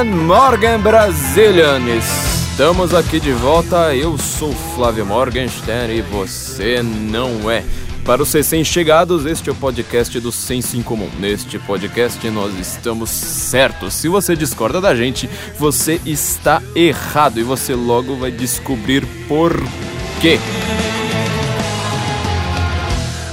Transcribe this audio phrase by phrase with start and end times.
[0.00, 1.82] Guten Morgen Brazilian!
[1.94, 7.62] Estamos aqui de volta, eu sou Flávio Morgenstern e você não é.
[8.02, 11.10] Para os recém-chegados, este é o podcast do Senso em Comum.
[11.18, 13.92] Neste podcast nós estamos certos.
[13.92, 15.28] Se você discorda da gente,
[15.58, 19.52] você está errado e você logo vai descobrir por
[20.18, 20.38] quê.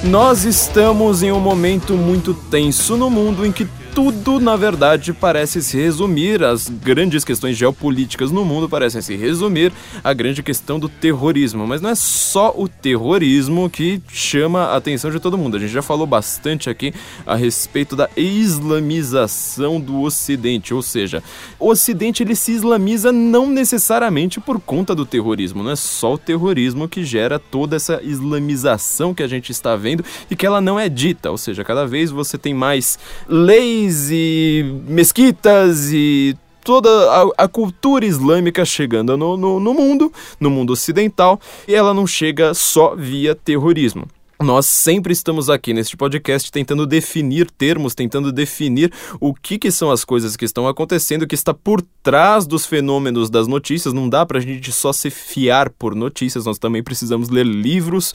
[0.04, 3.66] Nós estamos em um momento muito tenso no mundo em que
[3.98, 9.74] tudo, na verdade, parece se resumir, as grandes questões geopolíticas no mundo parecem se resumir
[10.04, 11.66] à grande questão do terrorismo.
[11.66, 15.58] Mas não é só o terrorismo que chama a atenção de todo mundo.
[15.58, 16.94] A gente já falou bastante aqui
[17.26, 21.24] a respeito da islamização do Ocidente, ou seja,
[21.60, 26.18] o Ocidente ele se islamiza não necessariamente por conta do terrorismo, não é só o
[26.20, 30.80] terrorismo que gera toda essa islamização que a gente está vendo e que ela não
[30.80, 37.46] é dita, ou seja, cada vez você tem mais leis e mesquitas e toda a,
[37.46, 42.54] a, cultura islâmica chegando no, no, no mundo, no mundo ocidental, e ela não chega
[42.54, 44.06] só via terrorismo.
[44.40, 49.90] Nós sempre estamos aqui neste podcast tentando definir termos, tentando definir o que, que são
[49.90, 53.96] as coisas que estão acontecendo, que está por trás dos fenômenos das notícias.
[53.96, 58.12] Não dá para a gente só se fiar por notícias, nós também precisamos ler livros,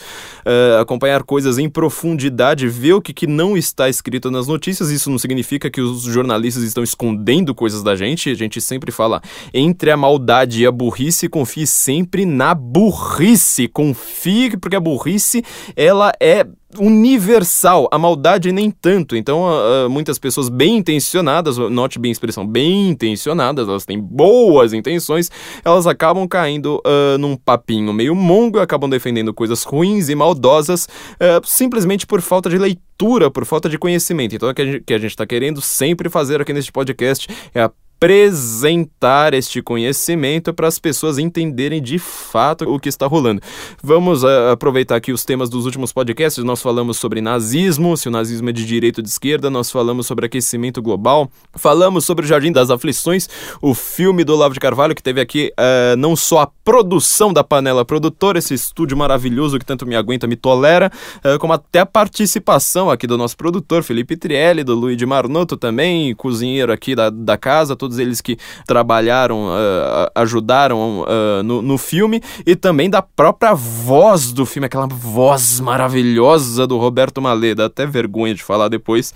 [0.47, 4.91] uh, acompanhar coisas em profundidade, ver o que, que não está escrito nas notícias.
[4.91, 8.31] Isso não significa que os jornalistas estão escondendo coisas da gente.
[8.31, 9.21] A gente sempre fala
[9.53, 13.67] entre a maldade e a burrice, confie sempre na burrice.
[13.67, 15.43] Confie, porque a burrice
[15.75, 16.47] ela é
[16.79, 19.17] universal, a maldade nem tanto.
[19.17, 24.73] Então, uh, muitas pessoas bem intencionadas, note bem a expressão, bem intencionadas, elas têm boas
[24.73, 25.31] intenções,
[25.65, 31.45] elas acabam caindo uh, num papinho meio mongo, acabam defendendo coisas ruins e maldosas uh,
[31.45, 34.35] simplesmente por falta de leitura, por falta de conhecimento.
[34.35, 37.69] Então, o que a gente está querendo sempre fazer aqui neste podcast é
[38.03, 43.41] apresentar este conhecimento para as pessoas entenderem de fato o que está rolando.
[43.81, 46.43] Vamos uh, aproveitar aqui os temas dos últimos podcasts.
[46.43, 50.09] Nós falamos sobre nazismo, se o nazismo é de direita ou de esquerda, nós falamos
[50.09, 53.29] sobre aquecimento global, falamos sobre o Jardim das Aflições,
[53.61, 57.45] o filme do Olavo de Carvalho, que teve aqui uh, não só a produção da
[57.45, 60.91] panela produtora, esse estúdio maravilhoso que tanto me aguenta, me tolera,
[61.25, 65.57] uh, como até a participação aqui do nosso produtor, Felipe Trielli, do Luiz de Marnoto
[65.57, 68.37] também, cozinheiro aqui da, da casa, todos eles que
[68.67, 74.87] trabalharam, uh, ajudaram uh, no, no filme, e também da própria voz do filme, aquela
[74.87, 79.13] voz maravilhosa do Roberto Malê, dá até vergonha de falar depois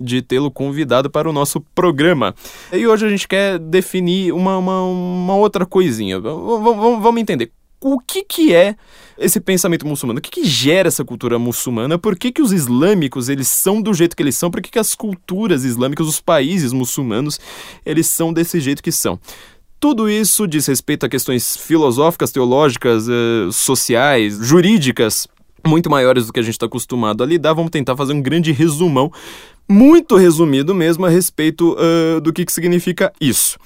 [0.00, 2.34] de tê-lo convidado para o nosso programa.
[2.72, 6.18] E hoje a gente quer definir uma, uma, uma outra coisinha.
[6.18, 8.76] V vamos entender o que, que é
[9.16, 10.18] esse pensamento muçulmano?
[10.18, 11.98] O que, que gera essa cultura muçulmana?
[11.98, 14.50] Por que, que os islâmicos eles são do jeito que eles são?
[14.50, 17.40] Por que, que as culturas islâmicas, os países muçulmanos,
[17.84, 19.18] eles são desse jeito que são?
[19.80, 25.26] Tudo isso diz respeito a questões filosóficas, teológicas, eh, sociais, jurídicas,
[25.66, 27.54] muito maiores do que a gente está acostumado a lidar.
[27.54, 29.10] Vamos tentar fazer um grande resumão,
[29.66, 33.58] muito resumido mesmo, a respeito uh, do que, que significa isso.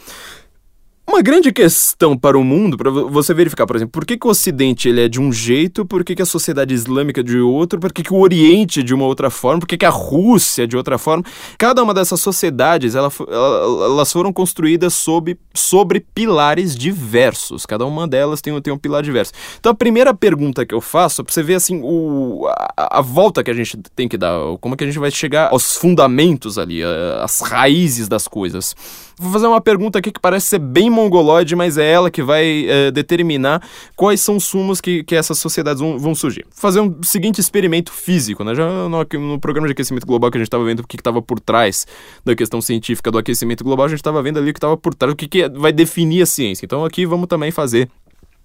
[1.07, 4.31] Uma grande questão para o mundo, para você verificar, por exemplo, por que, que o
[4.31, 7.79] Ocidente ele é de um jeito, por que, que a sociedade islâmica é de outro,
[7.79, 10.65] por que, que o Oriente é de uma outra forma, por que, que a Rússia
[10.65, 11.23] é de outra forma.
[11.59, 17.67] Cada uma dessas sociedades, ela, elas foram construídas sob, sobre pilares diversos.
[17.67, 19.33] Cada uma delas tem, tem um pilar diverso.
[19.61, 23.45] Então a primeira pergunta que eu faço para você ver assim, o, a, a, volta
[23.45, 26.59] que a gente tem que dar, como é que a gente vai chegar aos fundamentos
[26.59, 26.83] ali,
[27.23, 28.75] as raízes das coisas.
[29.17, 32.67] Vou fazer uma pergunta aqui que parece ser bem mongoloide, mas é ela que vai
[32.69, 33.63] é, determinar
[33.95, 36.45] quais são os sumos que, que essas sociedades vão, vão surgir.
[36.51, 38.55] Vou fazer um seguinte experimento físico, né?
[38.55, 41.23] Já no, no programa de aquecimento global que a gente estava vendo o que estava
[41.23, 41.87] por trás
[42.25, 44.95] da questão científica do aquecimento global, a gente estava vendo ali o que estava por
[44.95, 46.65] trás, o que, que vai definir a ciência.
[46.65, 47.89] Então aqui vamos também fazer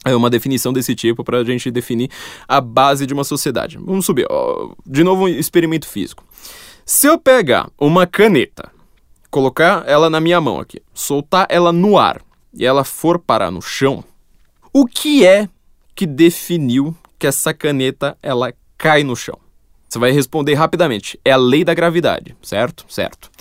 [0.05, 2.09] é uma definição desse tipo para a gente definir
[2.47, 3.77] a base de uma sociedade.
[3.77, 4.25] Vamos subir.
[4.85, 6.23] De novo, um experimento físico.
[6.85, 8.71] Se eu pegar uma caneta
[9.29, 12.21] colocar ela na minha mão aqui, soltar ela no ar
[12.53, 14.03] e ela for parar no chão,
[14.73, 15.47] o que é
[15.95, 19.37] que definiu que essa caneta ela cai no chão?
[19.89, 21.19] Você vai responder rapidamente.
[21.25, 22.85] É a lei da gravidade, certo?
[22.87, 23.31] Certo.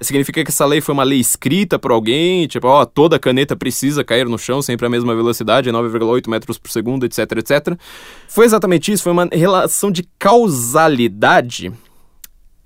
[0.00, 4.02] Significa que essa lei foi uma lei escrita por alguém, tipo, ó, toda caneta precisa
[4.02, 7.78] cair no chão sempre a mesma velocidade, 9,8 metros por segundo, etc, etc.
[8.26, 11.72] Foi exatamente isso, foi uma relação de causalidade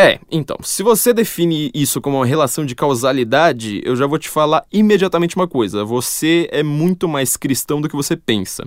[0.02, 4.28] é, então, se você define isso como uma relação de causalidade, eu já vou te
[4.28, 8.64] falar imediatamente uma coisa: você é muito mais cristão do que você pensa.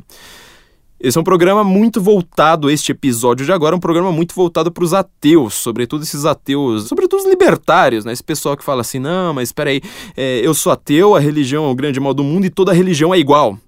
[0.98, 4.72] Esse é um programa muito voltado, este episódio de agora, é um programa muito voltado
[4.72, 8.14] para os ateus, sobretudo esses ateus, sobretudo os libertários, né?
[8.14, 9.82] Esse pessoal que fala assim, não, mas espera aí,
[10.16, 13.14] é, eu sou ateu, a religião é o grande mal do mundo e toda religião
[13.14, 13.60] é igual.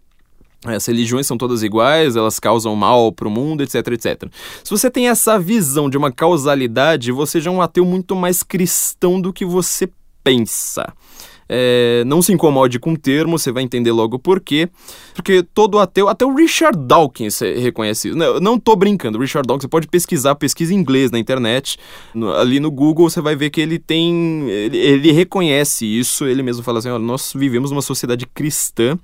[0.66, 4.24] As religiões são todas iguais, elas causam mal para o mundo, etc, etc.
[4.64, 8.42] Se você tem essa visão de uma causalidade, você já é um ateu muito mais
[8.42, 9.90] cristão do que você
[10.24, 10.94] pensa.
[11.50, 14.70] É, não se incomode com o termo, você vai entender logo por quê.
[15.14, 18.18] Porque todo ateu, até o Richard Dawkins reconhece isso.
[18.18, 21.78] Não, não tô brincando, Richard Dawkins, você pode pesquisar, pesquisa em inglês na internet,
[22.14, 26.44] no, ali no Google você vai ver que ele tem, ele, ele reconhece isso, ele
[26.44, 28.98] mesmo fala assim, nós vivemos uma sociedade cristã,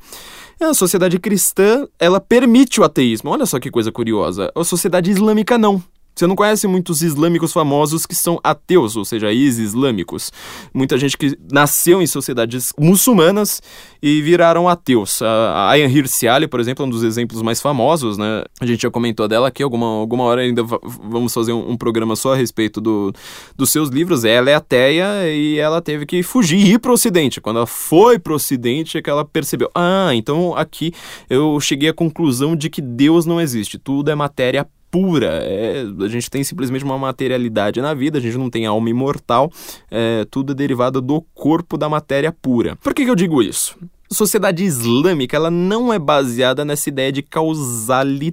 [0.59, 3.31] a sociedade cristã, ela permite o ateísmo.
[3.31, 4.51] Olha só que coisa curiosa.
[4.55, 5.83] A sociedade islâmica não.
[6.15, 10.31] Você não conhece muitos islâmicos famosos que são ateus, ou seja, ex-islâmicos.
[10.73, 13.61] Muita gente que nasceu em sociedades muçulmanas
[14.01, 15.21] e viraram ateus.
[15.21, 18.43] A Ayan Hirsi Ali, por exemplo, é um dos exemplos mais famosos, né?
[18.59, 22.15] A gente já comentou dela aqui, alguma, alguma hora ainda vamos fazer um, um programa
[22.15, 23.11] só a respeito do,
[23.55, 24.23] dos seus livros.
[24.23, 27.41] Ela é ateia e ela teve que fugir e ir para o Ocidente.
[27.41, 30.93] Quando ela foi para o Ocidente é que ela percebeu, ah, então aqui
[31.29, 35.39] eu cheguei à conclusão de que Deus não existe, tudo é matéria pura.
[35.41, 39.51] É, a gente tem simplesmente uma materialidade na vida, a gente não tem alma imortal,
[39.89, 42.75] é, tudo é derivado do corpo da matéria pura.
[42.75, 43.75] Por que, que eu digo isso?
[44.11, 48.29] Sociedade islâmica ela não é baseada nessa ideia de causalidade.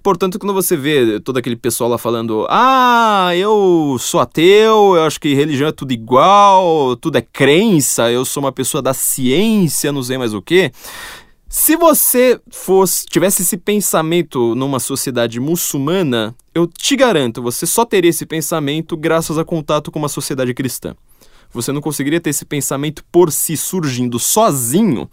[0.00, 5.18] Portanto, quando você vê todo aquele pessoal lá falando: Ah, eu sou ateu, eu acho
[5.20, 10.04] que religião é tudo igual, tudo é crença, eu sou uma pessoa da ciência, não
[10.04, 10.70] sei mais o que.
[11.50, 18.10] Se você fosse tivesse esse pensamento numa sociedade muçulmana, eu te garanto, você só teria
[18.10, 20.94] esse pensamento graças a contato com uma sociedade cristã.
[21.50, 25.08] Você não conseguiria ter esse pensamento por si surgindo sozinho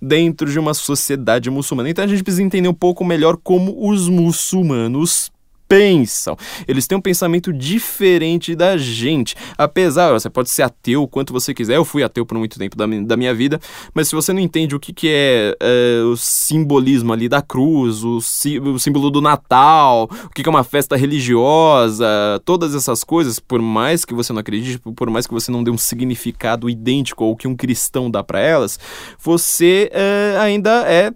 [0.00, 1.88] dentro de uma sociedade muçulmana.
[1.88, 5.30] Então a gente precisa entender um pouco melhor como os muçulmanos
[5.68, 6.36] pensam.
[6.66, 9.36] Eles têm um pensamento diferente da gente.
[9.56, 11.76] Apesar, você pode ser ateu quanto você quiser.
[11.76, 13.60] Eu fui ateu por muito tempo da, da minha vida,
[13.92, 18.02] mas se você não entende o que, que é, é o simbolismo ali da cruz,
[18.02, 22.06] o, o símbolo do Natal, o que, que é uma festa religiosa,
[22.44, 25.70] todas essas coisas, por mais que você não acredite, por mais que você não dê
[25.70, 28.78] um significado idêntico ao que um cristão dá para elas,
[29.18, 31.12] você é, ainda é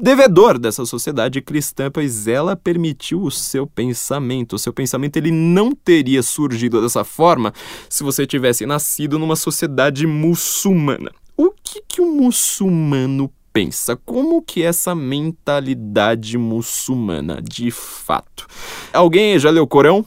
[0.00, 4.54] devedor dessa sociedade cristã, pois ela permitiu o seu pensamento.
[4.54, 7.52] O seu pensamento ele não teria surgido dessa forma
[7.88, 11.10] se você tivesse nascido numa sociedade muçulmana.
[11.36, 13.96] O que, que um muçulmano pensa?
[13.96, 18.46] Como que é essa mentalidade muçulmana, de fato?
[18.92, 20.04] Alguém já leu o Corão?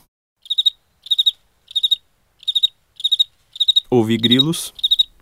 [3.90, 4.74] Ouvi grilos?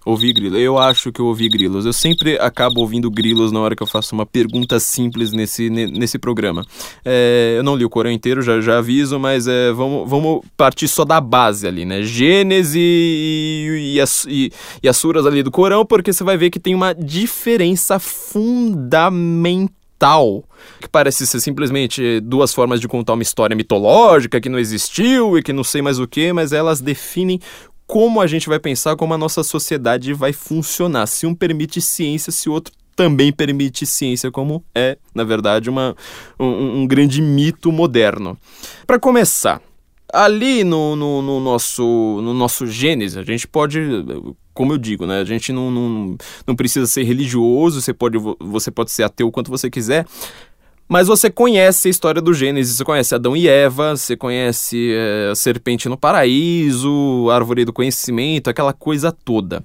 [0.03, 0.59] Ouvi grilos.
[0.59, 1.85] Eu acho que eu ouvi grilos.
[1.85, 6.17] Eu sempre acabo ouvindo grilos na hora que eu faço uma pergunta simples nesse, nesse
[6.17, 6.65] programa.
[7.05, 10.87] É, eu não li o Corão inteiro, já, já aviso, mas é, vamos, vamos partir
[10.87, 12.01] só da base ali, né?
[12.01, 16.49] Gênesis e, e, as, e, e as suras ali do Corão, porque você vai ver
[16.49, 19.69] que tem uma diferença fundamental
[20.79, 25.43] que parece ser simplesmente duas formas de contar uma história mitológica que não existiu e
[25.43, 27.39] que não sei mais o que, mas elas definem
[27.91, 31.05] como a gente vai pensar como a nossa sociedade vai funcionar.
[31.07, 35.93] Se um permite ciência, se o outro também permite ciência, como é, na verdade, uma,
[36.39, 38.37] um, um grande mito moderno.
[38.87, 39.61] Para começar,
[40.13, 41.83] ali no, no, no, nosso,
[42.23, 43.77] no nosso Gênesis, a gente pode,
[44.53, 45.19] como eu digo, né?
[45.19, 46.17] A gente não, não,
[46.47, 50.05] não precisa ser religioso, você pode, você pode ser ateu quanto você quiser,
[50.91, 55.29] mas você conhece a história do Gênesis, você conhece Adão e Eva, você conhece é,
[55.31, 59.63] a serpente no paraíso, a árvore do conhecimento, aquela coisa toda.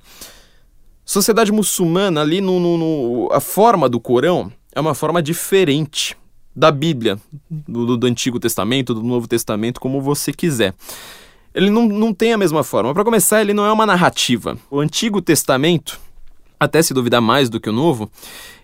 [1.04, 6.16] Sociedade muçulmana, ali no, no, no a forma do Corão é uma forma diferente
[6.54, 7.18] da Bíblia,
[7.50, 10.74] do, do Antigo Testamento, do Novo Testamento, como você quiser
[11.52, 12.92] ele não, não tem a mesma forma.
[12.92, 14.58] Para começar, ele não é uma narrativa.
[14.70, 15.98] O Antigo Testamento
[16.58, 18.10] até se duvidar mais do que o novo,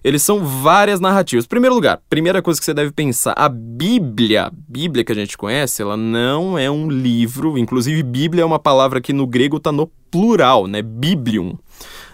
[0.03, 1.47] eles são várias narrativas.
[1.47, 5.83] Primeiro lugar, primeira coisa que você deve pensar, a Bíblia, Bíblia que a gente conhece,
[5.83, 9.87] ela não é um livro, inclusive Bíblia é uma palavra que no grego está no
[10.11, 10.83] plural, né?
[10.83, 11.57] Biblium.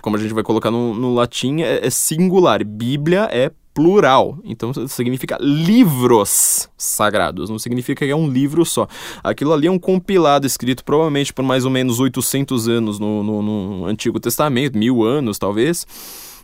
[0.00, 2.64] Como a gente vai colocar no, no latim, é, é singular.
[2.64, 4.40] Bíblia é plural.
[4.42, 8.88] Então significa livros sagrados, não significa que é um livro só.
[9.22, 13.40] Aquilo ali é um compilado escrito provavelmente por mais ou menos 800 anos no, no,
[13.40, 15.86] no Antigo Testamento, mil anos talvez.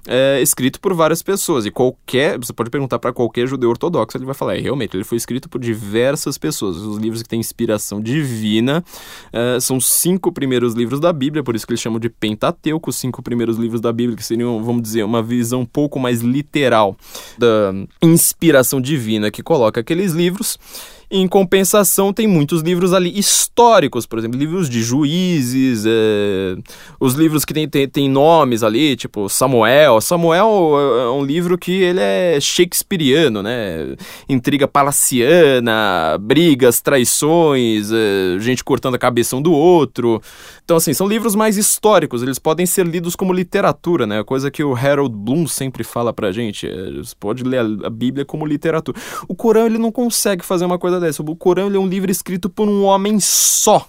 [0.06, 1.66] É escrito por várias pessoas.
[1.66, 2.38] E qualquer.
[2.38, 5.48] Você pode perguntar para qualquer judeu ortodoxo, ele vai falar: é, realmente, ele foi escrito
[5.48, 6.76] por diversas pessoas.
[6.76, 8.84] Os livros que têm inspiração divina
[9.32, 12.96] é, são cinco primeiros livros da Bíblia, por isso que eles chamam de Pentateuco, os
[12.96, 16.96] cinco primeiros livros da Bíblia, que seriam, vamos dizer, uma visão um pouco mais literal
[17.38, 20.58] da inspiração divina que coloca aqueles livros.
[21.10, 26.56] Em compensação, tem muitos livros ali históricos, por exemplo, livros de juízes, é,
[26.98, 30.00] os livros que tem, tem, tem, nomes ali, tipo Samuel.
[30.00, 33.96] Samuel é um livro que ele é shakespeariano, né?
[34.28, 40.20] Intriga palaciana, brigas, traições, é, gente cortando a cabeça um do outro.
[40.64, 44.24] Então, assim, são livros mais históricos, eles podem ser lidos como literatura, né?
[44.24, 46.66] Coisa que o Harold Bloom sempre fala pra gente.
[46.66, 48.98] É, você pode ler a Bíblia como literatura.
[49.28, 51.22] O Corão, ele não consegue fazer uma coisa dessa.
[51.22, 53.86] O Corão é um livro escrito por um homem só.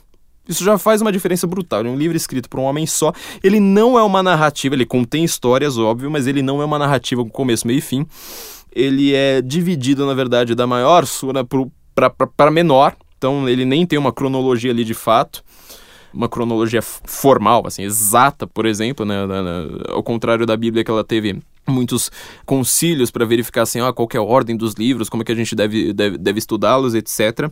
[0.50, 1.80] Isso já faz uma diferença brutal.
[1.80, 3.14] Ele é um livro escrito por um homem só.
[3.42, 7.24] Ele não é uma narrativa, ele contém histórias, óbvio, mas ele não é uma narrativa
[7.24, 8.06] com começo, meio e fim.
[8.74, 11.48] Ele é dividido, na verdade, da maior sura
[12.36, 12.98] para menor.
[13.18, 15.42] Então ele nem tem uma cronologia ali de fato
[16.16, 19.18] uma cronologia formal, assim, exata, por exemplo, né,
[19.90, 22.12] ao contrário da Bíblia que ela teve muitos
[22.46, 25.56] concílios para verificar assim, qual é a ordem dos livros, como é que a gente
[25.56, 27.50] deve, deve, deve estudá-los, etc.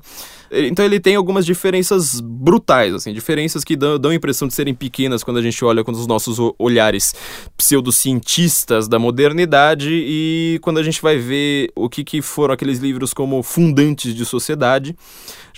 [0.52, 4.74] Então ele tem algumas diferenças brutais, assim, diferenças que dão, dão a impressão de serem
[4.74, 7.16] pequenas quando a gente olha com os nossos olhares
[7.58, 13.14] pseudocientistas da modernidade e quando a gente vai ver o que, que foram aqueles livros
[13.14, 14.96] como fundantes de sociedade,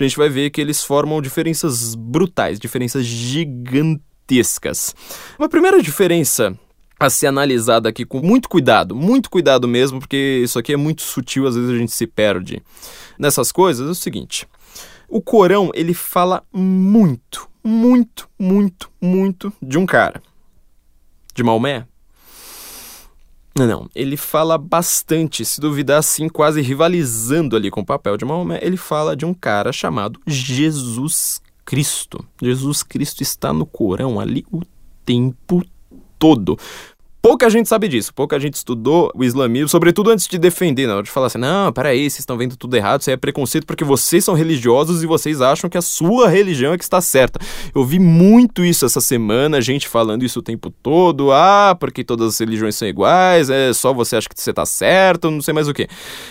[0.04, 4.96] a gente vai ver que eles formam diferenças brutais, diferenças gigantescas.
[5.40, 6.58] Uma primeira diferença
[7.00, 11.02] a ser analisada aqui com muito cuidado, muito cuidado mesmo, porque isso aqui é muito
[11.02, 12.62] sutil, às vezes a gente se perde
[13.18, 13.88] nessas coisas.
[13.88, 14.48] É o seguinte:
[15.08, 20.22] o Corão ele fala muito, muito, muito, muito de um cara,
[21.34, 21.86] de Maomé.
[23.58, 28.26] Não, não, ele fala bastante, se duvidar assim, quase rivalizando ali com o papel de
[28.26, 32.26] Maomé, ele fala de um cara chamado Jesus Cristo.
[32.42, 34.62] Jesus Cristo está no Corão ali o
[35.06, 35.64] tempo
[36.20, 36.60] todo.
[37.26, 41.02] Pouca gente sabe disso, pouca gente estudou o islamismo, sobretudo antes de defender, na hora
[41.02, 43.84] de falar assim, não, peraí, vocês estão vendo tudo errado, isso aí é preconceito porque
[43.84, 47.40] vocês são religiosos e vocês acham que a sua religião é que está certa.
[47.74, 52.28] Eu vi muito isso essa semana, gente falando isso o tempo todo, ah, porque todas
[52.28, 55.68] as religiões são iguais, é só você acha que você está certo, não sei mais
[55.68, 55.88] o que.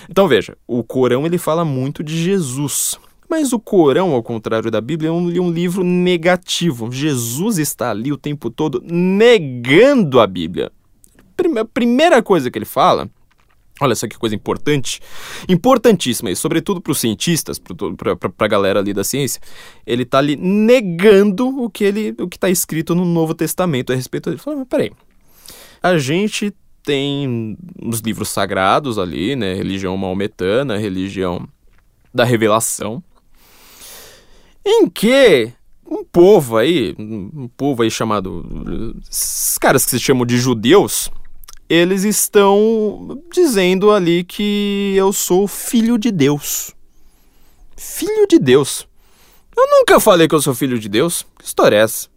[0.08, 2.96] Então veja, o Corão ele fala muito de Jesus.
[3.28, 6.88] Mas o Corão, ao contrário da Bíblia, é um, é um, livro negativo.
[6.92, 10.70] Jesus está ali o tempo todo negando a Bíblia.
[11.60, 13.08] A primeira coisa que ele fala.
[13.80, 15.00] Olha só que coisa importante,
[15.48, 19.42] importantíssima, e sobretudo para os cientistas, para a galera ali da ciência,
[19.84, 23.96] ele está ali negando o que ele, o que está escrito no Novo Testamento a
[23.96, 24.40] respeito dele.
[24.40, 24.92] Fala, mas peraí,
[25.82, 31.48] a gente tem os livros sagrados ali, né, religião maometana, religião
[32.14, 33.02] da revelação,
[34.64, 35.52] em que
[35.84, 38.94] um povo aí, um povo aí chamado.
[39.10, 41.10] Esses caras que se chamam de judeus,
[41.68, 46.72] eles estão dizendo ali que eu sou filho de Deus.
[47.76, 48.86] Filho de Deus.
[49.56, 51.26] Eu nunca falei que eu sou filho de Deus.
[51.38, 52.08] Que história é essa?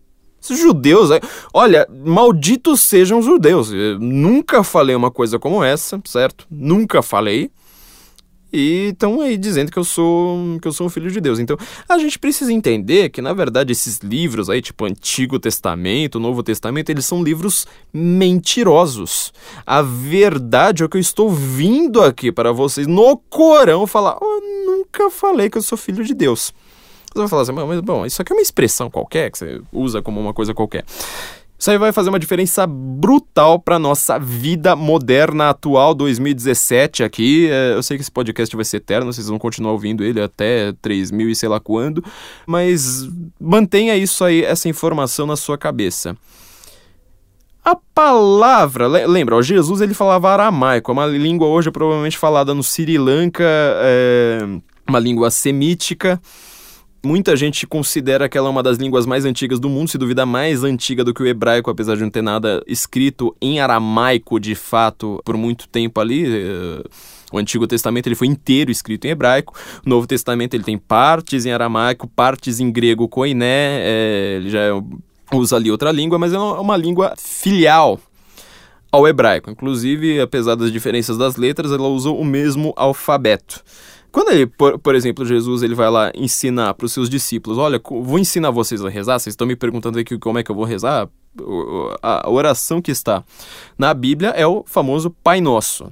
[0.42, 1.10] Esses judeus,
[1.54, 3.72] olha, malditos sejam os judeus.
[3.72, 6.46] Eu nunca falei uma coisa como essa, certo?
[6.50, 7.52] Nunca falei
[8.52, 11.40] e estão aí dizendo que eu sou que eu sou um filho de Deus.
[11.40, 16.44] Então, a gente precisa entender que na verdade esses livros aí, tipo Antigo Testamento, Novo
[16.44, 19.34] Testamento, eles são livros mentirosos.
[19.66, 24.66] A verdade é o que eu estou vindo aqui para vocês no Corão falar, eu
[24.66, 26.54] nunca falei que eu sou filho de Deus.
[27.14, 30.02] Você vai falar assim, mas bom, isso aqui é uma expressão qualquer que você usa
[30.02, 30.86] como uma coisa qualquer.
[31.60, 37.50] Isso aí vai fazer uma diferença brutal para nossa vida moderna atual 2017 aqui.
[37.50, 40.72] É, eu sei que esse podcast vai ser eterno, vocês vão continuar ouvindo ele até
[40.82, 42.04] 3000 e sei lá quando,
[42.46, 43.10] mas
[43.40, 46.16] mantenha isso aí, essa informação na sua cabeça.
[47.66, 52.64] A palavra, lembra, ó, Jesus ele falava aramaico, é uma língua hoje provavelmente falada no
[52.64, 54.40] Sri Lanka, é
[54.88, 56.22] uma língua semítica.
[57.04, 60.26] Muita gente considera que ela é uma das línguas mais antigas do mundo, se duvida
[60.26, 64.56] mais antiga do que o hebraico, apesar de não ter nada escrito em aramaico de
[64.56, 66.26] fato por muito tempo ali.
[66.26, 66.84] Eh,
[67.32, 69.54] o Antigo Testamento ele foi inteiro escrito em hebraico.
[69.86, 73.80] O Novo Testamento ele tem partes em aramaico, partes em grego koiné.
[73.82, 74.60] É, ele já
[75.34, 78.00] usa ali outra língua, mas é uma língua filial
[78.92, 79.52] ao hebraico.
[79.52, 83.62] Inclusive, apesar das diferenças das letras, ela usa o mesmo alfabeto.
[84.12, 87.80] Quando ele, por, por exemplo, Jesus ele vai lá ensinar para os seus discípulos, olha,
[87.84, 90.66] vou ensinar vocês a rezar, vocês estão me perguntando aqui como é que eu vou
[90.66, 91.10] rezar,
[92.02, 93.24] a oração que está
[93.78, 95.92] na Bíblia é o famoso Pai Nosso.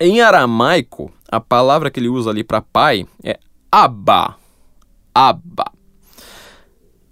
[0.00, 3.38] Em aramaico, a palavra que ele usa ali para pai é
[3.70, 4.36] Abba.
[5.14, 5.72] Abba.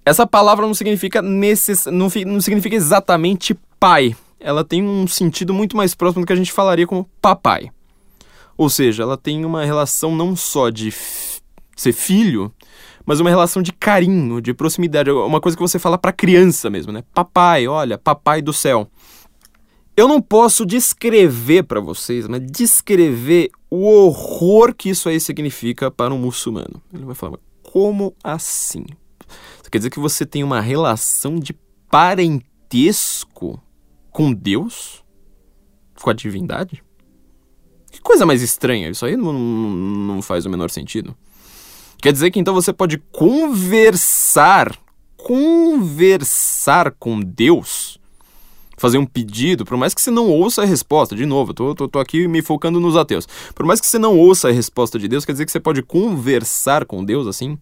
[0.04, 1.87] Essa palavra não significa necess...
[1.87, 4.14] não, não significa exatamente pai.
[4.38, 7.70] Ela tem um sentido muito mais próximo do que a gente falaria como papai.
[8.56, 10.92] Ou seja, ela tem uma relação não só de
[11.76, 12.52] ser filho,
[13.04, 16.92] mas uma relação de carinho, de proximidade, uma coisa que você fala para criança mesmo,
[16.92, 17.02] né?
[17.12, 18.88] Papai, olha, papai do céu.
[19.96, 26.12] Eu não posso descrever para vocês, mas descrever o horror que isso aí significa para
[26.12, 26.82] um muçulmano.
[26.92, 28.84] Ele vai falar, como assim?
[29.61, 31.52] Isso quer dizer que você tem uma relação de
[31.90, 33.61] parentesco
[34.11, 35.04] com Deus?
[36.00, 36.83] Com a divindade?
[38.04, 41.16] Coisa mais estranha, isso aí não, não faz o menor sentido.
[42.02, 44.76] Quer dizer que então você pode conversar,
[45.16, 47.99] conversar com Deus,
[48.76, 51.88] fazer um pedido, por mais que você não ouça a resposta, de novo, tô, tô,
[51.88, 55.08] tô aqui me focando nos ateus, por mais que você não ouça a resposta de
[55.08, 57.56] Deus, quer dizer que você pode conversar com Deus assim?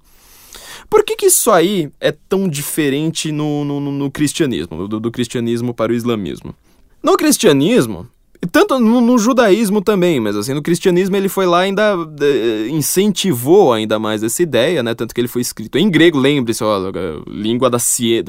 [0.90, 5.72] Por que, que isso aí é tão diferente no, no, no cristianismo, do, do cristianismo
[5.72, 6.52] para o islamismo?
[7.00, 8.08] No cristianismo,
[8.50, 13.72] tanto no, no, judaísmo também, mas assim, no cristianismo ele foi lá ainda de, incentivou
[13.72, 14.94] ainda mais essa ideia, né?
[14.94, 16.90] Tanto que ele foi escrito em grego, lembre-se, ó,
[17.28, 17.78] língua da,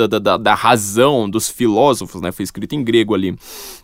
[0.08, 2.32] da, da, da, razão dos filósofos, né?
[2.32, 3.36] Foi escrito em grego ali,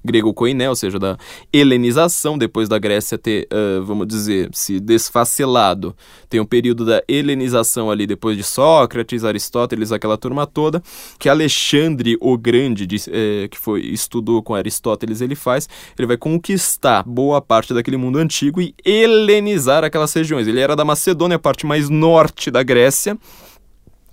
[0.06, 1.18] grego koiné, ou seja, da
[1.52, 5.96] helenização, depois da Grécia ter, uh, vamos dizer, se desfacelado.
[6.30, 10.84] Tem um período da helenização ali, depois de Sócrates, Aristóteles, aquela turma toda,
[11.18, 15.68] que Alexandre o Grande, de, eh, que foi estudou com Aristóteles, ele faz,
[15.98, 20.48] ele vai conquistar boa parte daquele mundo antigo e helenizar aquelas regiões.
[20.48, 23.18] Ele era da Macedônia, a parte mais norte da Grécia.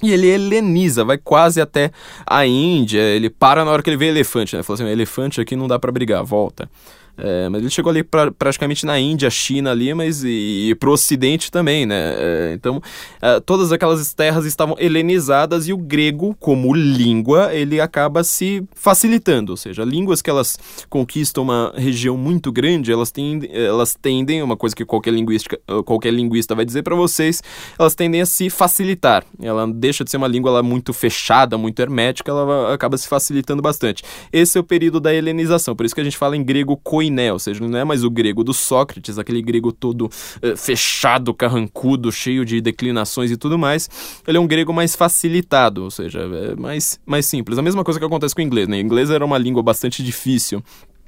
[0.03, 1.91] E ele heleniza, vai quase até
[2.27, 3.01] a Índia.
[3.01, 4.63] Ele para na hora que ele vê elefante, né?
[4.63, 6.71] Fala assim: elefante aqui não dá para brigar, volta.
[7.19, 10.93] É, mas ele chegou ali pra, praticamente na Índia, China ali, mas e, e pro
[10.93, 12.15] Ocidente também, né?
[12.17, 12.81] É, então,
[13.23, 19.53] é, todas aquelas terras estavam helenizadas e o grego, como língua, ele acaba se facilitando,
[19.53, 20.59] ou seja, línguas que elas
[20.91, 26.13] conquistam uma região muito grande, elas tendem, elas tendem uma coisa que qualquer linguística, qualquer
[26.13, 27.43] linguista vai dizer para vocês,
[27.79, 29.25] elas tendem a se facilitar.
[29.41, 34.03] Ela deixa de ser uma língua muito fechada, muito hermética, ela acaba se facilitando bastante.
[34.33, 37.06] Esse é o período da helenização, por isso que a gente fala em grego coin
[37.07, 41.33] koiné, ou seja, não é mais o grego do Sócrates, aquele grego todo uh, fechado,
[41.33, 43.89] carrancudo, cheio de declinações e tudo mais.
[44.27, 47.59] Ele é um grego mais facilitado, ou seja, é mais, mais simples.
[47.59, 48.77] A mesma coisa que acontece com o inglês, né?
[48.77, 50.63] O inglês era uma língua bastante difícil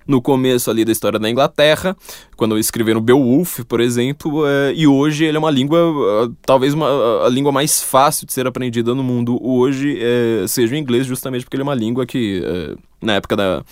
[0.09, 1.95] no começo ali da história da Inglaterra,
[2.35, 5.79] quando escreveram Beowulf, por exemplo, é, e hoje ele é uma língua,
[6.25, 10.75] uh, talvez uma, a língua mais fácil de ser aprendida no mundo hoje é, seja
[10.75, 13.63] o inglês, justamente porque ele é uma língua que, é, na época da,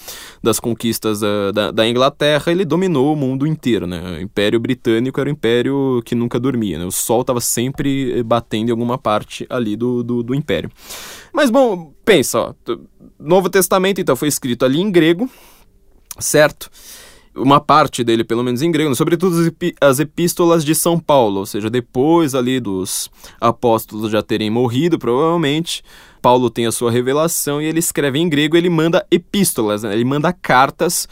[0.42, 1.20] das conquistas
[1.54, 4.18] da, da, Inglaterra, ele dominou o mundo inteiro, né?
[4.18, 6.84] O Império Britânico era um império que nunca dormia, né?
[6.84, 10.70] O sol estava sempre batendo em alguma parte ali do, do, do império.
[11.32, 12.54] Mas, bom, pensa, ó,
[13.18, 15.28] Novo Testamento, então, foi escrito ali em grego,
[16.18, 16.70] certo?
[17.34, 21.68] Uma parte dele, pelo menos em grego, sobretudo as epístolas de São Paulo, ou seja,
[21.68, 25.84] depois ali dos apóstolos já terem morrido, provavelmente,
[26.22, 29.92] Paulo tem a sua revelação e ele escreve em grego, ele manda epístolas, né?
[29.92, 31.06] ele manda cartas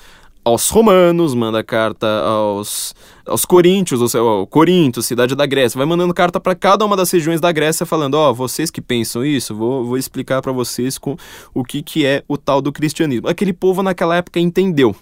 [0.44, 2.94] aos romanos, manda carta aos,
[3.26, 7.10] aos coríntios, ou seja, Corinto, cidade da Grécia, vai mandando carta para cada uma das
[7.10, 10.98] regiões da Grécia falando, ó, oh, vocês que pensam isso, vou, vou explicar para vocês
[10.98, 11.16] com
[11.54, 13.26] o que, que é o tal do cristianismo.
[13.26, 14.94] Aquele povo naquela época entendeu.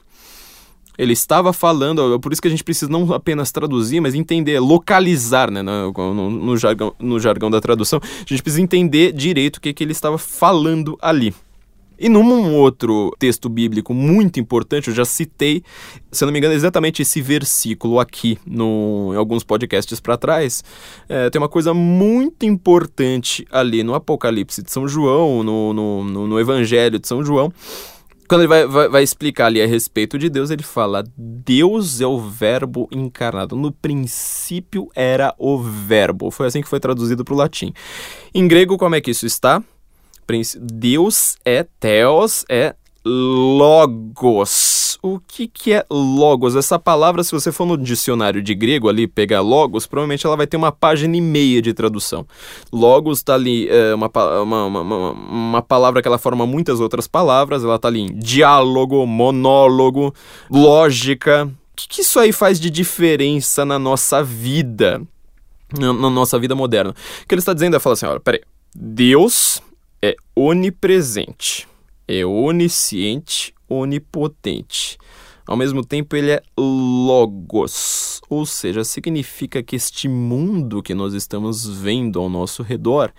[0.97, 5.51] Ele estava falando, por isso que a gente precisa não apenas traduzir, mas entender, localizar,
[5.51, 9.61] né, no, no, no jargão, no jargão da tradução, a gente precisa entender direito o
[9.61, 11.35] que, que ele estava falando ali.
[12.03, 15.63] E num outro texto bíblico muito importante, eu já citei,
[16.11, 20.65] se eu não me engano, exatamente esse versículo aqui no, em alguns podcasts para trás.
[21.09, 26.27] É, tem uma coisa muito importante ali no Apocalipse de São João, no, no, no,
[26.27, 27.53] no Evangelho de São João,
[28.33, 32.07] quando ele vai, vai, vai, explicar ali a respeito de Deus, ele fala: Deus é
[32.07, 33.55] o Verbo encarnado.
[33.55, 36.31] No princípio era o Verbo.
[36.31, 37.75] Foi assim que foi traduzido para o latim.
[38.35, 39.63] Em grego, como é que isso está?
[40.61, 44.97] Deus é Theos, é Logos.
[45.03, 46.55] O que, que é Logos?
[46.55, 50.47] Essa palavra, se você for no dicionário de grego ali, pegar Logos, provavelmente ela vai
[50.47, 52.25] ter uma página e meia de tradução.
[52.73, 54.09] Logos está ali, é uma,
[54.43, 59.05] uma, uma, uma, palavra que ela forma muitas outras palavras, ela está ali em diálogo,
[59.05, 60.15] monólogo,
[60.49, 61.51] lógica.
[61.73, 65.03] O que, que isso aí faz de diferença na nossa vida?
[65.77, 66.91] Na, na nossa vida moderna?
[66.91, 69.61] O que ele está dizendo é falar assim: olha, peraí, Deus
[70.03, 71.67] é onipresente
[72.07, 74.99] é onisciente, onipotente.
[75.47, 81.67] Ao mesmo tempo, ele é logos, ou seja, significa que este mundo que nós estamos
[81.67, 83.13] vendo ao nosso redor,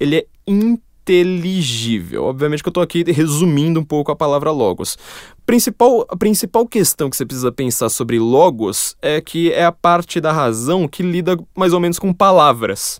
[0.00, 2.24] ele é inteligível.
[2.24, 4.96] Obviamente que eu estou aqui resumindo um pouco a palavra logos.
[5.44, 10.18] Principal, a principal questão que você precisa pensar sobre logos é que é a parte
[10.18, 12.98] da razão que lida mais ou menos com palavras.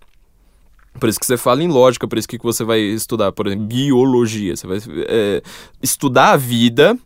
[0.98, 3.66] Por isso que você fala em lógica, por isso que você vai estudar, por exemplo,
[3.66, 4.56] biologia.
[4.56, 4.78] Você vai
[5.08, 5.42] é,
[5.82, 6.98] estudar a vida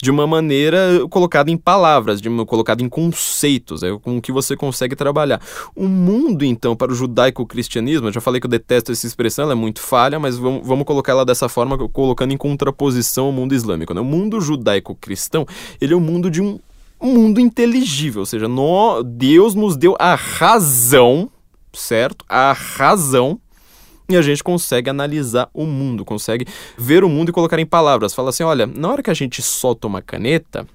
[0.00, 4.56] de uma maneira colocada em palavras, de uma, colocada em conceitos, é com que você
[4.56, 5.40] consegue trabalhar.
[5.74, 9.52] O mundo, então, para o judaico-cristianismo, eu já falei que eu detesto essa expressão, ela
[9.52, 13.54] é muito falha, mas vamos, vamos colocar ela dessa forma, colocando em contraposição ao mundo
[13.54, 13.92] islâmico.
[13.92, 14.00] Né?
[14.00, 15.44] O mundo judaico-cristão,
[15.80, 16.60] ele é o mundo de um
[17.00, 21.30] mundo inteligível, ou seja, no, Deus nos deu a razão,
[21.72, 22.24] certo?
[22.28, 23.40] A razão
[24.08, 26.46] e a gente consegue analisar o mundo, consegue
[26.78, 28.14] ver o mundo e colocar em palavras.
[28.14, 30.66] Fala assim: olha, na hora que a gente solta uma caneta,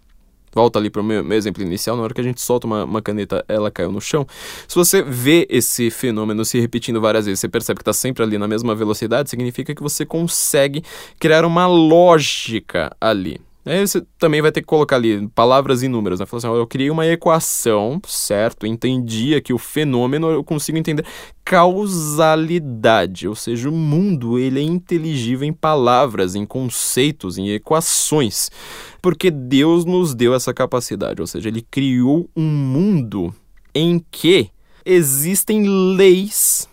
[0.54, 2.84] volta ali para o meu, meu, exemplo inicial, na hora que a gente solta uma,
[2.84, 4.26] uma, caneta, ela caiu no chão.
[4.68, 8.38] Se você vê esse fenômeno se repetindo várias vezes, você percebe que está sempre ali
[8.38, 10.84] na mesma velocidade, significa que você consegue
[11.20, 13.42] criar uma lógica ali.
[13.66, 16.26] Aí você também vai ter que colocar ali palavras e números, né?
[16.26, 18.68] Falar assim, eu criei uma equação, certo?
[18.68, 21.06] Entendi aqui o fenômeno, eu consigo entender
[21.46, 28.50] causalidade, ou seja, o mundo ele é inteligível em palavras, em conceitos, em equações,
[29.02, 33.34] porque Deus nos deu essa capacidade, ou seja, ele criou um mundo
[33.74, 34.50] em que
[34.86, 36.68] existem leis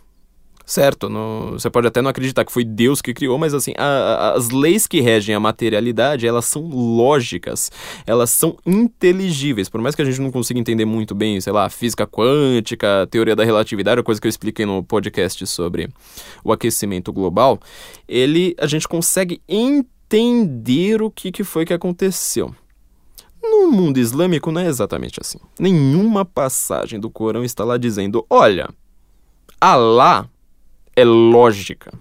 [0.71, 1.09] certo.
[1.09, 4.33] No, você pode até não acreditar que foi Deus que criou, mas assim, a, a,
[4.35, 7.71] as leis que regem a materialidade, elas são lógicas,
[8.07, 9.69] elas são inteligíveis.
[9.69, 13.35] Por mais que a gente não consiga entender muito bem, sei lá, física quântica, teoria
[13.35, 15.89] da relatividade, coisa que eu expliquei no podcast sobre
[16.45, 17.59] o aquecimento global,
[18.09, 22.55] ele, a gente consegue entender o que, que foi que aconteceu.
[23.43, 25.39] No mundo islâmico não é exatamente assim.
[25.59, 28.69] Nenhuma passagem do Corão está lá dizendo: olha,
[29.59, 30.29] Allah
[30.97, 31.93] é lógica.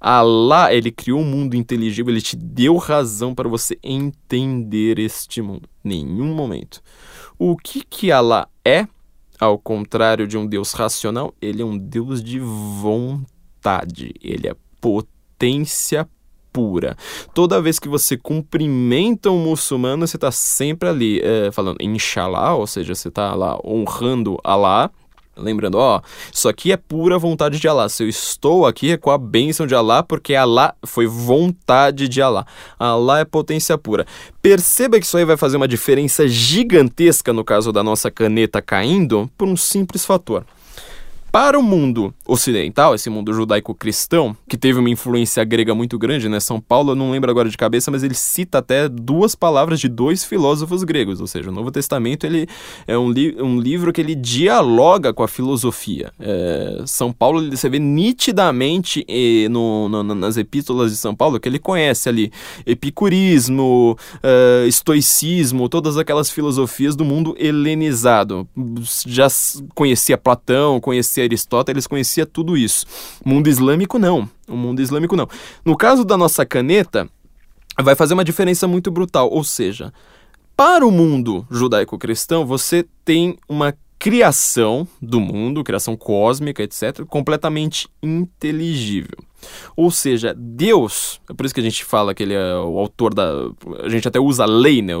[0.00, 5.68] Allah, ele criou um mundo inteligível, ele te deu razão para você entender este mundo.
[5.82, 6.80] Nenhum momento.
[7.38, 8.86] O que que Allah é?
[9.40, 14.12] Ao contrário de um Deus racional, ele é um Deus de vontade.
[14.22, 16.08] Ele é potência
[16.52, 16.96] pura.
[17.34, 22.66] Toda vez que você cumprimenta um muçulmano, você está sempre ali é, falando Inshallah, ou
[22.66, 24.90] seja, você está lá honrando Allah
[25.38, 26.00] Lembrando, ó,
[26.32, 27.88] isso aqui é pura vontade de Allah.
[27.88, 32.20] Se eu estou aqui é com a bênção de Allah, porque Allah foi vontade de
[32.20, 32.46] Allah.
[32.78, 34.06] Allah é potência pura.
[34.42, 39.30] Perceba que isso aí vai fazer uma diferença gigantesca no caso da nossa caneta caindo
[39.36, 40.44] por um simples fator.
[41.30, 46.40] Para o mundo ocidental, esse mundo judaico-cristão, que teve uma influência grega muito grande, né?
[46.40, 49.88] São Paulo, eu não lembro agora de cabeça, mas ele cita até duas palavras de
[49.88, 52.48] dois filósofos gregos, ou seja, o Novo Testamento ele
[52.86, 56.10] é um, li um livro que ele dialoga com a filosofia.
[56.18, 61.48] É, São Paulo, você vê nitidamente e, no, no, nas epístolas de São Paulo que
[61.48, 62.32] ele conhece ali
[62.64, 68.48] epicurismo, uh, estoicismo, todas aquelas filosofias do mundo helenizado.
[69.06, 69.28] Já
[69.74, 72.86] conhecia Platão, conhecia conhecia Aristóteles, conhecia tudo isso.
[73.24, 74.28] Mundo islâmico não.
[74.46, 75.28] O mundo islâmico não.
[75.64, 77.08] No caso da nossa caneta,
[77.80, 79.28] vai fazer uma diferença muito brutal.
[79.30, 79.92] Ou seja,
[80.56, 89.18] para o mundo judaico-cristão, você tem uma criação do mundo, criação cósmica, etc., completamente inteligível.
[89.76, 93.14] Ou seja, Deus, é por isso que a gente fala que ele é o autor
[93.14, 93.30] da.
[93.82, 94.94] A gente até usa lei, né?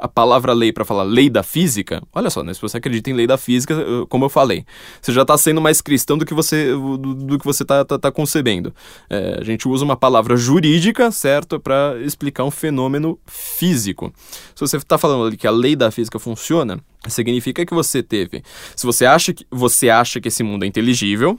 [0.00, 2.02] A, palavra lei para falar lei da física.
[2.14, 2.52] Olha só, né?
[2.52, 3.74] Se você acredita em lei da física,
[4.08, 4.64] como eu falei,
[5.00, 7.98] você já está sendo mais cristão do que você do, do que você está tá,
[7.98, 8.74] tá concebendo.
[9.08, 11.58] É, a gente usa uma palavra jurídica, certo?
[11.58, 14.12] Para explicar um fenômeno físico.
[14.54, 18.42] Se você está falando ali que a lei da física funciona, significa que você teve.
[18.76, 21.38] Se você acha que você acha que esse mundo é inteligível,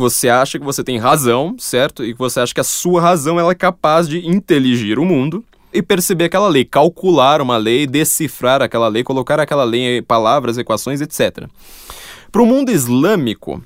[0.00, 2.04] você acha que você tem razão, certo?
[2.04, 5.44] E que você acha que a sua razão ela é capaz de inteligir o mundo
[5.72, 10.58] e perceber aquela lei, calcular uma lei, decifrar aquela lei, colocar aquela lei em palavras,
[10.58, 11.46] equações, etc.
[12.32, 13.62] Para o mundo islâmico,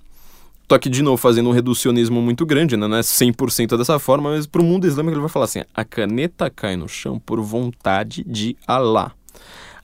[0.68, 2.87] tô aqui de novo fazendo um reducionismo muito grande, né?
[2.87, 5.85] não é 100% dessa forma, mas para o mundo islâmico ele vai falar assim: a
[5.85, 9.12] caneta cai no chão por vontade de Allah.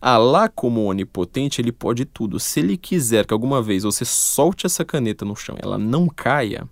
[0.01, 2.41] Allah, como onipotente, ele pode tudo.
[2.41, 6.67] Se ele quiser que alguma vez você solte essa caneta no chão ela não caia,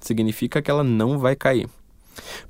[0.00, 1.68] significa que ela não vai cair.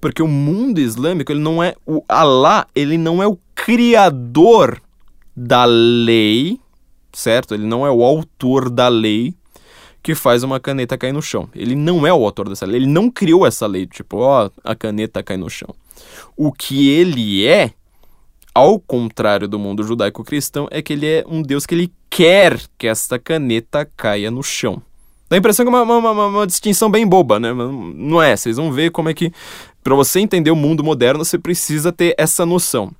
[0.00, 4.80] Porque o mundo islâmico, ele não é o Allah, ele não é o criador
[5.36, 6.58] da lei,
[7.12, 7.54] certo?
[7.54, 9.34] Ele não é o autor da lei
[10.02, 11.48] que faz uma caneta cair no chão.
[11.54, 14.74] Ele não é o autor dessa lei, ele não criou essa lei, tipo, ó, a
[14.74, 15.74] caneta cai no chão.
[16.36, 17.72] O que ele é,
[18.58, 22.88] ao contrário do mundo judaico-cristão, é que ele é um Deus que ele quer que
[22.88, 24.82] esta caneta caia no chão.
[25.30, 27.52] Dá a impressão que é uma, uma, uma, uma, distinção bem boba, né?
[27.52, 28.36] Não é.
[28.36, 29.32] Vocês vão ver como é que.
[29.84, 32.90] Para você entender o mundo moderno, você precisa ter essa noção.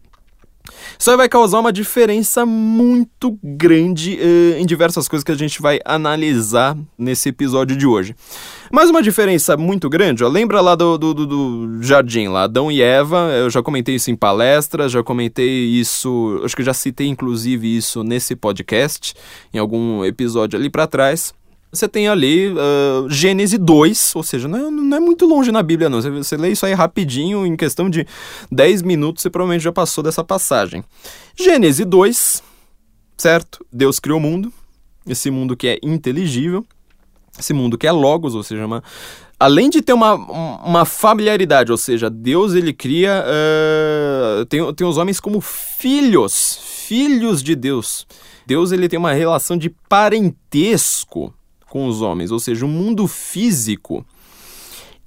[0.98, 5.60] Isso aí vai causar uma diferença muito grande uh, em diversas coisas que a gente
[5.60, 8.14] vai analisar nesse episódio de hoje.
[8.70, 12.82] Mas uma diferença muito grande, ó, lembra lá do, do, do, jardim, lá, Adão e
[12.82, 17.76] Eva, eu já comentei isso em palestras, já comentei isso, acho que já citei inclusive
[17.76, 19.14] isso nesse podcast,
[19.52, 21.32] em algum episódio ali para trás.
[21.70, 25.62] Você tem ali uh, Gênesis 2, ou seja, não é, não é, muito longe na
[25.62, 26.00] Bíblia, não.
[26.00, 28.06] Você, você lê isso aí rapidinho, em questão de
[28.50, 30.82] 10 minutos, você provavelmente já passou dessa passagem.
[31.38, 32.42] Gênesis 2,
[33.18, 33.64] certo?
[33.70, 34.50] Deus criou o mundo,
[35.06, 36.64] esse mundo que é inteligível,
[37.38, 38.82] esse mundo que é logos, ou seja, uma,
[39.38, 44.96] além de ter uma, uma familiaridade, ou seja, Deus ele cria, uh, tem, tem os
[44.96, 48.06] homens como filhos, filhos de Deus.
[48.46, 51.34] Deus ele tem uma relação de parentesco
[51.68, 54.04] com os homens, ou seja, o mundo físico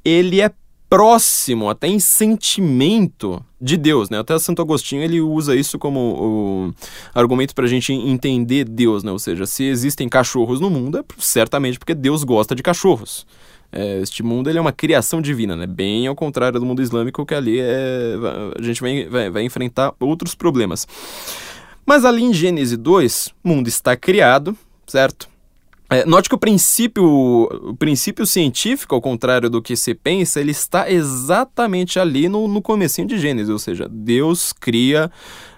[0.04, 0.52] ele é
[0.92, 4.20] próximo até em sentimento de Deus, né?
[4.20, 6.74] Até Santo Agostinho ele usa isso como o
[7.18, 9.10] argumento para a gente entender Deus, né?
[9.10, 13.26] Ou seja, se existem cachorros no mundo é certamente porque Deus gosta de cachorros.
[13.72, 15.66] É, este mundo ele é uma criação divina, né?
[15.66, 18.16] Bem ao contrário do mundo islâmico que ali é,
[18.60, 20.86] a gente vai, vai, vai enfrentar outros problemas.
[21.86, 25.31] Mas ali em Gênesis 2, o mundo está criado, certo?
[25.92, 30.52] É, note que o princípio, o princípio científico, ao contrário do que se pensa, ele
[30.52, 35.12] está exatamente ali no, no comecinho de Gênesis, ou seja, Deus cria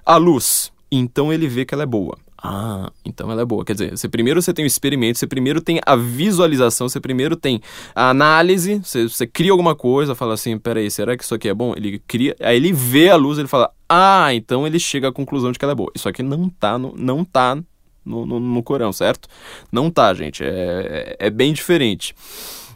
[0.04, 2.18] a luz, então ele vê que ela é boa.
[2.46, 3.64] Ah, então ela é boa.
[3.64, 7.38] Quer dizer, você primeiro você tem o experimento, você primeiro tem a visualização, você primeiro
[7.38, 7.62] tem
[7.94, 11.54] a análise, você, você cria alguma coisa, fala assim, peraí, será que isso aqui é
[11.54, 11.74] bom?
[11.78, 15.52] Ele cria, aí ele vê a luz, ele fala, ah, então ele chega à conclusão
[15.52, 15.92] de que ela é boa.
[15.96, 17.58] Isso aqui não tá no, não tá
[18.06, 19.28] no, no, no Corão, certo?
[19.72, 20.44] Não tá, gente.
[20.44, 22.16] É, é, é bem diferente.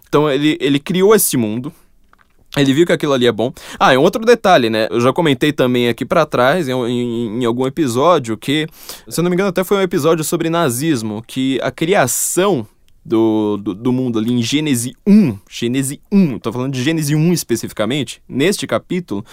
[0.08, 1.72] Então ele, ele criou esse mundo,
[2.56, 3.52] ele viu que aquilo ali é bom.
[3.80, 4.88] Ah, e um outro detalhe, né?
[4.90, 8.68] Eu já comentei também aqui para trás, em, em, em, algum episódio, que,
[9.08, 12.66] se eu não me engano, até foi um episódio sobre nazismo, que a criação
[13.08, 17.32] do, do, do, mundo ali em Gênesis 1, Gênesis 1, estou falando de Gênesis 1
[17.32, 19.24] especificamente, neste capítulo,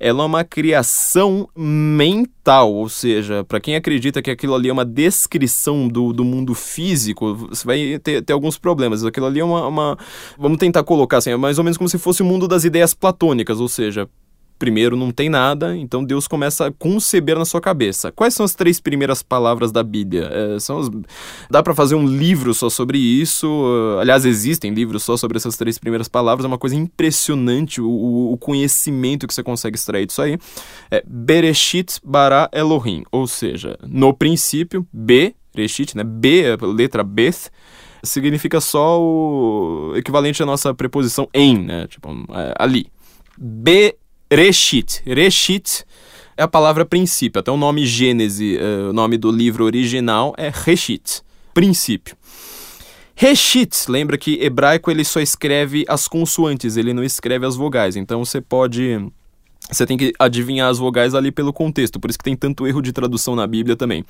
[0.00, 4.84] ela é uma criação mental, ou seja, para quem acredita que aquilo ali é uma
[4.84, 9.04] descrição do, do mundo físico, você vai ter, ter alguns problemas.
[9.04, 9.98] Aquilo ali é uma, uma.
[10.36, 12.92] Vamos tentar colocar assim, é mais ou menos como se fosse o mundo das ideias
[12.92, 14.08] platônicas, ou seja,
[14.62, 18.12] primeiro não tem nada, então Deus começa a conceber na sua cabeça.
[18.12, 20.30] Quais são as três primeiras palavras da Bíblia?
[20.30, 20.88] É, são as...
[21.50, 23.66] Dá para fazer um livro só sobre isso.
[24.00, 26.44] Aliás, existem livros só sobre essas três primeiras palavras.
[26.44, 30.38] É uma coisa impressionante o, o conhecimento que você consegue extrair disso aí.
[30.92, 36.04] É Bereshit bara Elohim, ou seja, no princípio, B, Reshit, né?
[36.04, 37.50] B, letra Beth,
[38.04, 41.88] significa só o equivalente à nossa preposição em, né?
[41.88, 42.86] Tipo, é, ali.
[43.36, 43.96] B
[44.34, 45.02] Reshit.
[45.04, 45.84] Reshit
[46.36, 47.38] é a palavra princípio.
[47.38, 52.16] Até o nome Gênese, uh, o nome do livro original é Reshit, princípio.
[53.14, 57.94] Reshit, lembra que hebraico ele só escreve as consoantes, ele não escreve as vogais.
[57.94, 58.98] Então você pode
[59.70, 62.82] você tem que adivinhar as vogais ali pelo contexto, por isso que tem tanto erro
[62.82, 64.04] de tradução na Bíblia também.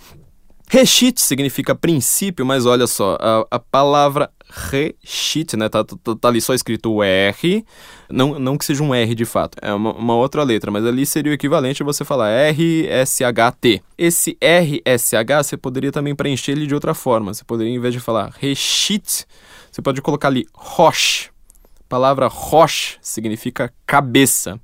[0.68, 5.68] Reshit significa princípio, mas olha só, a, a palavra reshit, né?
[5.68, 7.64] Tá, tá, tá, ali só escrito o R,
[8.10, 11.06] não, não que seja um R de fato, é uma, uma outra letra, mas ali
[11.06, 13.82] seria o equivalente a você falar R-S-H-T.
[13.96, 17.32] Esse R-S-H você poderia também preencher ele de outra forma.
[17.32, 19.26] Você poderia, em vez de falar reshit,
[19.70, 21.30] você pode colocar ali rosh.
[21.80, 24.60] A palavra rosh significa cabeça.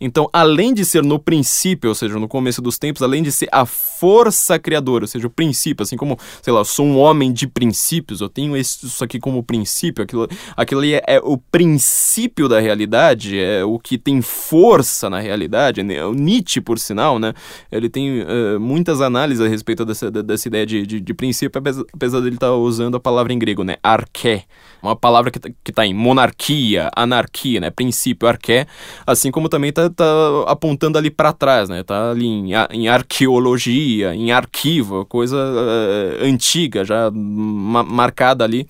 [0.00, 3.48] Então, além de ser no princípio, ou seja, no começo dos tempos, além de ser
[3.50, 7.32] a força criadora, ou seja, o princípio, assim como, sei lá, eu sou um homem
[7.32, 12.48] de princípios, eu tenho isso aqui como princípio, aquilo, aquilo ali é, é o princípio
[12.48, 15.82] da realidade, é o que tem força na realidade.
[15.82, 16.04] Né?
[16.04, 17.34] O Nietzsche, por sinal, né,
[17.72, 21.60] ele tem uh, muitas análises a respeito dessa, dessa ideia de, de, de princípio,
[21.92, 24.44] apesar dele estar tá usando a palavra em grego, né, arché,
[24.80, 28.66] uma palavra que está tá em monarquia, anarquia, né, princípio, arché,
[29.04, 30.04] assim como também está tá
[30.46, 31.82] apontando ali para trás, né?
[31.82, 38.66] Tá ali em, em, arqueologia, em arquivo, coisa uh, antiga, já ma marcada ali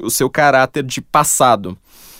[0.00, 1.76] o seu caráter de passado.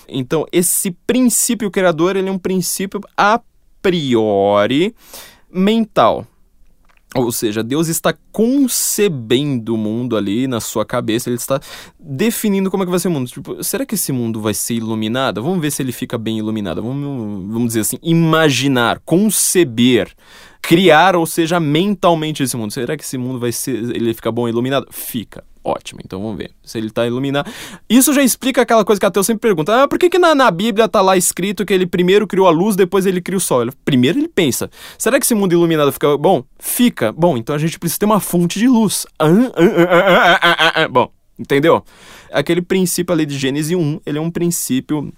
[0.09, 3.41] Então, esse princípio criador, ele é um princípio a
[3.83, 4.95] priori
[5.51, 6.27] mental.
[7.15, 11.61] Ou seja, Deus está concebendo o mundo ali na sua cabeça, ele está
[11.99, 13.29] definindo como é que vai ser o mundo.
[13.29, 15.43] Tipo, será que esse mundo vai ser iluminado?
[15.43, 16.83] Vamos ver se ele fica bem iluminado.
[16.83, 20.13] Vamos, vamos dizer assim, imaginar, conceber,
[20.61, 22.73] criar, ou seja, mentalmente esse mundo.
[22.73, 24.87] Será que esse mundo vai ser, ele fica bom iluminado?
[24.91, 25.45] Fica.
[25.67, 27.51] Ótimo, então vamos ver se ele está iluminado.
[27.89, 30.35] Isso já explica aquela coisa que a Teu sempre pergunta: ah, por que, que na,
[30.35, 33.41] na Bíblia está lá escrito que ele primeiro criou a luz, depois ele cria o
[33.41, 33.63] sol?
[33.63, 36.45] Ele, primeiro ele pensa: será que esse mundo iluminado fica bom?
[36.59, 37.11] Fica.
[37.13, 39.07] Bom, então a gente precisa ter uma fonte de luz.
[40.91, 41.83] Bom, entendeu?
[42.31, 45.11] Aquele princípio ali de Gênesis 1, ele é um princípio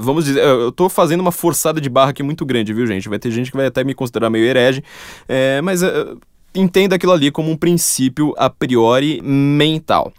[0.00, 3.08] vamos dizer, eu tô fazendo uma forçada de barra aqui muito grande, viu, gente?
[3.08, 4.80] Vai ter gente que vai até me considerar meio herege,
[5.28, 5.82] é, mas
[6.60, 10.12] entenda aquilo ali como um princípio a priori mental.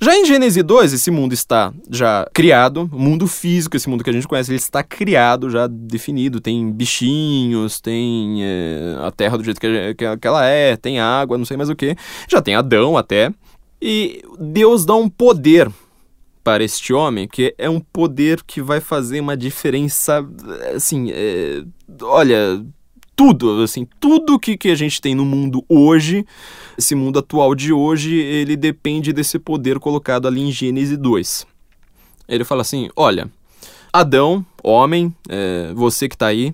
[0.00, 4.10] Já em Gênesis 2, esse mundo está já criado, o mundo físico, esse mundo que
[4.10, 6.40] a gente conhece, ele está criado, já definido.
[6.40, 11.44] Tem bichinhos, tem é, a terra do jeito que, que ela é, tem água, não
[11.44, 11.94] sei mais o que.
[12.28, 13.32] Já tem Adão até.
[13.80, 15.70] E Deus dá um poder
[16.42, 20.26] para este homem, que é um poder que vai fazer uma diferença,
[20.74, 21.62] assim, é,
[22.02, 22.60] olha,
[23.22, 26.26] tudo, assim, tudo que, que a gente tem no mundo hoje,
[26.76, 31.46] esse mundo atual de hoje, ele depende desse poder colocado ali em Gênesis 2.
[32.28, 33.30] Ele fala assim: olha,
[33.92, 36.52] Adão, homem, é, você que está aí,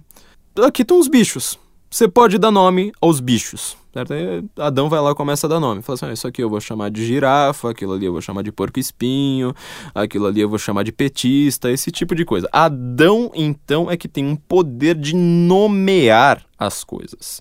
[0.63, 1.59] aqui estão os bichos.
[1.91, 3.77] Você pode dar nome aos bichos.
[3.93, 4.13] Certo?
[4.13, 5.83] Aí Adão vai lá e começa a dar nome.
[5.83, 8.43] Fala assim: ah, isso aqui eu vou chamar de girafa, aquilo ali eu vou chamar
[8.43, 9.55] de porco-espinho,
[9.95, 12.49] aquilo ali eu vou chamar de petista, esse tipo de coisa.
[12.53, 17.41] Adão, então, é que tem um poder de nomear as coisas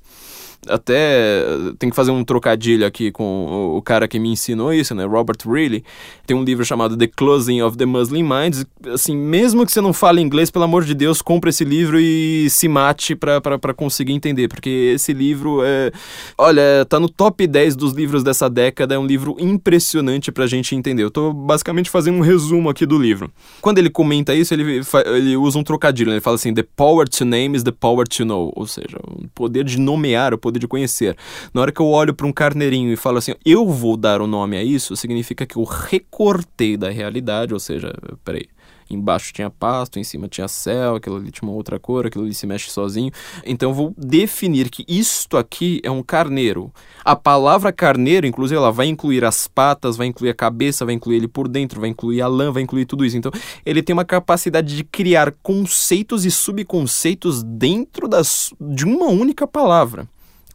[0.69, 1.43] até
[1.79, 5.05] tem que fazer um trocadilho aqui com o, cara que me ensinou isso, né?
[5.05, 5.83] Robert Reilly.
[6.25, 8.65] Tem um livro chamado The Closing of the Muslim Minds.
[8.93, 12.49] Assim, mesmo que você não fale inglês, pelo amor de Deus, compre esse livro e
[12.49, 15.91] se mate para conseguir entender, porque esse livro é,
[16.37, 20.75] olha, tá no top 10 dos livros dessa década, é um livro impressionante pra gente
[20.75, 21.03] entender.
[21.03, 23.31] Eu tô basicamente fazendo um resumo aqui do livro.
[23.61, 26.15] Quando ele comenta isso, ele, ele usa um trocadilho, né?
[26.15, 29.27] ele fala assim: "The power to name is the power to know", ou seja, o
[29.29, 31.15] poder de nomear, o poder de conhecer.
[31.53, 34.25] Na hora que eu olho para um carneirinho e falo assim, eu vou dar o
[34.25, 37.93] um nome a isso, significa que eu recortei da realidade, ou seja,
[38.23, 38.47] peraí,
[38.89, 42.33] embaixo tinha pasto, em cima tinha céu, aquilo ali tinha uma outra cor, aquilo ali
[42.33, 43.11] se mexe sozinho.
[43.45, 46.71] Então eu vou definir que isto aqui é um carneiro.
[47.03, 51.17] A palavra carneiro, inclusive, ela vai incluir as patas, vai incluir a cabeça, vai incluir
[51.17, 53.17] ele por dentro, vai incluir a lã, vai incluir tudo isso.
[53.17, 53.31] Então
[53.65, 60.07] ele tem uma capacidade de criar conceitos e subconceitos dentro das, de uma única palavra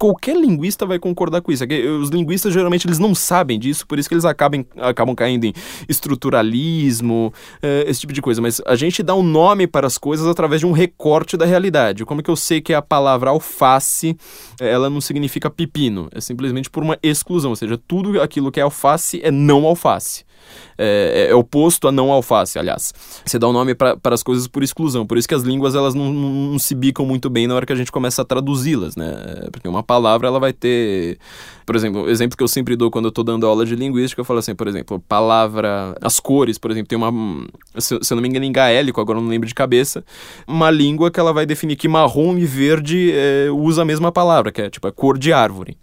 [0.02, 1.62] qualquer linguista vai concordar com isso.
[1.62, 5.44] É os linguistas geralmente eles não sabem disso, por isso que eles acabam, acabam caindo
[5.44, 5.52] em
[5.88, 8.42] estruturalismo, uh, esse tipo de coisa.
[8.42, 12.04] Mas a gente dá um nome para as coisas através de um recorte da realidade.
[12.04, 14.16] Como é que eu sei que a palavra alface
[14.60, 16.08] ela não significa pepino?
[16.12, 20.24] É simplesmente por uma exclusão, ou seja, tudo aquilo que é alface é não alface
[20.78, 22.92] é, é, oposto a não alface, aliás.
[23.24, 25.06] Você dá o um nome para as coisas por exclusão.
[25.06, 27.66] Por isso que as línguas elas não, não, não, se bicam muito bem na hora
[27.66, 29.12] que a gente começa a traduzi-las, né?
[29.50, 31.18] Porque uma palavra ela vai ter,
[31.66, 34.20] por exemplo, o exemplo que eu sempre dou quando eu estou dando aula de linguística,
[34.20, 37.12] eu falo assim, por exemplo, palavra, as cores, por exemplo, tem uma,
[37.78, 40.04] se, se eu não me engano, em gaélico, agora eu não lembro de cabeça,
[40.46, 44.50] uma língua que ela vai definir que marrom e verde é, usa a mesma palavra,
[44.50, 45.76] que é tipo a cor de árvore.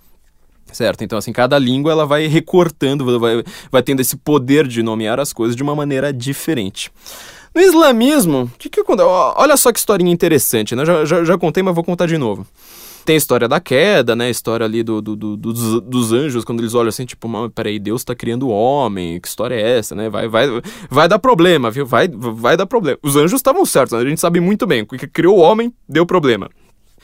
[0.71, 1.03] Certo?
[1.03, 5.33] Então, assim, cada língua ela vai recortando, vai, vai tendo esse poder de nomear as
[5.33, 6.91] coisas de uma maneira diferente.
[7.53, 10.85] No islamismo, que que olha só que historinha interessante, né?
[10.85, 12.45] Já, já, já, contei, mas vou contar de novo.
[13.03, 14.27] Tem a história da queda, né?
[14.27, 17.79] A história ali do, do, do dos, dos, anjos, quando eles olham assim, tipo, peraí,
[17.79, 20.09] Deus tá criando o homem, que história é essa, né?
[20.09, 20.47] Vai, vai,
[20.89, 21.87] vai dar problema, viu?
[21.87, 22.99] Vai, vai dar problema.
[23.01, 24.05] Os anjos estavam certos, né?
[24.05, 26.49] a gente sabe muito bem, que criou o homem, deu problema.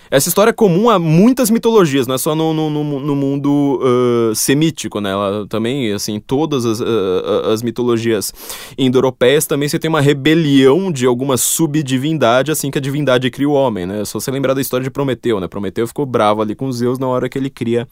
[0.10, 4.36] Essa história é comum a muitas mitologias, não é só no, no, no mundo uh,
[4.36, 5.12] semítico, né?
[5.12, 8.34] Ela também, assim, todas as, uh, as mitologias
[8.78, 13.54] indo-europeias também você tem uma rebelião de alguma subdivindade assim que a divindade cria o
[13.54, 14.06] homem, né?
[14.06, 15.48] Só você lembrar da história de Prometeu, né?
[15.48, 17.88] Prometeu ficou bravo ali com Zeus na hora que ele cria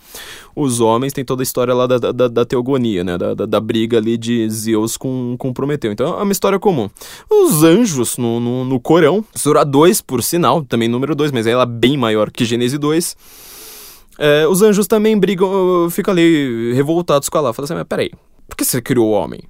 [0.55, 3.17] os homens, tem toda a história lá da, da, da teogonia, né?
[3.17, 5.91] Da, da, da, briga ali de Zeus com, com Prometeu.
[5.91, 6.89] Então é uma história comum.
[7.29, 11.63] Os anjos no, no, no Corão, Surah 2, por sinal, também número 2, mas ela
[11.63, 13.15] é bem maior que Gênesis 2.
[14.19, 17.53] É, os anjos também brigam, ficam ali revoltados com ela.
[17.53, 18.11] Falam assim, mas peraí,
[18.47, 19.41] por que você criou o homem?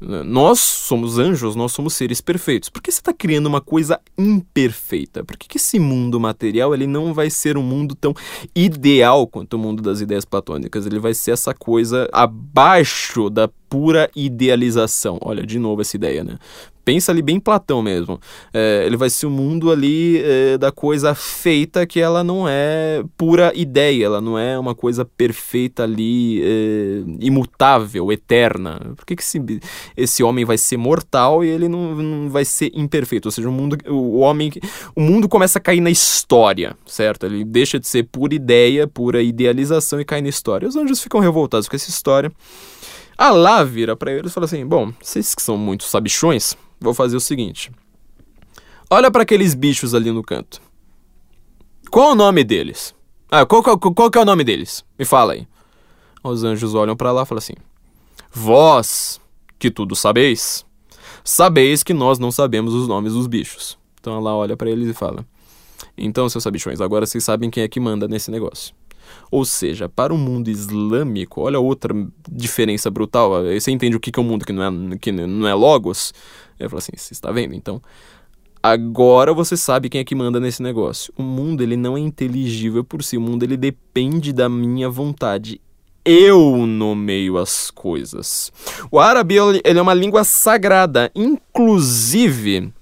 [0.00, 2.68] Nós somos anjos, nós somos seres perfeitos.
[2.68, 5.24] Por que você está criando uma coisa imperfeita?
[5.24, 8.14] Por que, que esse mundo material ele não vai ser um mundo tão
[8.54, 10.86] ideal quanto o mundo das ideias platônicas?
[10.86, 15.18] Ele vai ser essa coisa abaixo da pura idealização.
[15.20, 16.38] Olha, de novo essa ideia, né?
[16.88, 18.18] Pensa ali bem Platão mesmo.
[18.50, 22.48] É, ele vai ser o um mundo ali é, da coisa feita que ela não
[22.48, 28.80] é pura ideia, ela não é uma coisa perfeita ali, é, imutável, eterna.
[28.96, 29.38] Por que, que esse,
[29.94, 33.28] esse homem vai ser mortal e ele não, não vai ser imperfeito?
[33.28, 34.50] Ou seja, o mundo, o homem,
[34.96, 37.26] o mundo começa a cair na história, certo?
[37.26, 40.66] Ele deixa de ser pura ideia, pura idealização e cai na história.
[40.66, 42.32] Os anjos ficam revoltados com essa história.
[43.18, 46.94] A lá vira para eles e fala assim: Bom, vocês que são muito sabichões, vou
[46.94, 47.70] fazer o seguinte.
[48.90, 50.60] Olha para aqueles bichos ali no canto.
[51.90, 52.94] Qual o nome deles?
[53.30, 54.84] Ah, qual, qual, qual que é o nome deles?
[54.98, 55.46] Me fala aí.
[56.22, 57.54] Os anjos olham para lá e falam assim:
[58.32, 59.20] Vós,
[59.58, 60.64] que tudo sabeis,
[61.24, 63.78] sabeis que nós não sabemos os nomes dos bichos.
[64.00, 65.26] Então ela olha para eles e fala:
[65.96, 68.74] Então, seus sabichões, agora vocês sabem quem é que manda nesse negócio.
[69.30, 71.94] Ou seja, para o mundo islâmico, olha outra
[72.30, 73.42] diferença brutal.
[73.44, 76.12] Você entende o que é o um mundo que não é, que não é Logos?
[76.58, 77.54] Eu falo assim, você está vendo?
[77.54, 77.80] Então,
[78.62, 81.12] agora você sabe quem é que manda nesse negócio.
[81.16, 83.16] O mundo, ele não é inteligível por si.
[83.16, 85.60] O mundo, ele depende da minha vontade
[86.10, 88.50] eu nomeio as coisas.
[88.90, 92.72] O árabe ele é uma língua sagrada, inclusive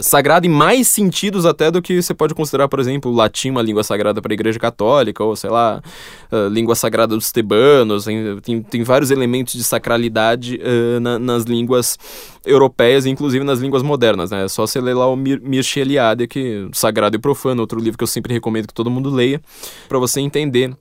[0.00, 3.62] sagrada em mais sentidos até do que você pode considerar, por exemplo, o latim uma
[3.62, 5.82] língua sagrada para a Igreja Católica, ou sei lá,
[6.30, 8.06] uh, língua sagrada dos tebanos.
[8.42, 11.98] Tem, tem vários elementos de sacralidade uh, na, nas línguas
[12.44, 14.30] europeias, inclusive nas línguas modernas.
[14.30, 14.44] Né?
[14.44, 17.98] É só você ler lá o Mir, Mircea Eliade, que Sagrado e Profano, outro livro
[17.98, 19.40] que eu sempre recomendo que todo mundo leia,
[19.88, 20.74] para você entender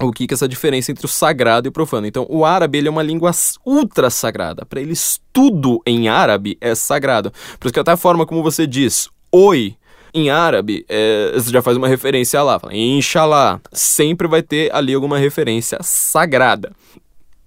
[0.00, 2.06] o que, é essa diferença entre o sagrado e o profano.
[2.06, 3.30] Então, o árabe ele é uma língua
[3.64, 4.64] ultra sagrada.
[4.64, 7.30] Para eles, tudo em árabe é sagrado.
[7.58, 9.76] Por isso que até a forma como você diz oi
[10.12, 12.58] em árabe, é, você já faz uma referência lá.
[12.58, 13.60] Fala, Inshallah.
[13.72, 16.72] Sempre vai ter ali alguma referência sagrada.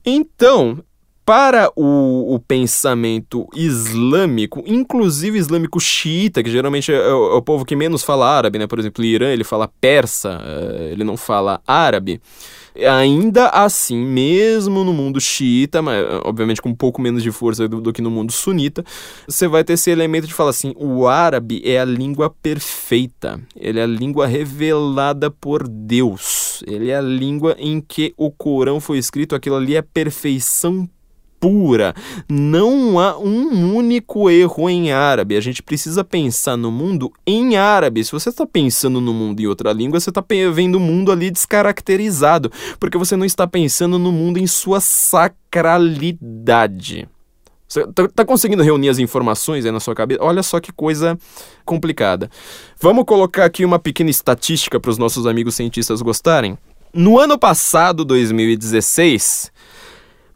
[0.05, 0.83] Então,
[1.27, 7.41] para o, o, pensamento islâmico, inclusive islâmico xiita, que geralmente é, é, o, é, o,
[7.41, 8.65] povo que menos fala árabe, né?
[8.65, 12.21] Por exemplo, o Irã ele fala persa, é, ele não fala árabe.
[12.77, 17.81] Ainda assim, mesmo no mundo xiita, mas obviamente com um pouco menos de força do,
[17.81, 18.85] do que no mundo sunita,
[19.27, 23.81] você vai ter esse elemento de falar assim: o árabe é a língua perfeita, ele
[23.81, 28.97] é a língua revelada por Deus, ele é a língua em que o Corão foi
[28.97, 30.87] escrito, aquilo ali é perfeição
[31.39, 31.95] pura.
[32.29, 35.35] Não há um único erro em árabe.
[35.35, 38.03] A gente precisa pensar no mundo em árabe.
[38.03, 40.23] Se você está pensando no mundo em outra língua, você está
[40.53, 47.07] vendo o mundo ali descaracterizado, porque você não está pensando no mundo em sua sacralidade.
[47.67, 50.23] Você tá, tá conseguindo reunir as informações aí na sua cabeça?
[50.23, 51.17] Olha só que coisa
[51.65, 52.31] complicada.
[52.81, 56.57] Vamos colocar aqui uma pequena estatística para os nossos amigos cientistas gostarem.
[56.93, 59.51] No ano passado, 2016,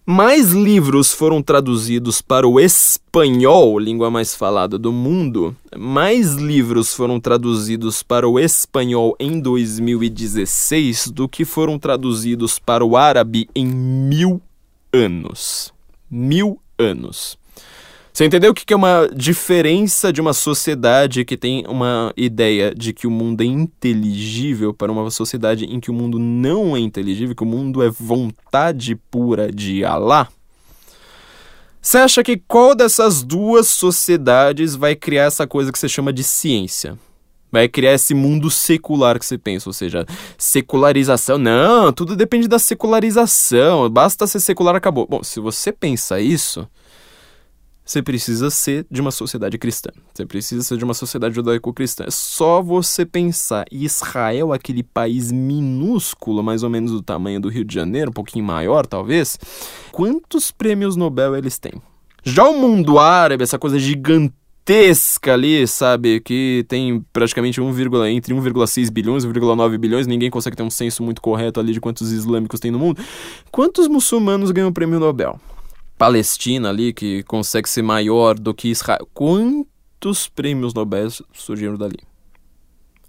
[0.06, 5.56] mais livros foram traduzidos para o espanhol, língua mais falada do mundo.
[5.78, 12.98] Mais livros foram traduzidos para o espanhol em 2016 do que foram traduzidos para o
[12.98, 14.42] árabe em mil
[14.92, 15.72] anos.
[16.10, 17.38] Mil anos.
[18.14, 22.92] Você entendeu o que é uma diferença de uma sociedade que tem uma ideia de
[22.92, 27.36] que o mundo é inteligível para uma sociedade em que o mundo não é inteligível,
[27.36, 30.28] que o mundo é vontade pura de Allah?
[31.82, 36.24] Você acha que qual dessas duas sociedades vai criar essa coisa que você chama de
[36.24, 37.00] ciência?
[37.50, 40.06] Vai criar esse mundo secular que você pensa, ou seja,
[40.38, 41.38] secularização.
[41.38, 43.90] Não, tudo depende da secularização.
[43.90, 45.08] Basta ser secular, acabou.
[45.10, 46.68] Bom, se você pensa isso,
[47.92, 49.90] você precisa ser de uma sociedade cristã.
[50.14, 52.06] Você precisa ser de uma sociedade judaico-cristã.
[52.08, 53.66] É só você pensar.
[53.70, 58.46] Israel, aquele país minúsculo, mais ou menos do tamanho do Rio de Janeiro, um pouquinho
[58.46, 59.38] maior talvez,
[59.92, 61.74] quantos prêmios Nobel eles têm?
[62.24, 68.90] Já o mundo árabe, essa coisa gigantesca ali, sabe, que tem praticamente 1, entre 1,6
[68.90, 72.62] bilhões e 1,9 bilhões, ninguém consegue ter um senso muito correto ali de quantos islâmicos
[72.62, 73.02] tem no mundo.
[73.52, 75.38] Quantos muçulmanos ganham o prêmio Nobel?
[76.02, 79.08] Palestina ali, que consegue ser maior do que Israel.
[79.14, 82.00] Quantos prêmios Nobel surgiram dali?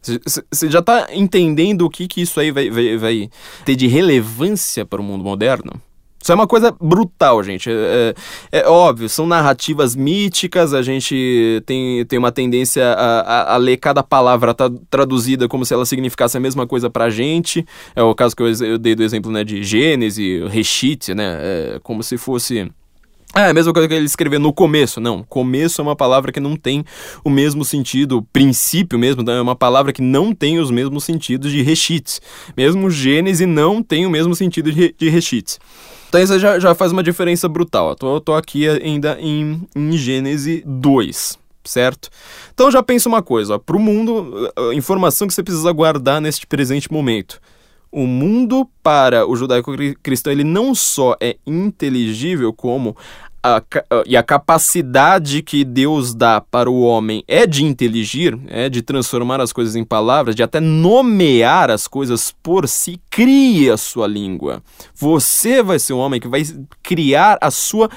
[0.03, 3.31] Você já está entendendo o que, que isso aí vai, vai, vai,
[3.65, 5.73] ter de relevância para o mundo moderno?
[6.21, 7.71] Isso é uma coisa brutal, gente.
[7.71, 8.15] É,
[8.53, 13.57] é, é, óbvio, são narrativas míticas, a gente tem, tem uma tendência a, a, a
[13.57, 17.65] ler cada palavra tá traduzida como se ela significasse a mesma coisa pra gente.
[17.97, 21.39] É o caso que eu, eu dei do exemplo né, de Gênesis, Reshit, né?
[21.41, 22.71] É, como se fosse
[23.35, 25.01] é, a mesma coisa que ele escrever no começo.
[25.01, 26.85] Não, começo é uma palavra que não tem
[27.25, 31.63] o mesmo sentido, princípio mesmo, é uma palavra que não tem os mesmos sentidos de
[31.63, 32.21] reshit.
[32.57, 35.13] Mesmo Gênesis não tem o mesmo sentido de, de.
[36.09, 37.91] Então isso já, já faz uma diferença brutal.
[37.91, 42.11] Eu tô, tô aqui ainda em, em Gênesis 2, certo?
[42.53, 46.47] Então já pensa uma coisa, para o mundo, a informação que você precisa guardar neste
[46.47, 47.41] presente momento.
[47.93, 52.97] O mundo para o judaico-cristão ele não só é inteligível como
[53.43, 53.63] a,
[54.07, 59.41] e a capacidade que Deus dá para o homem é de inteligir, é de transformar
[59.41, 64.63] as coisas em palavras, de até nomear as coisas por si, cria a sua língua.
[64.95, 66.43] Você vai ser um homem que vai
[66.83, 67.91] criar a sua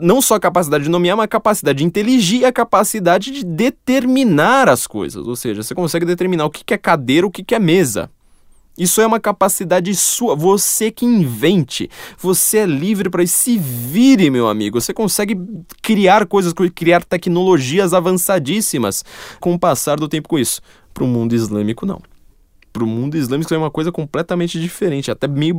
[0.00, 4.68] não só a capacidade de nomear, mas a capacidade de inteligir a capacidade de determinar
[4.68, 5.24] as coisas.
[5.26, 8.10] Ou seja, você consegue determinar o que é cadeira, o que é mesa.
[8.76, 11.88] Isso é uma capacidade sua, você que invente.
[12.18, 14.80] Você é livre para se vire, meu amigo.
[14.80, 15.38] Você consegue
[15.80, 19.04] criar coisas, criar tecnologias avançadíssimas
[19.40, 20.60] com o passar do tempo com isso.
[20.92, 22.00] Para o mundo islâmico, não
[22.74, 25.54] para o mundo islâmico é uma coisa completamente diferente, até meio,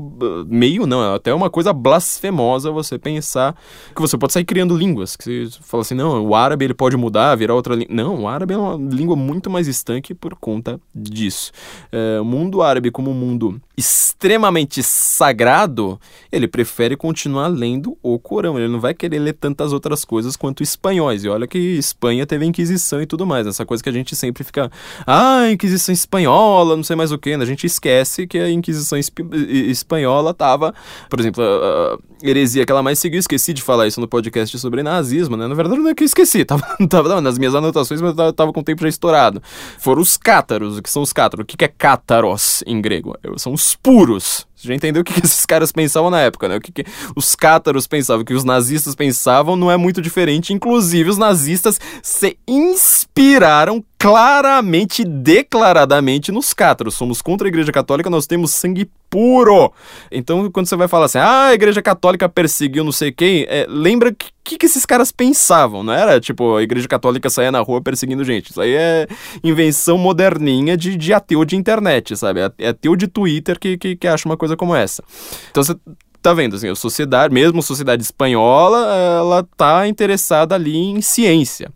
[0.50, 3.56] meio não, é até uma coisa blasfemosa você pensar
[3.96, 6.98] que você pode sair criando línguas, que você fala assim, não, o árabe ele pode
[6.98, 7.96] mudar, virar outra língua.
[7.96, 11.54] Não, o árabe é uma língua muito mais estanque por conta disso.
[11.90, 16.00] É, o mundo árabe como um mundo extremamente sagrado,
[16.32, 20.64] ele prefere continuar lendo o Corão, ele não vai querer ler tantas outras coisas quanto
[20.64, 24.16] espanhóis, e olha que Espanha teve Inquisição e tudo mais, essa coisa que a gente
[24.16, 24.72] sempre fica,
[25.06, 27.44] ah, Inquisição espanhola, não sei mais o que, né?
[27.44, 30.74] a gente esquece que a Inquisição espanhola estava,
[31.10, 34.58] por exemplo, a, a, heresia que ela mais seguiu, esqueci de falar isso no podcast
[34.58, 35.48] sobre nazismo, né?
[35.48, 38.54] Na verdade não é que eu esqueci, tava, tava nas minhas anotações, mas eu tava
[38.54, 39.42] com o tempo já estourado.
[39.78, 41.44] Foram os cátaros, o que são os cátaros?
[41.44, 43.16] O que é cátaros em grego?
[43.38, 46.58] São os puros, já entendeu o que, esses caras pensavam na época, né?
[46.58, 46.86] O que, que
[47.16, 50.54] os cátaros pensavam, o que os nazistas pensavam não é muito diferente.
[50.54, 56.96] Inclusive, os nazistas se inspiraram claramente, declaradamente nos cátaros.
[56.96, 59.72] Somos contra a Igreja Católica, nós temos sangue puro.
[60.12, 63.66] Então, quando você vai falar assim, ah, a Igreja Católica perseguiu não sei quem, é,
[63.68, 67.60] lembra que que, que esses caras pensavam, não era tipo a Igreja Católica saia na
[67.62, 68.52] rua perseguindo gente.
[68.52, 69.08] Isso aí é
[69.44, 72.42] invenção moderninha de, de ateu de internet, sabe?
[72.60, 75.04] É ateu de Twitter que, que, que acha uma coisa como essa.
[75.52, 75.76] Então você
[76.22, 81.72] tá vendo, assim, a sociedade, mesmo a sociedade espanhola, ela tá interessada ali em ciência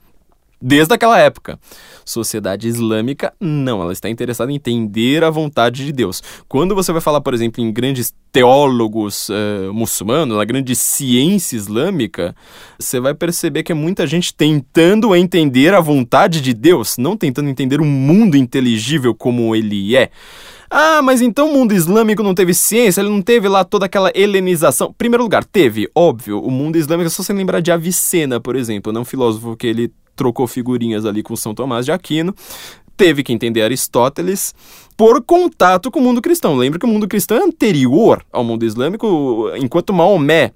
[0.62, 1.60] desde aquela época.
[2.04, 6.22] Sociedade islâmica, não, ela está interessada em entender a vontade de Deus.
[6.48, 12.36] Quando você vai falar, por exemplo, em grandes teólogos uh, muçulmanos, na grande ciência islâmica,
[12.80, 17.50] você vai perceber que é muita gente tentando entender a vontade de Deus, não tentando
[17.50, 20.10] entender o mundo inteligível como ele é.
[20.70, 24.12] Ah, mas então o mundo islâmico não teve ciência, ele não teve lá toda aquela
[24.14, 24.94] helenização.
[24.96, 29.00] Primeiro lugar, teve, óbvio, o mundo islâmico, só você lembrar de Avicena, por exemplo, né?
[29.00, 32.36] um filósofo que ele trocou figurinhas ali com São Tomás de Aquino,
[32.96, 34.54] teve que entender Aristóteles
[34.96, 36.56] por contato com o mundo cristão.
[36.56, 40.52] Lembra que o mundo cristão é anterior ao mundo islâmico, enquanto Maomé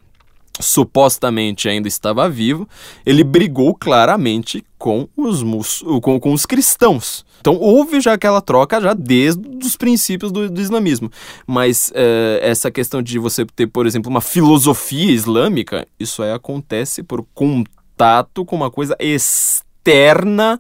[0.60, 2.68] supostamente ainda estava vivo,
[3.06, 7.26] ele brigou claramente com os, mus com, com os cristãos.
[7.40, 11.12] Então houve já aquela troca já desde os princípios do, do islamismo.
[11.48, 17.04] Mas é, essa questão de você ter, por exemplo, uma filosofia islâmica, isso aí acontece
[17.04, 20.60] por contato com uma coisa externa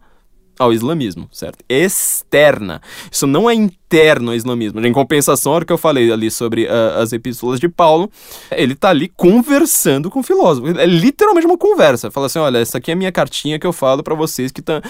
[0.59, 1.63] ao islamismo, certo?
[1.67, 2.81] Externa.
[3.11, 3.55] Isso não é
[3.93, 4.85] interno ao islamismo.
[4.85, 8.09] Em compensação, hora que eu falei ali sobre uh, as epístolas de Paulo,
[8.51, 10.67] ele tá ali conversando com o filósofo.
[10.79, 12.09] É literalmente uma conversa.
[12.09, 14.61] Fala assim: olha, essa aqui é a minha cartinha que eu falo para vocês que
[14.61, 14.81] estão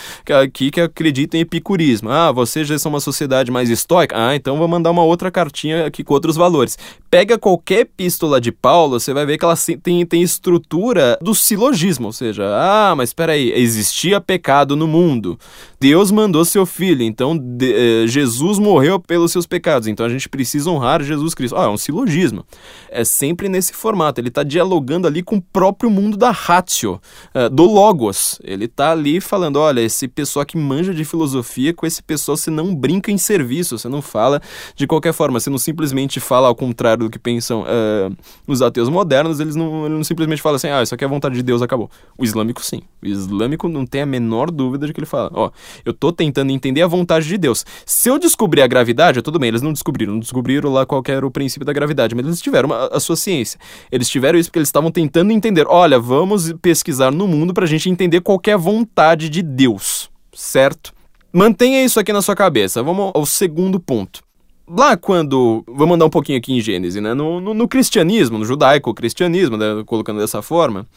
[0.42, 2.10] aqui que acreditam em epicurismo.
[2.10, 4.16] Ah, vocês já são uma sociedade mais estoica?
[4.18, 6.78] Ah, então vou mandar uma outra cartinha aqui com outros valores.
[7.12, 12.08] Pega qualquer epístola de Paulo, você vai ver que ela tem, tem estrutura do silogismo,
[12.08, 15.38] ou seja, ah, mas espera aí, existia pecado no mundo.
[15.84, 20.30] Deus mandou seu filho, então de, eh, Jesus morreu pelos seus pecados, então a gente
[20.30, 21.58] precisa honrar Jesus Cristo.
[21.58, 22.46] Ah, é um silogismo.
[22.90, 27.02] É sempre nesse formato, ele está dialogando ali com o próprio mundo da ratio,
[27.36, 28.40] uh, do logos.
[28.46, 32.50] Ele está ali falando, olha, esse pessoal que manja de filosofia, com esse pessoal você
[32.50, 34.42] não brinca em serviço, você não fala
[34.78, 38.16] de qualquer forma, você não simplesmente fala ao contrário do que pensam uh,
[38.48, 41.10] os ateus modernos, eles não, eles não simplesmente falam assim, ah, isso aqui é a
[41.10, 41.92] vontade de Deus, acabou.
[42.18, 42.84] O islâmico sim.
[43.02, 45.52] O islâmico não tem a menor dúvida de que ele fala, ó,
[45.86, 47.66] eu tô tentando entender a vontade de Deus.
[47.86, 51.26] Se eu descobrir a gravidade, tudo bem, eles não descobriram, não descobriram lá qual era
[51.26, 53.60] o princípio da gravidade, mas eles tiveram uma, a sua ciência.
[53.92, 57.90] Eles tiveram isso porque eles estavam tentando entender, olha, vamos pesquisar no mundo pra gente
[57.90, 60.94] entender qual é a vontade de Deus, certo?
[61.32, 62.84] Mantenha isso aqui na sua cabeça.
[62.84, 64.22] Vamos ao segundo ponto
[64.68, 65.64] lá quando.
[65.68, 67.14] Vamos andar um pouquinho aqui em Gênesis, né?
[67.14, 69.84] No, no, no cristianismo, no judaico-cristianismo, né?
[69.86, 70.88] colocando dessa forma,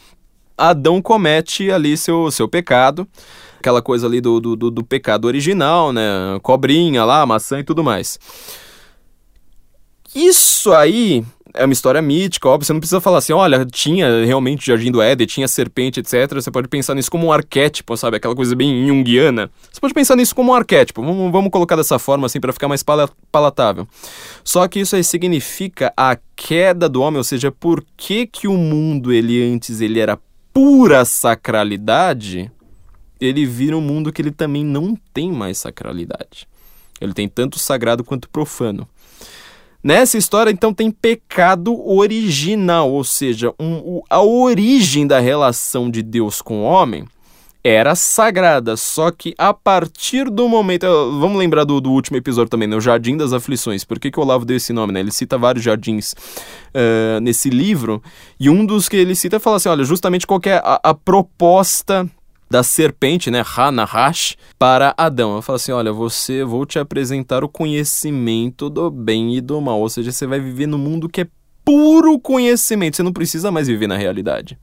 [0.57, 3.07] Adão comete ali seu, seu pecado
[3.59, 6.39] aquela coisa ali do, do, do, pecado original, né?
[6.41, 8.17] Cobrinha lá, maçã e tudo mais.
[10.15, 11.25] Isso aí
[11.57, 14.91] é uma história mítica, óbvio, você não precisa falar assim, olha, tinha realmente o Jardim
[14.91, 16.35] do Éden, tinha serpente, etc.
[16.35, 18.19] Você pode pensar nisso como um arquétipo, sabe?
[18.19, 19.51] Aquela coisa bem junguiana.
[19.73, 22.69] Você pode pensar nisso como um arquétipo, vamos, vamos colocar dessa forma assim para ficar
[22.69, 22.85] mais
[23.33, 23.89] palatável.
[24.45, 28.57] Só que isso aí significa a queda do homem, ou seja, por que que o
[28.57, 30.19] mundo, ele antes, ele era
[30.57, 32.51] pura sacralidade,
[33.21, 36.49] ele vira um mundo que ele também não tem mais sacralidade.
[36.99, 38.89] Ele tem tanto sagrado quanto profano.
[39.85, 46.41] Nessa história, então, tem pecado original, ou seja, um, a origem da relação de Deus
[46.41, 47.05] com o homem
[47.67, 50.87] era sagrada, só que a partir do momento.
[51.19, 52.77] Vamos lembrar do, do último episódio também, né?
[52.77, 53.85] O Jardim das Aflições.
[53.85, 55.01] Por que, que o Olavo deu esse nome, né?
[55.01, 58.01] Ele cita vários jardins uh, nesse livro,
[58.39, 62.09] e um dos que ele cita fala assim: olha, justamente qual é a, a proposta
[62.49, 65.33] da serpente, né, Hanahash, para Adão.
[65.33, 69.81] Ela fala assim: olha, você vou te apresentar o conhecimento do bem e do mal.
[69.81, 71.27] Ou seja, você vai viver no mundo que é
[71.65, 72.97] puro conhecimento.
[72.97, 74.57] Você não precisa mais viver na realidade.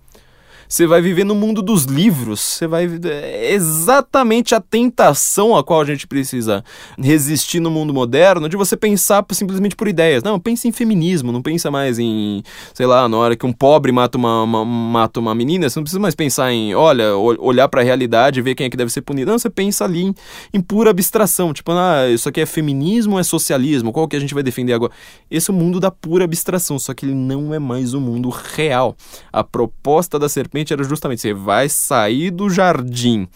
[0.67, 2.39] Você vai viver no mundo dos livros.
[2.39, 2.89] Você vai.
[3.05, 6.63] É exatamente a tentação a qual a gente precisa
[6.97, 10.23] resistir no mundo moderno de você pensar simplesmente por ideias.
[10.23, 12.41] Não, pense em feminismo, não pensa mais em,
[12.73, 15.83] sei lá, na hora que um pobre mata uma, uma mata uma menina, você não
[15.83, 18.91] precisa mais pensar em, olha, olhar para a realidade e ver quem é que deve
[18.91, 19.31] ser punido.
[19.31, 20.15] Não, você pensa ali em,
[20.53, 21.53] em pura abstração.
[21.53, 23.91] Tipo, ah, isso aqui é feminismo ou é socialismo?
[23.91, 24.91] Qual que a gente vai defender agora?
[25.29, 28.29] Esse é o mundo da pura abstração, só que ele não é mais o mundo
[28.29, 28.95] real.
[29.31, 33.27] A proposta da serpente era justamente você vai sair do jardim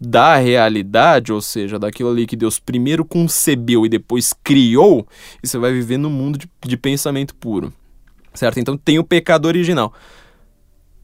[0.00, 5.06] da realidade, ou seja, daquilo ali que Deus primeiro concebeu e depois criou,
[5.42, 7.72] e você vai viver no mundo de, de pensamento puro.
[8.32, 8.60] Certo?
[8.60, 9.92] Então tem o pecado original.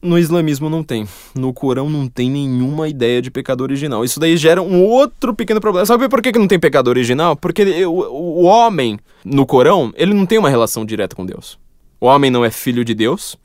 [0.01, 1.07] No islamismo não tem.
[1.33, 4.05] No Corão não tem nenhuma ideia de pecado original.
[4.05, 5.85] Isso daí gera um outro pequeno problema.
[5.85, 7.35] Sabe por que, que não tem pecado original?
[7.35, 11.57] Porque o, o homem, no Corão, ele não tem uma relação direta com Deus.
[11.99, 13.35] O homem não é filho de Deus.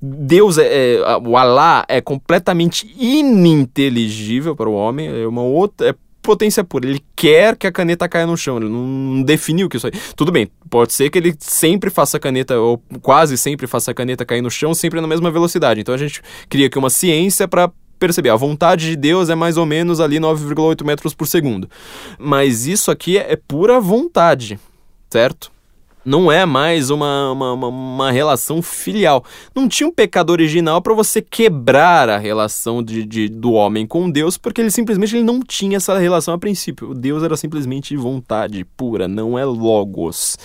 [0.00, 5.94] Deus é, é, o Alá é completamente ininteligível para o homem, é uma outra é
[6.26, 6.86] potência pura.
[6.86, 9.92] Ele quer que a caneta caia no chão, ele não definiu que isso aí.
[10.16, 13.94] Tudo bem, pode ser que ele sempre faça a caneta ou quase sempre faça a
[13.94, 15.80] caneta cair no chão, sempre na mesma velocidade.
[15.80, 19.56] Então a gente cria aqui uma ciência para perceber, a vontade de Deus é mais
[19.56, 21.70] ou menos ali 9,8 metros por segundo.
[22.18, 24.58] Mas isso aqui é, é pura vontade,
[25.08, 25.50] certo?
[26.06, 29.24] Não é mais uma, uma, uma, uma relação filial.
[29.54, 34.08] Não tinha um pecado original para você quebrar a relação de, de, do homem com
[34.08, 36.94] Deus, porque ele simplesmente ele não tinha essa relação a princípio.
[36.94, 40.38] Deus era simplesmente vontade pura, não é logos.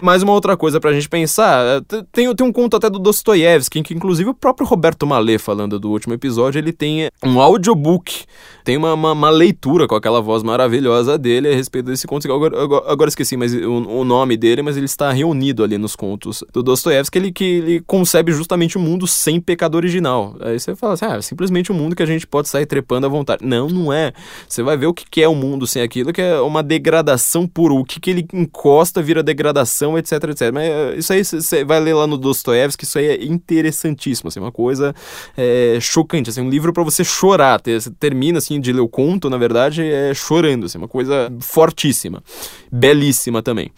[0.00, 1.80] Mais uma outra coisa para a gente pensar, é,
[2.12, 5.90] tem, tem um conto até do Dostoiévski, que inclusive o próprio Roberto Malê, falando do
[5.90, 8.24] último episódio, ele tem um audiobook,
[8.62, 12.30] tem uma, uma, uma leitura com aquela voz maravilhosa dele a respeito desse conto.
[12.30, 15.96] Agora, agora, agora esqueci mas o, o nome dele, mas ele está reunido ali nos
[15.96, 20.36] contos do Dostoiévski, ele que ele concebe justamente um mundo sem pecado original.
[20.40, 23.06] Aí você fala assim, ah, é simplesmente um mundo que a gente pode sair trepando
[23.06, 23.44] à vontade.
[23.44, 24.12] Não, não é.
[24.48, 27.46] Você vai ver o que é o um mundo sem aquilo, que é uma degradação
[27.46, 27.74] pura.
[27.74, 30.52] O que, que ele encosta vira degradação, etc, etc.
[30.52, 34.40] Mas eh, isso aí você vai ler lá no Dostoiévski, isso aí é interessantíssimo, assim,
[34.40, 34.94] uma coisa
[35.36, 37.60] é, chocante, assim, um livro para você chorar.
[37.64, 42.22] Você termina, assim, de ler o conto, na verdade, é chorando, assim, uma coisa fortíssima,
[42.70, 43.70] belíssima também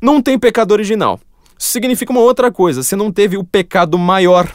[0.00, 1.20] não tem pecado original.
[1.58, 4.50] Significa uma outra coisa, você não teve o pecado maior.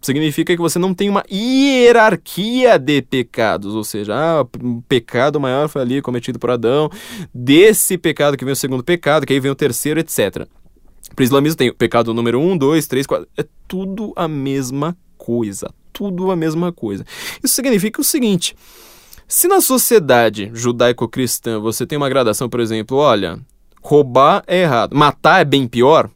[0.00, 5.68] Significa que você não tem uma hierarquia de pecados, ou seja, ah, o pecado maior
[5.68, 6.88] foi ali cometido por Adão,
[7.34, 10.46] desse pecado que vem o segundo pecado, que aí vem o terceiro, etc.
[11.14, 13.28] Para o islamismo tem o pecado número 1, 2, 3, 4.
[13.36, 15.70] É tudo a mesma coisa.
[15.92, 17.04] Tudo a mesma coisa.
[17.42, 18.56] Isso significa o seguinte:
[19.28, 23.38] se na sociedade judaico-cristã você tem uma gradação, por exemplo, olha,
[23.80, 26.08] roubar é errado, matar é bem pior.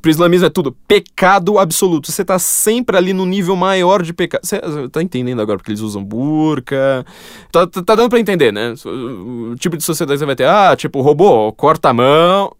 [0.00, 2.10] Pro islamismo é tudo pecado absoluto.
[2.10, 4.40] Você tá sempre ali no nível maior de pecado.
[4.42, 7.04] Você tá entendendo agora porque eles usam burca.
[7.52, 8.72] Tá, tá, tá dando pra entender, né?
[8.86, 10.46] O tipo de sociedade você vai ter.
[10.46, 12.56] Ah, tipo, robô, corta a mão.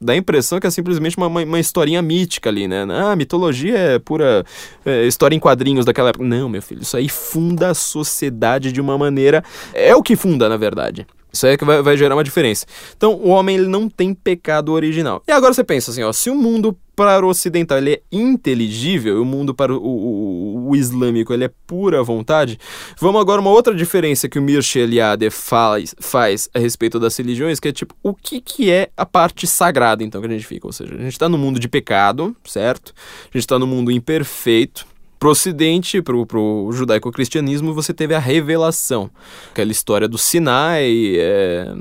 [0.00, 2.86] Dá a impressão que é simplesmente uma, uma, uma historinha mítica ali, né?
[2.88, 4.44] Ah, mitologia é pura
[4.84, 6.24] é, história em quadrinhos daquela época.
[6.24, 9.42] Não, meu filho, isso aí funda a sociedade de uma maneira.
[9.72, 11.06] É o que funda, na verdade.
[11.36, 12.66] Isso aí é que vai, vai, gerar uma diferença.
[12.96, 15.22] Então, o homem ele não tem pecado original.
[15.26, 19.20] E agora você pensa assim, ó, se o mundo para o ocidental ele é inteligível,
[19.20, 22.58] o mundo para o, o, o, islâmico ele é pura vontade,
[22.98, 27.60] vamos agora uma outra diferença que o Mircea Eliade faz, faz a respeito das religiões,
[27.60, 30.66] que é tipo, o que, que é a parte sagrada, então, que a gente fica?
[30.66, 32.94] Ou seja, a gente está no mundo de pecado, certo?
[33.24, 34.86] A gente está no mundo imperfeito,
[35.18, 39.10] Pro ocidente, pro, pro judaico-cristianismo, você teve a revelação.
[39.50, 41.74] Aquela história do Sinai, é,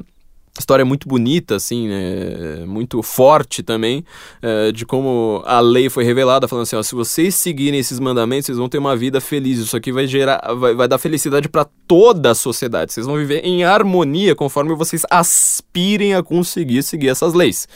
[0.59, 2.65] história muito bonita, assim, né?
[2.65, 4.03] muito forte também,
[4.41, 8.45] é, de como a lei foi revelada, falando assim, ó, se vocês seguirem esses mandamentos,
[8.45, 11.65] vocês vão ter uma vida feliz, isso aqui vai gerar, vai, vai dar felicidade para
[11.87, 17.33] toda a sociedade, vocês vão viver em harmonia conforme vocês aspirem a conseguir seguir essas
[17.33, 17.67] leis.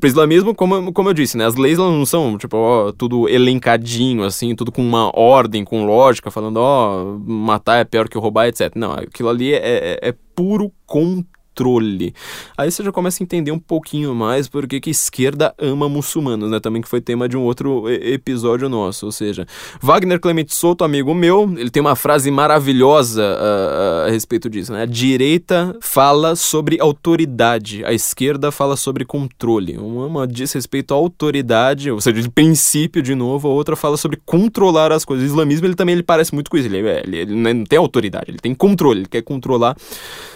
[0.00, 4.24] Pro islamismo, como, como eu disse, né, as leis não são, tipo, ó, tudo elencadinho,
[4.24, 8.72] assim, tudo com uma ordem, com lógica, falando, ó, matar é pior que roubar, etc.
[8.74, 9.58] Não, aquilo ali é,
[10.02, 12.12] é, é puro controle controle.
[12.56, 16.58] Aí você já começa a entender um pouquinho mais porque que esquerda ama muçulmanos, né?
[16.58, 19.06] Também que foi tema de um outro episódio nosso.
[19.06, 19.46] Ou seja,
[19.80, 24.72] Wagner Clemente Souto, amigo meu, ele tem uma frase maravilhosa a, a, a respeito disso,
[24.72, 24.82] né?
[24.82, 29.78] A direita fala sobre autoridade, a esquerda fala sobre controle.
[29.78, 34.20] Uma diz respeito à autoridade, ou seja, de princípio de novo, a outra fala sobre
[34.24, 35.24] controlar as coisas.
[35.24, 36.66] O islamismo ele também ele parece muito com isso.
[36.66, 39.76] Ele, ele, ele não tem autoridade, ele tem controle, ele quer controlar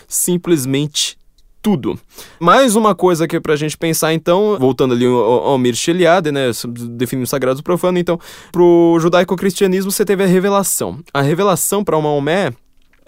[0.09, 1.17] simplesmente
[1.61, 1.99] tudo.
[2.41, 6.51] Mais uma coisa aqui pra gente pensar, então, voltando ali ao, ao Mir Sheliade, né,
[6.91, 8.19] definindo o sagrado e profano, então,
[8.51, 10.99] pro judaico-cristianismo você teve a revelação.
[11.13, 12.53] A revelação para Maomé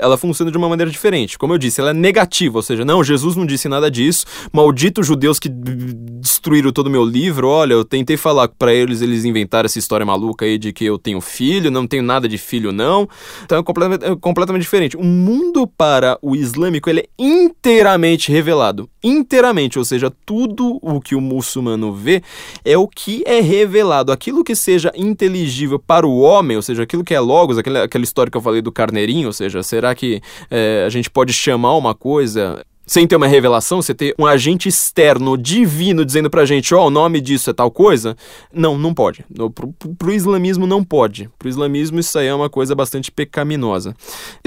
[0.00, 1.38] ela funciona de uma maneira diferente.
[1.38, 4.26] Como eu disse, ela é negativa, ou seja, não, Jesus não disse nada disso.
[4.52, 7.48] Malditos judeus que destruíram todo o meu livro.
[7.48, 10.98] Olha, eu tentei falar para eles, eles inventaram essa história maluca aí de que eu
[10.98, 13.08] tenho filho, não tenho nada de filho, não.
[13.44, 14.96] Então é completamente, é completamente diferente.
[14.96, 18.88] O mundo para o islâmico ele é inteiramente revelado.
[19.02, 22.22] Inteiramente, ou seja, tudo o que o muçulmano vê
[22.64, 24.12] é o que é revelado.
[24.12, 28.04] Aquilo que seja inteligível para o homem, ou seja, aquilo que é logos, aquela, aquela
[28.04, 31.32] história que eu falei do carneirinho, ou seja, será Será que é, a gente pode
[31.32, 36.44] chamar uma coisa sem ter uma revelação, você ter um agente externo, divino, dizendo pra
[36.44, 38.16] gente, ó, oh, o nome disso é tal coisa?
[38.52, 39.24] Não, não pode.
[39.54, 41.30] Pro, pro islamismo não pode.
[41.38, 43.94] Pro islamismo isso aí é uma coisa bastante pecaminosa.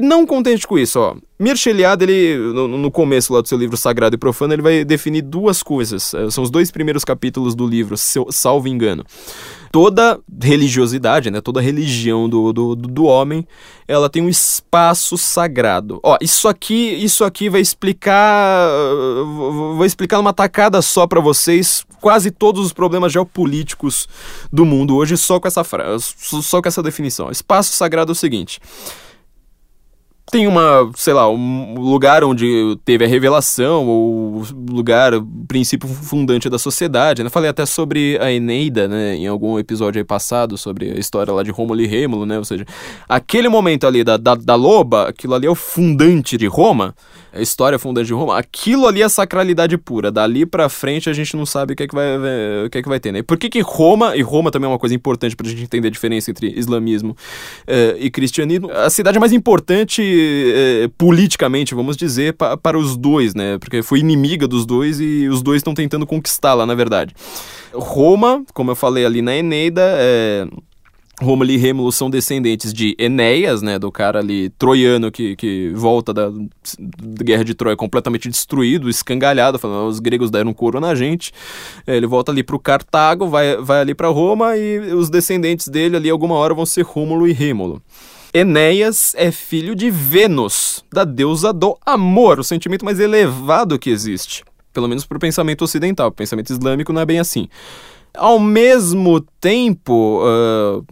[0.02, 1.16] Não contente com isso, ó.
[1.40, 4.84] Mir Sheliad, ele, no, no, começo lá do seu livro Sagrado e Profano, ele vai
[4.84, 6.14] definir duas coisas.
[6.14, 9.06] É, são os dois primeiros capítulos do livro, salvo engano
[9.74, 13.44] toda religiosidade, né, toda religião do, do, do homem,
[13.88, 16.00] ela tem um espaço sagrado.
[16.04, 18.70] Ó, isso aqui, isso aqui vai explicar,
[19.26, 24.08] vou explicar numa tacada só para vocês quase todos os problemas geopolíticos
[24.52, 27.32] do mundo hoje só com essa frase, só com essa definição.
[27.32, 28.62] Espaço sagrado é o seguinte:
[30.32, 35.14] tem uma, sei lá, um lugar onde teve a revelação, ou lugar,
[35.48, 37.30] princípio fundante da sociedade, né?
[37.30, 41.44] Falei até sobre a Eneida, né, em algum episódio aí passado, sobre a história lá
[41.44, 42.38] de Rômulo e Rêmulo, né?
[42.38, 42.66] Ou seja,
[43.08, 46.96] aquele momento ali da, da, da loba, aquilo ali é o fundante de Roma,
[47.34, 50.12] a história fundante de Roma, aquilo ali é sacralidade pura.
[50.12, 52.18] Dali pra frente a gente não sabe o que é que vai,
[52.66, 53.22] o que é que vai ter, né?
[53.22, 55.92] Por que que Roma, e Roma também é uma coisa importante pra gente entender a
[55.92, 57.16] diferença entre islamismo
[57.68, 63.34] eh, e cristianismo, a cidade mais importante eh, politicamente, vamos dizer, pa, para os dois,
[63.34, 63.58] né?
[63.58, 67.14] Porque foi inimiga dos dois e os dois estão tentando conquistá-la, na verdade.
[67.74, 70.48] Roma, como eu falei ali na Eneida, é
[71.22, 76.12] Rômulo e Rêmulo são descendentes de Enéas, né, do cara ali troiano que, que volta
[76.12, 81.32] da, da guerra de Troia completamente destruído, escangalhado, falando, os gregos deram couro na gente.
[81.86, 86.10] Ele volta ali pro Cartago, vai, vai ali para Roma e os descendentes dele ali
[86.10, 87.82] alguma hora vão ser Rômulo e Rêmulo.
[88.34, 94.44] Enéas é filho de Vênus, da deusa do amor, o sentimento mais elevado que existe.
[94.74, 96.08] Pelo menos para o pensamento ocidental.
[96.08, 97.48] O pensamento islâmico não é bem assim.
[98.12, 100.84] Ao mesmo tempo, uh,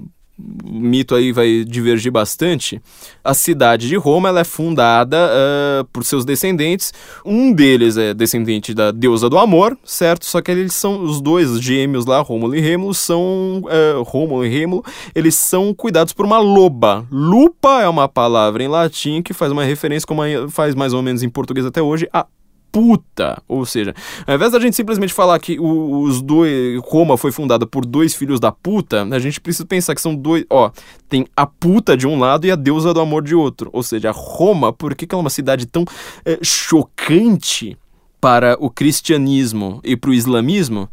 [0.64, 2.82] o mito aí vai divergir bastante.
[3.24, 6.94] A cidade de Roma ela é fundada uh, por seus descendentes.
[7.26, 10.26] Um deles é descendente da deusa do amor, certo?
[10.26, 14.50] Só que eles são os dois gêmeos lá, Rômulo e Rêmulo, são uh, Rômulo e
[14.50, 14.84] Rêmulo,
[15.14, 17.06] eles são cuidados por uma loba.
[17.12, 21.24] Lupa é uma palavra em latim que faz uma referência como faz mais ou menos
[21.24, 22.26] em português até hoje a
[22.72, 23.42] puta.
[23.48, 23.94] Ou seja,
[24.26, 26.80] ao invés da gente simplesmente falar que os dois.
[26.84, 30.46] Roma foi fundada por dois filhos da puta, a gente precisa pensar que são dois.
[30.50, 30.72] Ó,
[31.10, 33.70] tem a puta de um lado e a deusa do amor de outro.
[33.74, 35.86] Ou seja, Roma, por que, que é uma cidade tão
[36.26, 37.78] é, chocante
[38.20, 40.90] para o cristianismo e para o islamismo?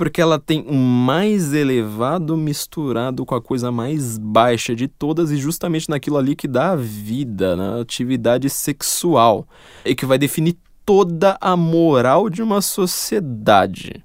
[0.00, 5.36] porque ela tem o mais elevado misturado com a coisa mais baixa de todas e
[5.36, 9.46] justamente naquilo ali que dá a vida, na atividade sexual
[9.84, 10.56] e que vai definir
[10.90, 14.04] toda a moral de uma sociedade.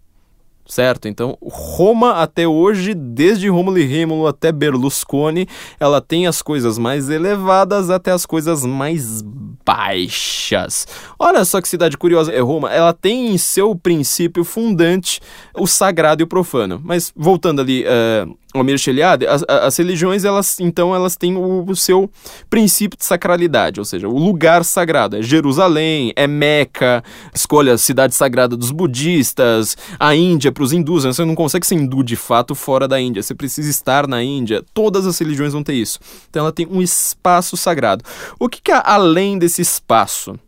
[0.68, 1.08] Certo?
[1.08, 5.48] Então, Roma até hoje, desde Rômulo e Rêmulo até Berlusconi,
[5.80, 9.24] ela tem as coisas mais elevadas até as coisas mais
[9.66, 10.88] baixas.
[11.18, 12.72] Olha só que cidade curiosa é Roma.
[12.72, 15.20] Ela tem em seu princípio fundante
[15.56, 16.80] o sagrado e o profano.
[16.84, 21.76] Mas voltando ali, uh, Almir Cheliade, as, as, religiões, elas então, elas têm o, o,
[21.76, 22.10] seu
[22.50, 25.18] princípio de sacralidade, ou seja, o lugar sagrado.
[25.18, 27.04] É Jerusalém, é Meca,
[27.34, 31.04] escolha a cidade sagrada dos budistas, a Índia para os hindus.
[31.04, 34.64] Você não consegue ser hindu de fato fora da Índia, você precisa estar na Índia.
[34.74, 36.00] Todas as religiões vão ter isso.
[36.30, 38.04] Então ela tem um espaço sagrado.
[38.40, 40.40] O que, que há além desse espaço?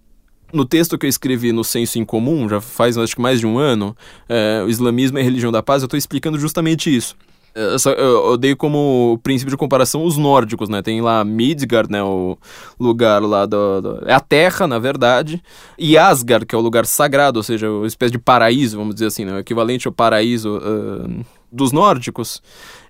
[0.53, 3.45] No texto que eu escrevi no Senso em Comum, já faz acho que mais de
[3.45, 3.95] um ano,
[4.29, 7.17] é, o islamismo é religião da paz, eu estou explicando justamente isso.
[7.57, 10.83] Eu, dei como princípio de comparação os nórdicos, né?
[10.83, 12.03] Tem lá Midgard, né?
[12.03, 12.37] O
[12.79, 15.41] lugar lá do, do, É a terra, na verdade.
[15.77, 19.07] E Asgard, que é o lugar sagrado, ou seja, uma espécie de paraíso, vamos dizer
[19.07, 19.33] assim, né?
[19.33, 22.41] O equivalente ao paraíso uh, dos nórdicos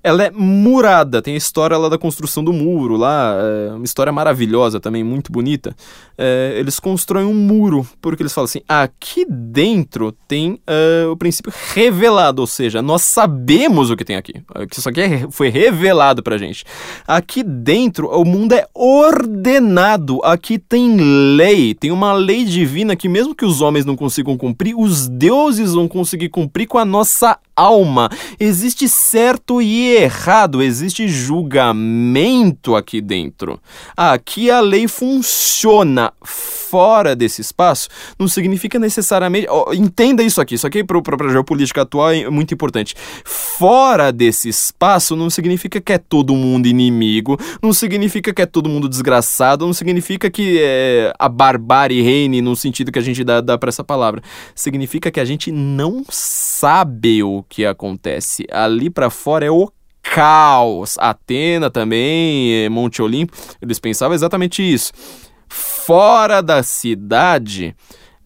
[0.08, 3.36] ela é murada, tem a história lá da construção do muro, lá,
[3.70, 5.76] é uma história maravilhosa também, muito bonita.
[6.18, 11.52] É, eles constroem um muro, porque eles falam assim: aqui dentro tem uh, o princípio
[11.74, 14.42] revelado, ou seja, nós sabemos o que tem aqui.
[14.72, 16.64] Isso aqui é, foi revelado pra gente.
[17.08, 20.96] Aqui dentro o mundo é ordenado, aqui tem
[21.36, 25.74] lei, tem uma lei divina que, mesmo que os homens não consigam cumprir, os deuses
[25.74, 28.10] vão conseguir cumprir com a nossa alma.
[28.48, 33.60] Existe certo e errado, existe julgamento aqui dentro.
[33.96, 36.14] Aqui a lei funciona
[36.68, 37.88] fora desse espaço
[38.20, 39.48] não significa necessariamente.
[39.50, 42.94] Oh, entenda isso aqui, isso aqui para a geopolítica atual é muito importante.
[43.24, 48.70] Fora desse espaço não significa que é todo mundo inimigo, não significa que é todo
[48.70, 53.40] mundo desgraçado, não significa que é, a barbárie reine no sentido que a gente dá,
[53.40, 54.22] dá para essa palavra.
[54.54, 58.37] Significa que a gente não sabe o que acontece.
[58.52, 59.72] Ali para fora é o
[60.02, 60.96] caos.
[61.00, 64.92] Atena também, Monte Olimpo, eles pensavam exatamente isso
[65.88, 67.76] fora da cidade,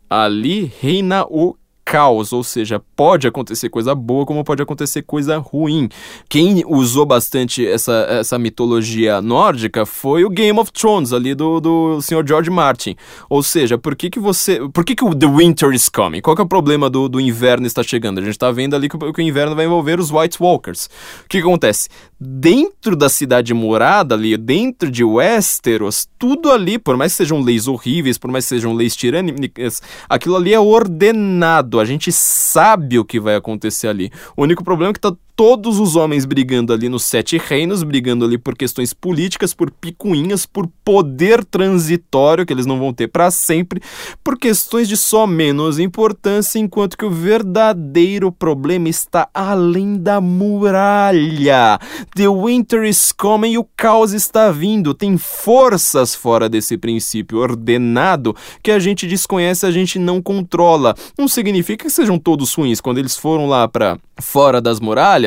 [0.09, 1.55] ali reina o
[1.91, 5.89] caos, ou seja, pode acontecer coisa boa como pode acontecer coisa ruim.
[6.29, 12.01] Quem usou bastante essa, essa mitologia nórdica foi o Game of Thrones ali do, do
[12.01, 12.25] Sr.
[12.25, 12.95] George Martin.
[13.29, 16.21] Ou seja, por que que você, por que que o The Winter is coming?
[16.21, 18.19] Qual que é o problema do, do inverno está chegando?
[18.19, 20.85] A gente está vendo ali que, que, o inverno vai envolver os White Walkers.
[20.85, 21.89] O que, que acontece?
[22.17, 27.67] Dentro da cidade morada ali, dentro de Westeros, tudo ali, por mais que sejam leis
[27.67, 33.03] horríveis, por mais que sejam leis tirânicas, aquilo ali é ordenado a gente sabe o
[33.03, 34.11] que vai acontecer ali.
[34.37, 38.25] O único problema é que tá todos os homens brigando ali nos sete reinos, brigando
[38.25, 43.31] ali por questões políticas, por picuinhas, por poder transitório que eles não vão ter para
[43.31, 43.81] sempre,
[44.23, 51.79] por questões de só menos importância, enquanto que o verdadeiro problema está além da muralha.
[52.15, 54.93] The winter is coming e o caos está vindo.
[54.93, 60.95] Tem forças fora desse princípio ordenado que a gente desconhece, a gente não controla.
[61.17, 62.81] Não significa que sejam todos ruins.
[62.81, 65.20] Quando eles foram lá para fora das muralhas,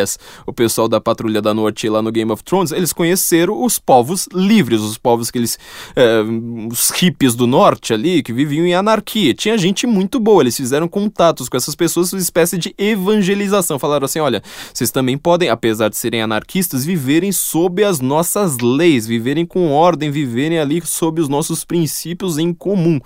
[0.47, 4.29] o pessoal da Patrulha da Norte lá no Game of Thrones, eles conheceram os povos
[4.33, 5.59] livres, os povos que eles.
[5.95, 6.23] É,
[6.71, 9.35] os hippies do norte ali, que viviam em anarquia.
[9.35, 13.79] Tinha gente muito boa, eles fizeram contatos com essas pessoas, uma espécie de evangelização.
[13.79, 14.43] Falaram assim: olha,
[14.73, 20.11] vocês também podem, apesar de serem anarquistas, viverem sob as nossas leis, viverem com ordem,
[20.11, 23.01] viverem ali sob os nossos princípios em comum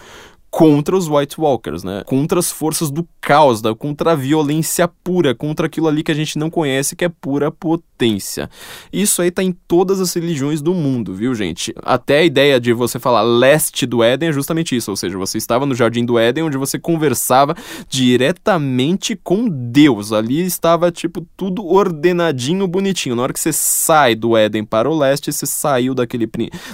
[0.51, 2.03] contra os White Walkers, né?
[2.07, 6.14] Contra as forças do caos, da, contra a violência pura, contra aquilo ali que a
[6.14, 8.49] gente não conhece, que é pura potência.
[8.92, 11.74] Isso aí tá em todas as religiões do mundo, viu, gente?
[11.82, 15.36] Até a ideia de você falar leste do Éden é justamente isso, ou seja, você
[15.36, 17.55] estava no jardim do Éden onde você conversava
[17.88, 20.12] diretamente com Deus.
[20.12, 23.14] Ali estava tipo tudo ordenadinho, bonitinho.
[23.14, 26.28] Na hora que você sai do Éden para o leste, você saiu daquele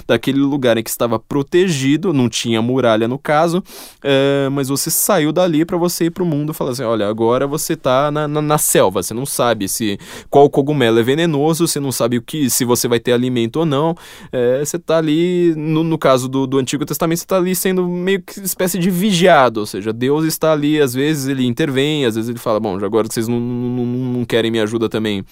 [0.07, 3.63] daquele lugar em que estava protegido, não tinha muralha no caso,
[4.03, 7.47] é, mas você saiu dali para você ir pro mundo e falar assim: olha, agora
[7.47, 9.97] você tá na, na, na, selva, você não sabe se
[10.29, 13.65] qual cogumelo é venenoso, você não sabe o que, se você vai ter alimento ou
[13.65, 13.95] não.
[14.31, 17.87] É, você tá ali, no, no caso do, do Antigo Testamento, você tá ali sendo
[17.87, 22.15] meio que espécie de vigiado, ou seja, Deus está ali, às vezes ele intervém, às
[22.15, 25.23] vezes ele fala: bom, agora vocês não, não, não querem minha ajuda também.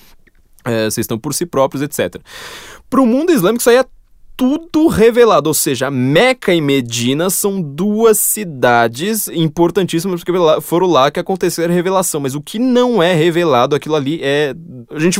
[0.66, 2.22] É, vocês estão por si próprios, etc.
[2.90, 3.86] Para o mundo islâmico, isso aí é
[4.36, 11.20] tudo revelado, ou seja, Meca e Medina são duas cidades importantíssimas porque foram lá que
[11.20, 14.54] aconteceu a revelação, mas o que não é revelado, aquilo ali é.
[14.90, 15.20] A gente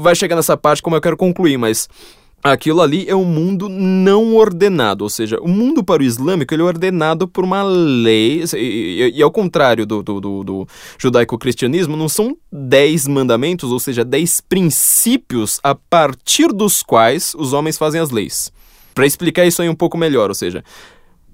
[0.00, 1.88] vai chegar nessa parte como eu quero concluir, mas
[2.42, 6.62] aquilo ali é um mundo não ordenado, ou seja, o mundo para o islâmico ele
[6.62, 10.68] é ordenado por uma lei, e, e, e ao contrário do, do, do, do
[10.98, 17.78] judaico-cristianismo, não são dez mandamentos, ou seja, dez princípios a partir dos quais os homens
[17.78, 18.52] fazem as leis.
[18.94, 20.64] Para explicar isso aí um pouco melhor, ou seja,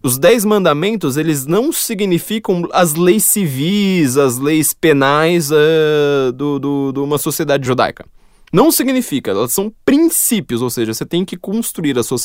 [0.02, 6.92] os dez mandamentos, eles não significam as leis civis, as leis penais uh, do, do,
[6.92, 8.04] de uma sociedade judaica.
[8.52, 12.16] Não significa, elas são princípios, ou seja, você tem que construir a sua,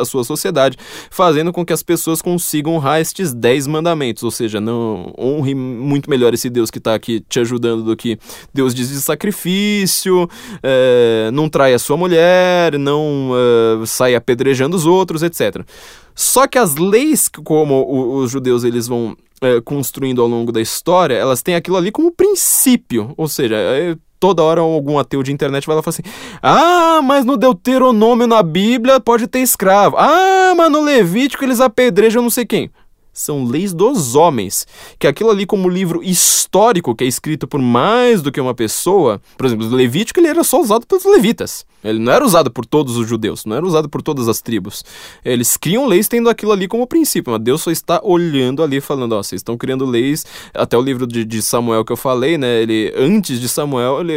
[0.00, 0.76] a sua sociedade
[1.10, 6.10] fazendo com que as pessoas consigam honrar estes 10 mandamentos, ou seja, não honre muito
[6.10, 8.18] melhor esse Deus que está aqui te ajudando do que
[8.52, 10.28] Deus diz de sacrifício,
[10.62, 13.32] é, não trai a sua mulher, não
[13.82, 15.64] é, sai apedrejando os outros, etc.
[16.14, 21.14] Só que as leis, como os judeus eles vão é, construindo ao longo da história,
[21.14, 23.56] elas têm aquilo ali como princípio, ou seja,
[24.18, 28.26] toda hora algum ateu de internet vai lá e fala assim: Ah, mas no Deuteronômio
[28.26, 29.96] na Bíblia pode ter escravo.
[29.98, 32.70] Ah, mas no Levítico eles apedrejam não sei quem
[33.14, 34.66] são leis dos homens.
[34.98, 39.22] Que aquilo ali, como livro histórico, que é escrito por mais do que uma pessoa,
[39.38, 41.64] por exemplo, o Levítico ele era só usado pelos levitas.
[41.84, 44.82] Ele não era usado por todos os judeus, não era usado por todas as tribos.
[45.22, 49.12] Eles criam leis tendo aquilo ali como princípio, mas Deus só está olhando ali, falando:
[49.12, 50.24] Ó, vocês estão criando leis.
[50.54, 52.62] Até o livro de, de, Samuel que eu falei, né?
[52.62, 54.14] Ele, antes de Samuel, ele,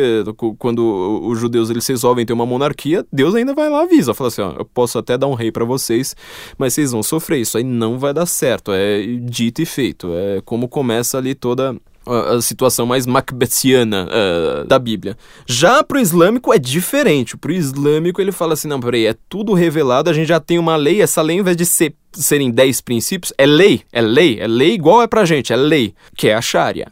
[0.57, 4.41] quando os judeus eles resolvem ter uma monarquia, Deus ainda vai lá avisa, fala assim:
[4.41, 6.15] Ó, eu posso até dar um rei para vocês,
[6.57, 7.41] mas vocês vão sofrer.
[7.41, 8.71] Isso aí não vai dar certo.
[8.71, 8.86] É
[9.21, 10.11] dito e feito.
[10.13, 11.75] É como começa ali toda
[12.07, 15.17] a situação mais macbethiana uh, da Bíblia.
[15.45, 17.35] Já pro islâmico é diferente.
[17.35, 20.75] Pro islâmico ele fala assim: não, peraí, é tudo revelado, a gente já tem uma
[20.75, 24.47] lei, essa lei, ao invés de ser, serem dez princípios, é lei, é lei, é
[24.47, 26.87] lei igual é pra gente, é lei, que é a Sharia.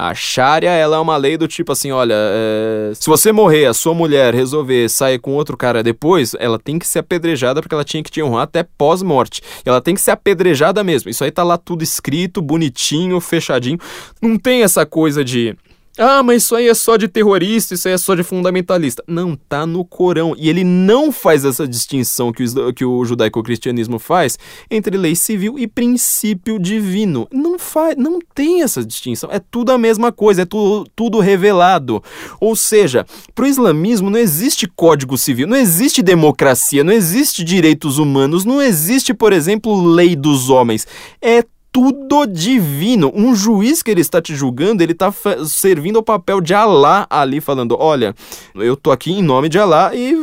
[0.00, 2.92] A Sharia, ela é uma lei do tipo assim, olha, é...
[2.94, 6.86] se você morrer, a sua mulher resolver sair com outro cara depois, ela tem que
[6.86, 9.42] ser apedrejada porque ela tinha que te honrar até pós-morte.
[9.64, 11.10] Ela tem que ser apedrejada mesmo.
[11.10, 13.76] Isso aí tá lá tudo escrito, bonitinho, fechadinho.
[14.22, 15.56] Não tem essa coisa de
[15.98, 19.02] ah, mas isso aí é só de terrorista, isso aí é só de fundamentalista.
[19.06, 20.34] Não, tá no Corão.
[20.38, 24.38] E ele não faz essa distinção que o, que o judaico-cristianismo faz
[24.70, 27.26] entre lei civil e princípio divino.
[27.32, 29.28] Não faz, não tem essa distinção.
[29.32, 32.02] É tudo a mesma coisa, é tudo, revelado.
[32.40, 38.44] Ou seja, pro islamismo não existe código civil, não existe democracia, não existe direitos humanos,
[38.44, 40.86] não existe, por exemplo, lei dos homens.
[41.20, 41.42] É
[41.80, 43.12] tudo divino.
[43.14, 45.12] Um juiz que ele está te julgando, ele está
[45.46, 48.14] servindo o papel de Alá ali, falando: Olha,
[48.54, 50.14] eu tô aqui em nome de Alá e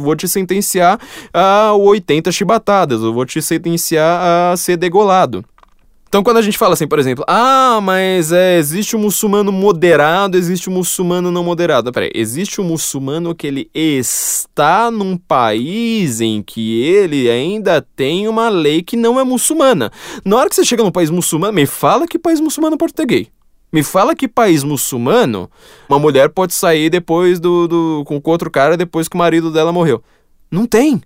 [0.00, 0.98] vou te sentenciar
[1.32, 5.44] a 80 chibatadas, eu vou te sentenciar a ser degolado.
[6.12, 10.36] Então, quando a gente fala assim, por exemplo, ah, mas é, existe um muçulmano moderado,
[10.36, 11.90] existe um muçulmano não moderado.
[11.90, 18.50] Peraí, existe um muçulmano que ele está num país em que ele ainda tem uma
[18.50, 19.90] lei que não é muçulmana.
[20.22, 22.76] Na hora que você chega num país muçulmano, me fala que país muçulmano
[23.08, 23.28] gay.
[23.72, 25.50] Me fala que país muçulmano
[25.88, 29.72] uma mulher pode sair depois do, do com outro cara depois que o marido dela
[29.72, 30.02] morreu.
[30.50, 31.00] Não tem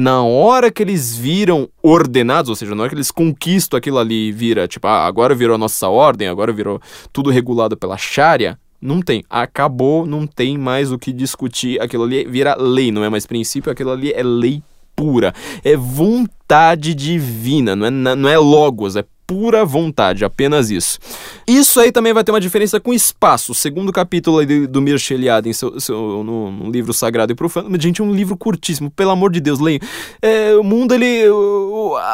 [0.00, 4.28] na hora que eles viram ordenados, ou seja, na hora que eles conquistam aquilo ali
[4.28, 6.80] e vira, tipo, ah, agora virou a nossa ordem, agora virou
[7.12, 9.22] tudo regulado pela Sharia, não tem.
[9.28, 11.78] Acabou, não tem mais o que discutir.
[11.82, 14.62] Aquilo ali vira lei, não é mais princípio, aquilo ali é lei
[14.96, 15.34] pura.
[15.62, 20.98] É vontade divina, não é, não é logos, é pura vontade, apenas isso.
[21.46, 23.52] Isso aí também vai ter uma diferença com espaço.
[23.52, 27.80] O segundo capítulo do, Mircea Eliade em seu, seu, no, no, livro Sagrado e Profano.
[27.80, 29.78] Gente, é um livro curtíssimo, pelo amor de Deus, leiam.
[30.20, 31.26] É, o mundo, ele...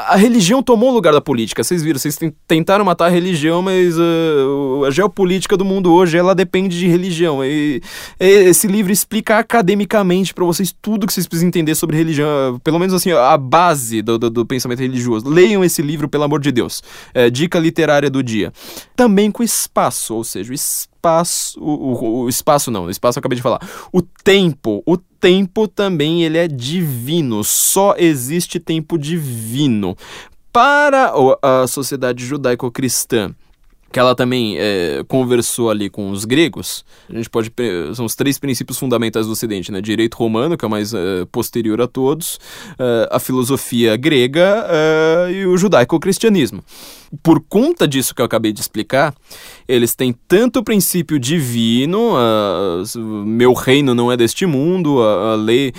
[0.08, 1.64] A religião tomou o lugar da política.
[1.64, 6.34] Vocês viram, vocês tentaram matar a religião, mas uh, a geopolítica do mundo hoje, ela
[6.34, 7.42] depende de religião.
[7.42, 7.80] E,
[8.20, 12.92] esse livro explica academicamente para vocês tudo que vocês precisam entender sobre religião, pelo menos
[12.92, 15.26] assim, a base do, do, do pensamento religioso.
[15.26, 16.82] Leiam esse livro, pelo amor de Deus.
[17.14, 18.52] É, dica literária do dia.
[18.94, 21.61] Também com espaço, ou seja, o espaço.
[21.61, 23.61] O, o, o, espaço não, o espaço eu acabei de falar.
[23.92, 24.82] O tempo.
[24.86, 27.42] O tempo também ele é divino.
[27.44, 29.96] Só existe tempo divino.
[30.52, 33.34] Para a sociedade judaico-cristã
[33.97, 36.84] que ela também é, conversou ali com os gregos.
[37.09, 37.51] A gente pode
[37.94, 39.80] são os três princípios fundamentais do Ocidente, né?
[39.80, 42.38] Direito romano, que é o mais é, posterior a todos,
[42.78, 46.62] é, a filosofia grega é, e o judaico-cristianismo.
[47.22, 49.14] Por conta disso que eu acabei de explicar,
[49.66, 52.14] eles têm tanto o princípio divino,
[53.24, 55.72] meu reino não é deste mundo, a, a lei,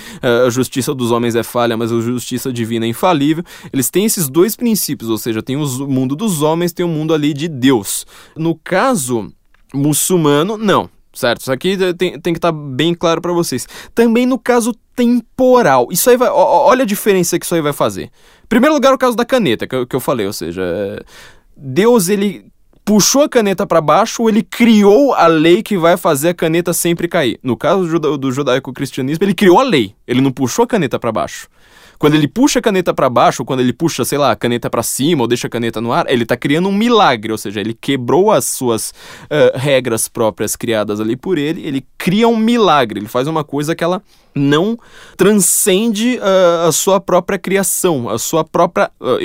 [0.46, 3.44] a justiça dos homens é falha, mas a justiça divina é infalível.
[3.72, 7.14] Eles têm esses dois princípios, ou seja, tem o mundo dos homens, tem o mundo
[7.14, 8.06] ali de Deus.
[8.36, 9.32] No caso
[9.74, 11.42] muçulmano, não certo?
[11.42, 13.68] Isso aqui tem, tem que estar tá bem claro para vocês.
[13.94, 15.88] Também no caso temporal.
[15.92, 16.30] Isso aí vai.
[16.30, 18.10] Olha a diferença que isso aí vai fazer.
[18.50, 21.04] Primeiro lugar, o caso da caneta, que eu, que eu falei, ou seja, é,
[21.56, 22.46] Deus ele
[22.88, 26.72] puxou a caneta para baixo ou ele criou a lei que vai fazer a caneta
[26.72, 27.38] sempre cair.
[27.44, 31.12] No caso do, do judaico-cristianismo, ele criou a lei, ele não puxou a caneta para
[31.12, 31.50] baixo.
[32.00, 34.70] Quando ele puxa a caneta para baixo, ou quando ele puxa, sei lá, a caneta
[34.70, 37.60] para cima, ou deixa a caneta no ar, ele tá criando um milagre, ou seja,
[37.60, 43.00] ele quebrou as suas uh, regras próprias criadas ali por ele, ele cria um milagre,
[43.00, 44.02] ele faz uma coisa que ela
[44.38, 44.78] não
[45.18, 49.18] transcende uh, a sua própria criação, a sua própria uh,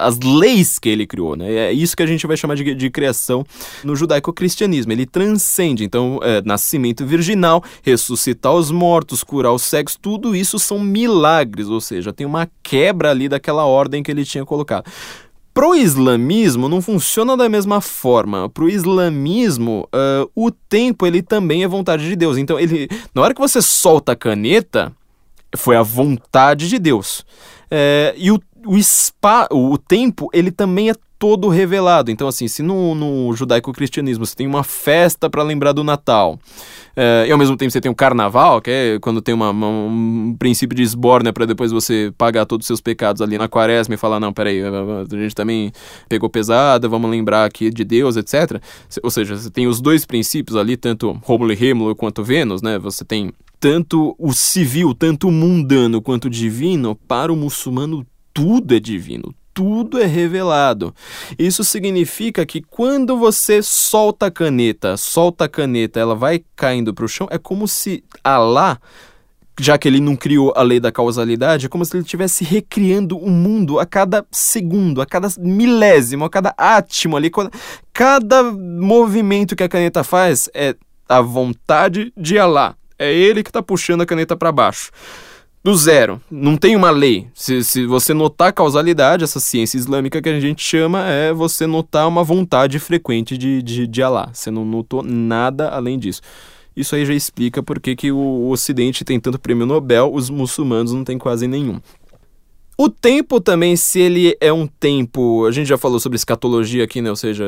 [0.00, 1.52] as leis que ele criou, né?
[1.52, 3.44] É isso que a gente vai chamar de, de criação
[3.84, 4.92] no judaico-cristianismo.
[4.92, 10.78] Ele transcende, então, é, nascimento virginal, ressuscitar os mortos, curar os cegos, tudo isso são
[10.78, 14.84] milagres, ou seja, tem uma quebra ali daquela ordem que ele tinha colocado.
[15.52, 18.48] Pro islamismo não funciona da mesma forma.
[18.48, 22.38] Pro islamismo, uh, o tempo ele também é vontade de Deus.
[22.38, 24.92] Então, ele, na hora que você solta a caneta,
[25.56, 27.24] foi a vontade de Deus.
[27.70, 32.10] É, e o, o, spa, o tempo ele também é todo revelado.
[32.10, 36.38] Então, assim, se no, no judaico-cristianismo você tem uma festa para lembrar do Natal,
[36.96, 39.68] é, e ao mesmo tempo você tem o carnaval, que é quando tem uma, uma,
[39.68, 43.94] um princípio de esbórnia para depois você pagar todos os seus pecados ali na quaresma
[43.94, 45.70] e falar, não, peraí, a gente também
[46.08, 48.58] pegou pesada, vamos lembrar aqui de Deus, etc.
[49.02, 52.78] Ou seja, você tem os dois princípios ali, tanto Rômulo e Rêmulo quanto Vênus, né?
[52.78, 58.74] Você tem tanto o civil, tanto o mundano quanto o divino, para o muçulmano tudo
[58.74, 60.94] é divino, tudo é revelado.
[61.38, 67.04] Isso significa que quando você solta a caneta, solta a caneta, ela vai caindo para
[67.04, 68.78] o chão, é como se Alá
[69.60, 73.18] já que ele não criou a lei da causalidade, é como se ele estivesse recriando
[73.18, 77.30] o mundo a cada segundo, a cada milésimo, a cada átimo ali.
[77.92, 80.74] Cada movimento que a caneta faz é
[81.06, 82.74] a vontade de Alá.
[82.98, 84.90] É ele que está puxando a caneta para baixo
[85.62, 86.20] do zero.
[86.30, 87.28] Não tem uma lei.
[87.34, 92.08] Se, se você notar causalidade, essa ciência islâmica que a gente chama é você notar
[92.08, 94.30] uma vontade frequente de, de, de Allah.
[94.32, 96.22] Você não notou nada além disso.
[96.74, 100.92] Isso aí já explica por que, que o Ocidente tem tanto prêmio Nobel, os muçulmanos
[100.92, 101.80] não têm quase nenhum.
[102.82, 105.44] O tempo também, se ele é um tempo.
[105.44, 107.10] A gente já falou sobre escatologia aqui, né?
[107.10, 107.44] Ou seja,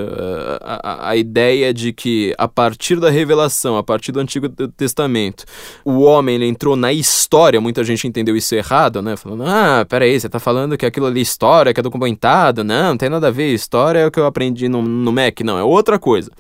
[0.61, 5.47] a, a, ideia de que a partir da revelação, a partir do Antigo Testamento,
[5.87, 7.63] o homem ele entrou na história.
[7.63, 9.17] Muita gente entendeu isso errado, né?
[9.17, 12.63] Falando, ah, peraí, você tá falando que aquilo ali é história, que é documentado.
[12.63, 13.55] Não, não tem nada a ver.
[13.55, 15.43] História é o que eu aprendi no, no MEC.
[15.43, 16.31] Não, é outra coisa.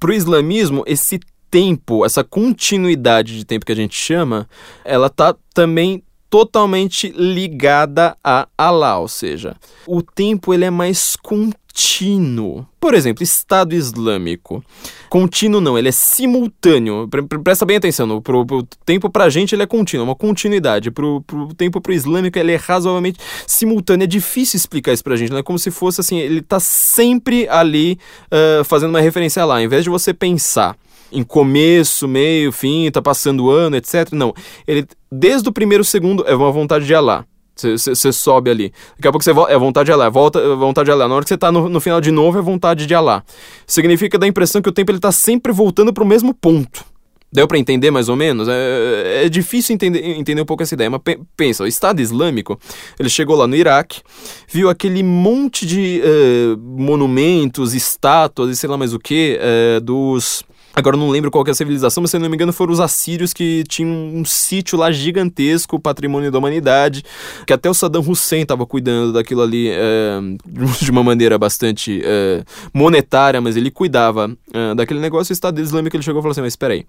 [0.00, 4.48] Pro islamismo, esse tempo, essa continuidade de tempo que a gente chama,
[4.84, 6.02] ela tá também
[6.32, 9.54] totalmente ligada a Allah, ou seja,
[9.86, 12.66] o tempo ele é mais contínuo.
[12.80, 14.64] Por exemplo, Estado Islâmico.
[15.10, 17.06] Contínuo não, ele é simultâneo.
[17.44, 18.46] Presta bem atenção, pro
[18.86, 20.90] tempo pra gente ele é contínuo, uma continuidade.
[20.90, 21.22] Pro,
[21.54, 24.04] tempo pro islâmico ele é razoavelmente simultâneo.
[24.04, 27.46] É difícil explicar isso pra gente, não é como se fosse assim, ele tá sempre
[27.46, 27.98] ali
[28.32, 29.56] uh, fazendo uma referência lá.
[29.56, 30.78] Ao invés de você pensar
[31.12, 34.12] em começo, meio, fim, tá passando o ano, etc.
[34.12, 34.34] Não.
[34.66, 37.24] Ele, desde o primeiro segundo, é uma vontade de Allah.
[37.54, 38.72] Você sobe ali.
[38.96, 41.06] Daqui a pouco você volta, é vontade de Allah, volta, é vontade de Allah.
[41.06, 43.22] Na hora que você tá no, no, final de novo, é vontade de Allah.
[43.66, 46.84] Significa dar a impressão que o tempo ele tá sempre voltando para o mesmo ponto.
[47.32, 48.46] Deu para entender mais ou menos?
[48.46, 51.00] É, é difícil entender, entender um pouco essa ideia, mas
[51.34, 52.60] pensa, o Estado Islâmico,
[53.00, 54.02] ele chegou lá no Iraque,
[54.48, 60.44] viu aquele monte de uh, monumentos, estátuas e sei lá mais o que, uh, dos
[60.74, 62.80] Agora eu não lembro qual é a civilização, mas se não me engano foram os
[62.80, 67.04] assírios que tinham um sítio lá gigantesco, patrimônio da humanidade,
[67.46, 70.18] que até o Saddam Hussein estava cuidando daquilo ali é,
[70.80, 72.42] de uma maneira bastante é,
[72.72, 75.32] monetária, mas ele cuidava é, daquele negócio.
[75.32, 76.86] O Estado Islâmico ele chegou e falou assim: Mas espera aí,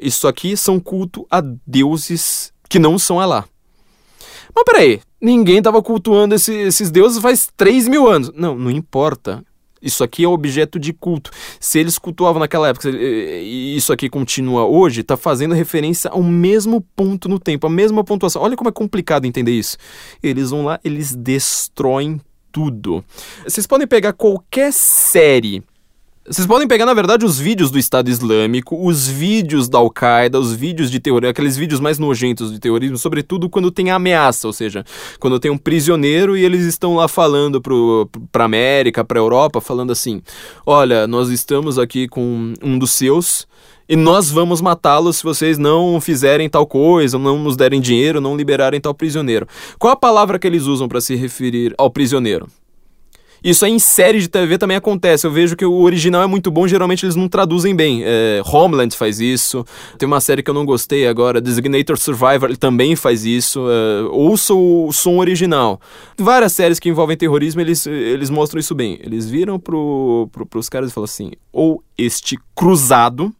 [0.00, 3.44] isso aqui são culto a deuses que não são Alá.
[4.54, 8.30] Mas peraí, ninguém estava cultuando esse, esses deuses faz 3 mil anos.
[8.34, 9.44] Não, não importa.
[9.84, 11.30] Isso aqui é objeto de culto.
[11.60, 16.80] Se eles cultuavam naquela época e isso aqui continua hoje, está fazendo referência ao mesmo
[16.96, 18.42] ponto no tempo, a mesma pontuação.
[18.42, 19.76] Olha como é complicado entender isso.
[20.22, 22.20] Eles vão lá, eles destroem
[22.50, 23.04] tudo.
[23.44, 25.62] Vocês podem pegar qualquer série
[26.26, 30.54] vocês podem pegar, na verdade, os vídeos do Estado Islâmico, os vídeos da Al-Qaeda, os
[30.54, 34.86] vídeos de terrorismo, aqueles vídeos mais nojentos de terrorismo, sobretudo quando tem ameaça, ou seja,
[35.20, 39.92] quando tem um prisioneiro e eles estão lá falando pro, pra América, pra Europa, falando
[39.92, 40.22] assim:
[40.64, 43.46] olha, nós estamos aqui com um dos seus
[43.86, 48.34] e nós vamos matá-lo se vocês não fizerem tal coisa, não nos derem dinheiro, não
[48.34, 49.46] liberarem tal prisioneiro.
[49.78, 52.48] Qual a palavra que eles usam para se referir ao prisioneiro?
[53.44, 55.26] Isso aí em série de TV também acontece.
[55.26, 58.00] Eu vejo que o original é muito bom, geralmente eles não traduzem bem.
[58.02, 59.66] É, Homeland faz isso.
[59.98, 63.66] Tem uma série que eu não gostei agora, Designator Survivor, ele também faz isso.
[63.68, 65.78] É, ouça o som original.
[66.16, 68.98] Várias séries que envolvem terrorismo, eles, eles mostram isso bem.
[69.02, 73.30] Eles viram pro, pro, pros caras e falam assim: ou este cruzado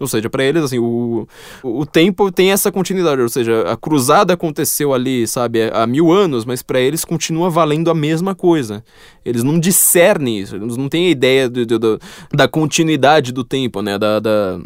[0.00, 1.28] ou seja, para eles, assim, o,
[1.62, 3.20] o tempo tem essa continuidade.
[3.20, 7.90] Ou seja, a cruzada aconteceu ali, sabe, há mil anos, mas para eles continua valendo
[7.90, 8.82] a mesma coisa.
[9.24, 12.00] Eles não discernem isso, eles não têm a ideia do, do,
[12.32, 13.98] da continuidade do tempo, né?
[13.98, 14.58] Da, da,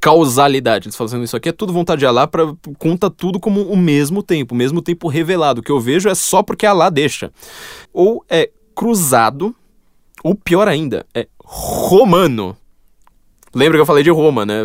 [0.00, 0.86] causalidade.
[0.86, 3.76] Eles falam assim, isso aqui é tudo vontade de Alá, pra, conta tudo como o
[3.76, 5.60] mesmo tempo, o mesmo tempo revelado.
[5.60, 7.30] O que eu vejo é só porque Alá deixa.
[7.92, 9.54] Ou é cruzado,
[10.24, 12.56] ou pior ainda, é romano.
[13.54, 14.60] Lembra que eu falei de Roma, né?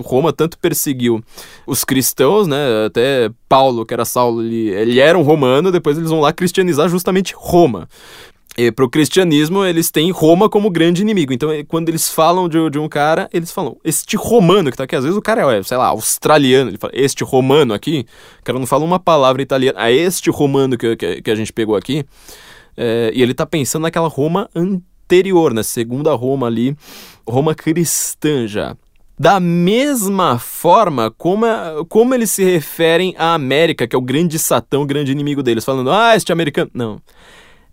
[0.00, 1.22] Roma tanto perseguiu
[1.66, 2.86] os cristãos, né?
[2.86, 6.88] Até Paulo, que era Saulo, ele, ele era um romano, depois eles vão lá cristianizar
[6.88, 7.88] justamente Roma.
[8.74, 11.30] Para o cristianismo, eles têm Roma como grande inimigo.
[11.30, 14.96] Então, quando eles falam de, de, um cara, eles falam, este romano que tá aqui.
[14.96, 16.70] Às vezes o cara é, sei lá, australiano.
[16.70, 18.06] Ele fala, este romano aqui.
[18.40, 19.78] O cara não fala uma palavra italiana.
[19.78, 22.06] Ah, este romano que, que, que a gente pegou aqui.
[22.78, 24.48] É, e ele tá pensando naquela Roma
[25.06, 26.76] anterior, na segunda Roma ali.
[27.26, 28.76] Roma cristã já.
[29.18, 31.46] Da mesma forma como,
[31.88, 35.64] como eles se referem à América, que é o grande satão, o grande inimigo deles.
[35.64, 36.70] Falando, ah, este americano.
[36.74, 37.00] Não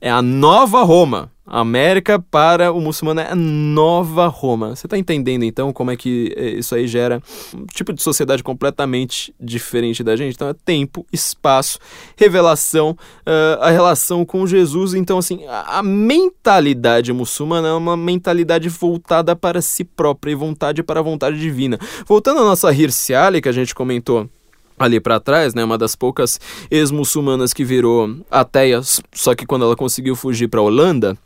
[0.03, 1.31] é a nova Roma.
[1.45, 4.75] A América para o muçulmano é a nova Roma.
[4.75, 7.21] Você está entendendo então como é que eh, isso aí gera
[7.55, 10.33] um tipo de sociedade completamente diferente da gente?
[10.33, 11.79] Então é tempo, espaço,
[12.17, 14.93] revelação, uh, a relação com Jesus.
[14.93, 20.83] Então, assim, a, a mentalidade muçulmana é uma mentalidade voltada para si própria e vontade
[20.83, 21.79] para a vontade divina.
[22.05, 24.29] Voltando à nossa Hirciali, que a gente comentou
[24.77, 26.39] ali para trás, né, uma das poucas
[26.69, 28.81] ex-muçulmanas que virou ateia,
[29.13, 31.17] só que quando ela conseguiu fugir para Holanda,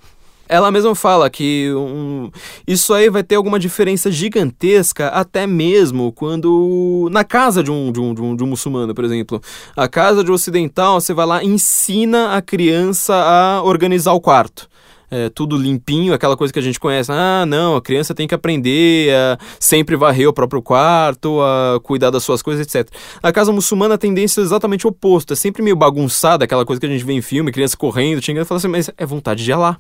[0.50, 2.32] ela mesma fala que um,
[2.66, 7.10] isso aí vai ter alguma diferença gigantesca, até mesmo quando.
[7.12, 9.42] Na casa de um, de, um, de, um, de um muçulmano, por exemplo.
[9.76, 14.70] A casa de um ocidental, você vai lá ensina a criança a organizar o quarto
[15.10, 17.12] é, tudo limpinho, aquela coisa que a gente conhece.
[17.12, 22.10] Ah, não, a criança tem que aprender a sempre varrer o próprio quarto, a cuidar
[22.10, 22.92] das suas coisas, etc.
[23.22, 26.86] A casa muçulmana a tendência é exatamente oposta, é sempre meio bagunçada, aquela coisa que
[26.86, 29.78] a gente vê em filme, criança correndo, xingando, fala assim, mas é vontade de Allah.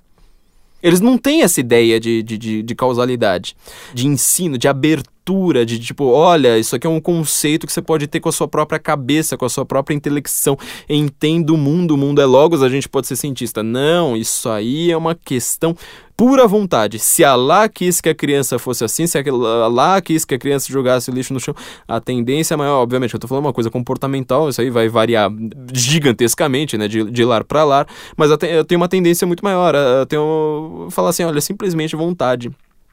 [0.81, 3.55] Eles não têm essa ideia de, de, de, de causalidade,
[3.93, 5.16] de ensino, de abertura
[5.65, 8.47] de tipo, olha, isso aqui é um conceito que você pode ter com a sua
[8.47, 10.57] própria cabeça, com a sua própria intelecção.
[10.89, 13.61] Entenda o mundo, o mundo é logos, a gente pode ser cientista.
[13.61, 15.75] Não, isso aí é uma questão
[16.17, 16.97] pura vontade.
[16.97, 19.17] Se Allah quis que a criança fosse assim, se
[19.63, 21.53] Allah quis que a criança jogasse lixo no chão,
[21.87, 25.31] a tendência maior, obviamente, eu tô falando uma coisa comportamental, isso aí vai variar
[25.71, 27.87] gigantescamente, né, de, de lar para lar,
[28.17, 32.51] mas eu tenho uma tendência muito maior, eu tenho falar assim, olha, simplesmente vontade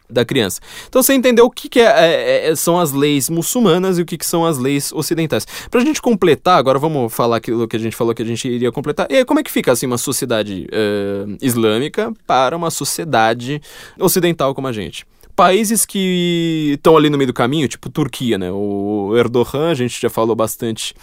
[0.08, 0.60] da criança.
[0.88, 4.04] Então você entendeu o que, que é, é, é, são as leis muçulmanas e o
[4.04, 5.46] que, que são as leis ocidentais.
[5.70, 8.46] Para a gente completar, agora vamos falar aquilo que a gente falou que a gente
[8.46, 9.06] iria completar.
[9.10, 13.60] E aí, como é que fica assim uma sociedade uh, islâmica para uma sociedade
[13.98, 15.06] ocidental como a gente?
[15.34, 18.52] Países que estão ali no meio do caminho, tipo Turquia, né?
[18.52, 20.94] O Erdogan, a gente já falou bastante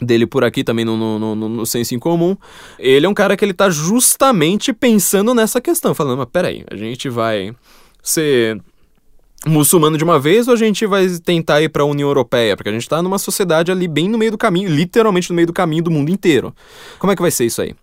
[0.00, 2.36] dele por aqui também no, no, no, no, senso em comum.
[2.78, 6.76] Ele é um cara que ele tá justamente pensando nessa questão, falando, mas peraí, a
[6.76, 7.54] gente vai
[8.02, 8.60] ser
[9.46, 12.56] muçulmano de uma vez ou a gente vai tentar ir para a União Europeia?
[12.56, 15.46] Porque a gente está numa sociedade ali bem no meio do caminho, literalmente no meio
[15.46, 16.54] do caminho do mundo inteiro.
[16.98, 17.74] Como é que vai ser isso aí?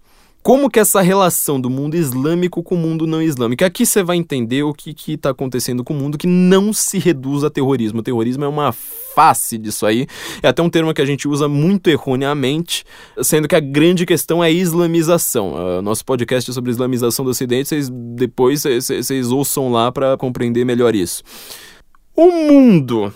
[0.47, 3.65] Como que essa relação do mundo islâmico com o mundo não islâmico.
[3.65, 7.43] Aqui você vai entender o que está acontecendo com o mundo que não se reduz
[7.43, 7.99] a terrorismo.
[7.99, 10.07] O terrorismo é uma face disso aí.
[10.41, 12.85] É até um termo que a gente usa muito erroneamente,
[13.21, 15.53] sendo que a grande questão é islamização.
[15.53, 20.63] Uh, nosso podcast é sobre islamização do Ocidente, vocês depois vocês ouçam lá para compreender
[20.63, 21.23] melhor isso.
[22.15, 23.13] O mundo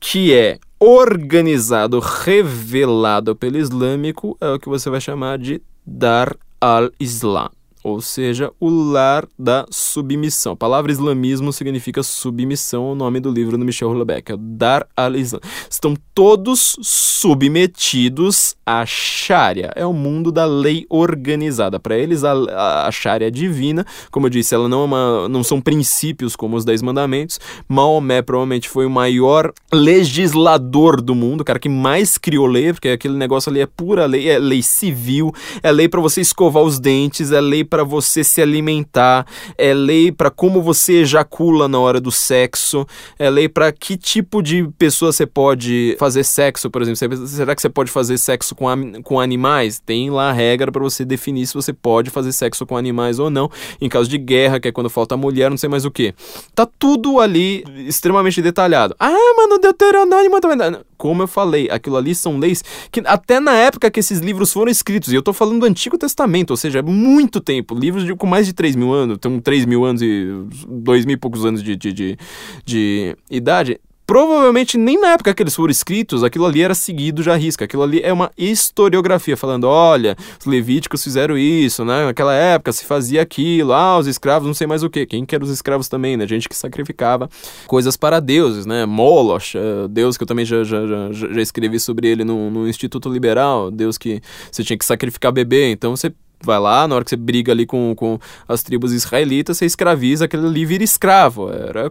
[0.00, 7.52] que é organizado, revelado pelo islâmico, é o que você vai chamar de Dar al-Islam
[7.84, 10.54] ou seja, o lar da submissão.
[10.54, 15.40] A palavra islamismo significa submissão, o nome do livro do Michel Houellebecq, é Dar al-Islam.
[15.68, 21.78] Estão todos submetidos à Sharia, é o mundo da lei organizada.
[21.78, 25.44] Para eles, a, a Sharia é divina, como eu disse, ela não, é uma, não
[25.44, 27.38] são princípios como os Dez Mandamentos.
[27.68, 32.88] Maomé provavelmente foi o maior legislador do mundo, o cara que mais criou lei, porque
[32.88, 36.78] aquele negócio ali é pura lei, é lei civil, é lei para você escovar os
[36.78, 39.26] dentes, é lei para você se alimentar,
[39.58, 42.86] é lei para como você ejacula na hora do sexo,
[43.18, 47.26] é lei para que tipo de pessoa você pode fazer sexo, por exemplo.
[47.26, 49.80] Será que você pode fazer sexo com, com animais?
[49.84, 53.28] Tem lá a regra para você definir se você pode fazer sexo com animais ou
[53.28, 53.50] não.
[53.80, 56.14] Em caso de guerra, que é quando falta mulher, não sei mais o que.
[56.54, 58.94] Tá tudo ali extremamente detalhado.
[59.00, 60.78] Ah, mano, Deuteronômio também.
[61.04, 64.70] Como eu falei, aquilo ali são leis que até na época que esses livros foram
[64.70, 67.74] escritos, e eu tô falando do Antigo Testamento, ou seja, é muito tempo tempo.
[67.74, 70.26] Livros de, com mais de 3 mil anos, tem 3 mil anos e
[70.68, 72.18] 2 mil e poucos anos de, de, de,
[72.64, 77.34] de idade provavelmente nem na época que eles foram escritos, aquilo ali era seguido já
[77.36, 77.64] risca.
[77.64, 82.06] Aquilo ali é uma historiografia, falando: olha, os levíticos fizeram isso, né?
[82.06, 85.06] Naquela época se fazia aquilo, ah, os escravos, não sei mais o que.
[85.06, 86.26] Quem que os escravos também, né?
[86.26, 87.28] Gente que sacrificava
[87.66, 88.86] coisas para deuses, né?
[88.86, 92.68] Moloch, uh, Deus que eu também já, já, já, já escrevi sobre ele no, no
[92.68, 94.20] Instituto Liberal, Deus que
[94.50, 96.12] você tinha que sacrificar bebê, então você
[96.44, 98.18] vai lá, na hora que você briga ali com, com
[98.48, 101.50] as tribos israelitas, você escraviza, aquele ali vira escravo.
[101.50, 101.90] Era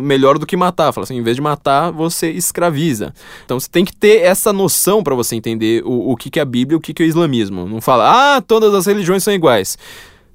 [0.00, 0.92] melhor do que matar.
[0.92, 3.14] Fala assim, em vez de matar, você escraviza.
[3.44, 6.42] Então você tem que ter essa noção para você entender o, o que, que é
[6.42, 7.66] a Bíblia e o que, que é o islamismo.
[7.66, 9.78] Não fala, ah, todas as religiões são iguais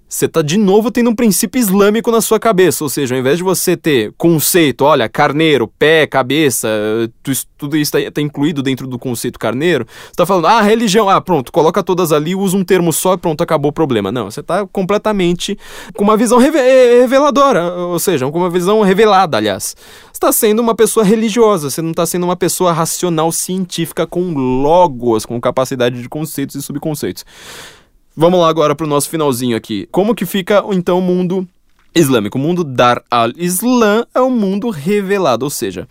[0.07, 2.83] você está de novo tendo um princípio islâmico na sua cabeça.
[2.83, 6.69] Ou seja, ao invés de você ter conceito, olha, carneiro, pé, cabeça,
[7.57, 11.19] tudo isso está tá incluído dentro do conceito carneiro, você está falando, ah, religião, ah,
[11.19, 14.11] pronto, coloca todas ali, usa um termo só e pronto, acabou o problema.
[14.11, 15.57] Não, você está completamente
[15.95, 19.75] com uma visão reve eh, reveladora, ou seja, com uma visão revelada, aliás.
[20.05, 24.33] Você está sendo uma pessoa religiosa, você não está sendo uma pessoa racional científica com
[24.33, 27.25] logos, com capacidade de conceitos e subconceitos.
[28.19, 29.87] Vamos lá agora para o nosso finalzinho aqui.
[29.91, 31.47] Como que fica então o mundo
[31.93, 32.35] islâmico?
[32.35, 35.87] O mundo Dar al-Islam é o mundo revelado, ou seja,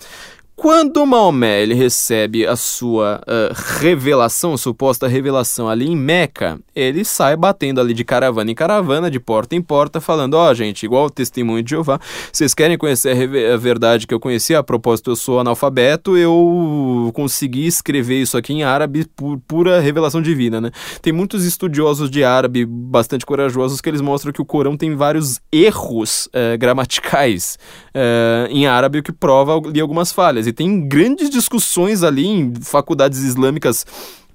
[0.56, 7.36] quando Maomé ele recebe a sua uh, revelação, suposta revelação ali em Meca, ele sai
[7.36, 11.04] batendo ali de caravana em caravana, de porta em porta, falando: Ó, oh, gente, igual
[11.04, 12.00] o testemunho de Jeová,
[12.32, 14.54] vocês querem conhecer a, a, verdade que eu conheci?
[14.54, 20.22] A propósito, eu sou analfabeto, eu consegui escrever isso aqui em árabe por pura revelação
[20.22, 20.70] divina, né?
[21.02, 25.38] Tem muitos estudiosos de árabe bastante corajosos que eles mostram que o Corão tem vários
[25.52, 27.58] erros uh, gramaticais
[27.94, 30.45] uh, em árabe, o que prova ali algumas falhas.
[30.46, 33.84] E tem grandes discussões ali em faculdades islâmicas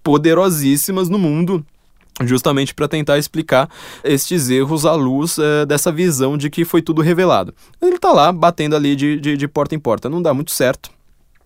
[0.03, 1.65] poderosíssimas no mundo
[2.25, 3.69] justamente para tentar explicar
[4.03, 7.53] estes erros à luz é, dessa visão de que foi tudo revelado.
[7.81, 10.91] Ele está lá batendo ali de, de, de, porta em porta, não dá muito certo.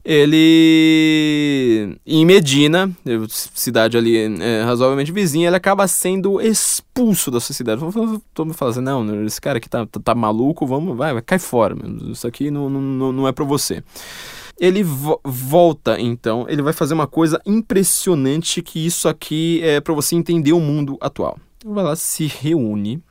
[0.07, 2.91] Ele, em Medina,
[3.27, 7.81] cidade ali é, razoavelmente vizinha, ele acaba sendo expulso da sociedade.
[8.31, 11.23] Todo mundo fala assim, não, esse cara aqui tá, tá, tá maluco, vamos, vai, vai,
[11.23, 11.75] cai fora,
[12.11, 13.83] isso aqui não, não, não é para você.
[14.59, 19.93] Ele vo volta, então, ele vai fazer uma coisa impressionante que isso aqui é para
[19.93, 21.37] você entender o mundo atual.
[21.63, 23.03] Ele vai lá, se reúne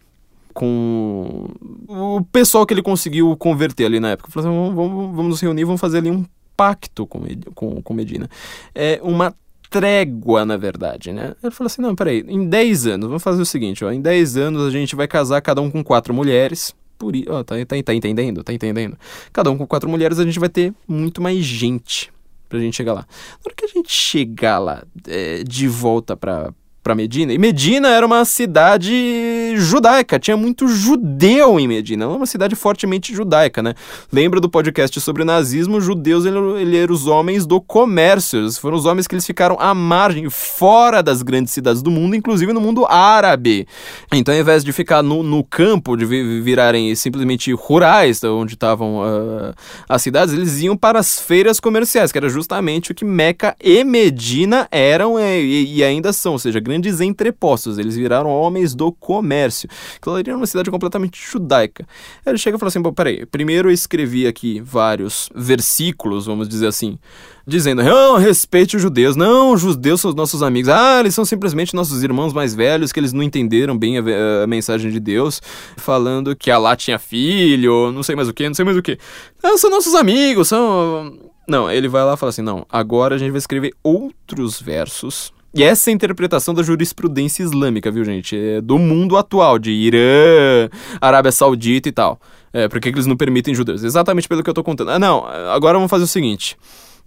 [0.54, 1.50] com
[1.88, 4.30] o pessoal que ele conseguiu converter ali na época.
[4.30, 6.24] Falou assim, vamos, vamos, vamos nos reunir, vamos fazer ali um
[6.56, 7.20] pacto com,
[7.54, 8.30] com, com Medina.
[8.74, 9.34] É uma
[9.68, 11.34] trégua, na verdade, né?
[11.42, 14.36] Ele falou assim, não, peraí, em 10 anos, vamos fazer o seguinte, ó, em 10
[14.36, 17.26] anos a gente vai casar cada um com quatro mulheres, por isso.
[17.44, 18.42] Tá, tá, tá entendendo?
[18.42, 18.96] Tá entendendo?
[19.32, 22.12] Cada um com quatro mulheres, a gente vai ter muito mais gente
[22.48, 23.00] pra gente chegar lá.
[23.00, 26.52] Na hora que a gente chegar lá é, de volta pra,
[26.84, 27.32] para Medina.
[27.32, 33.62] E Medina era uma cidade judaica, tinha muito judeu em Medina, uma cidade fortemente judaica,
[33.62, 33.74] né?
[34.12, 35.80] Lembra do podcast sobre nazismo?
[35.80, 39.72] Judeus ele, eram os homens do comércio, eles foram os homens que eles ficaram à
[39.72, 43.66] margem, fora das grandes cidades do mundo, inclusive no mundo árabe.
[44.12, 49.54] Então, ao invés de ficar no, no campo, de virarem simplesmente rurais, onde estavam uh,
[49.88, 53.82] as cidades, eles iam para as feiras comerciais, que era justamente o que Meca e
[53.84, 59.68] Medina eram e, e ainda são, ou seja, grandes entrepostos, eles viraram homens do comércio.
[59.96, 61.86] Aquilo era uma cidade completamente judaica.
[62.24, 66.66] Ele chega e fala assim: Bom, peraí, primeiro eu escrevi aqui vários versículos, vamos dizer
[66.66, 66.98] assim,
[67.46, 71.24] dizendo: não, respeite os judeus, não, os judeus são os nossos amigos, ah, eles são
[71.24, 74.02] simplesmente nossos irmãos mais velhos, que eles não entenderam bem a,
[74.44, 75.40] a mensagem de Deus,
[75.76, 78.98] falando que Alá tinha filho, não sei mais o que, não sei mais o que.
[79.42, 81.18] Ah, são nossos amigos, são.
[81.46, 85.32] Não, ele vai lá e fala assim: não, agora a gente vai escrever outros versos
[85.54, 88.36] e essa é a interpretação da jurisprudência islâmica, viu, gente?
[88.36, 90.68] É do mundo atual, de Irã,
[91.00, 92.20] Arábia Saudita e tal.
[92.52, 93.82] É, por que eles não permitem judeus?
[93.82, 94.90] Exatamente pelo que eu tô contando.
[94.90, 96.56] Ah, não, agora vamos fazer o seguinte.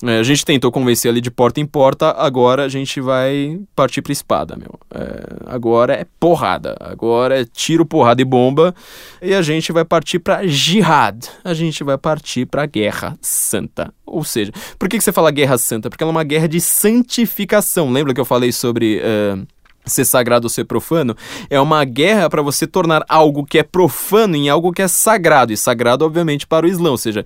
[0.03, 4.03] É, a gente tentou convencer ali de porta em porta, agora a gente vai partir
[4.03, 4.79] pra espada, meu.
[4.93, 8.75] É, agora é porrada, agora é tiro, porrada e bomba,
[9.19, 13.91] e a gente vai partir pra jihad, a gente vai partir pra guerra santa.
[14.05, 15.89] Ou seja, por que, que você fala guerra santa?
[15.89, 17.91] Porque ela é uma guerra de santificação.
[17.91, 19.01] Lembra que eu falei sobre.
[19.01, 19.47] Uh,
[19.89, 21.15] ser sagrado ou ser profano,
[21.49, 25.53] é uma guerra para você tornar algo que é profano em algo que é sagrado,
[25.53, 27.23] e sagrado, obviamente, para o Islã, ou seja,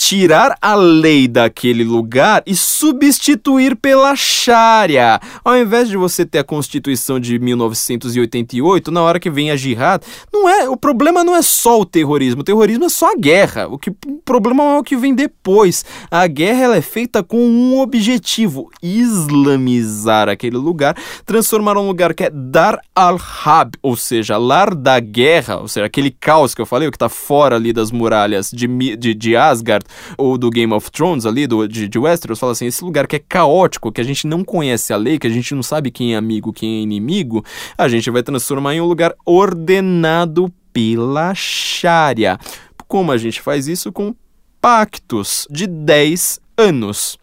[0.00, 5.20] tirar a lei daquele lugar e substituir pela Sharia.
[5.44, 10.02] Ao invés de você ter a Constituição de 1988, na hora que vem a jihad,
[10.32, 13.68] não é, o problema não é só o terrorismo, o terrorismo é só a guerra.
[13.68, 15.84] O que o problema é o que vem depois.
[16.10, 20.96] A guerra ela é feita com um objetivo: islamizar aquele lugar,
[21.26, 26.10] transformar um lugar que é Dar al-Hab, ou seja, lar da guerra, ou seja, aquele
[26.10, 28.66] caos que eu falei, o que está fora ali das muralhas de,
[28.96, 29.84] de, de Asgard,
[30.16, 33.16] ou do Game of Thrones ali, do, de, de Westeros, fala assim, esse lugar que
[33.16, 36.14] é caótico, que a gente não conhece a lei, que a gente não sabe quem
[36.14, 37.44] é amigo, quem é inimigo,
[37.76, 42.38] a gente vai transformar em um lugar ordenado pela Sharia.
[42.86, 43.92] Como a gente faz isso?
[43.92, 44.14] Com
[44.60, 47.18] pactos de 10 anos,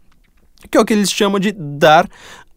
[0.72, 2.10] que é o que eles chamam de Dar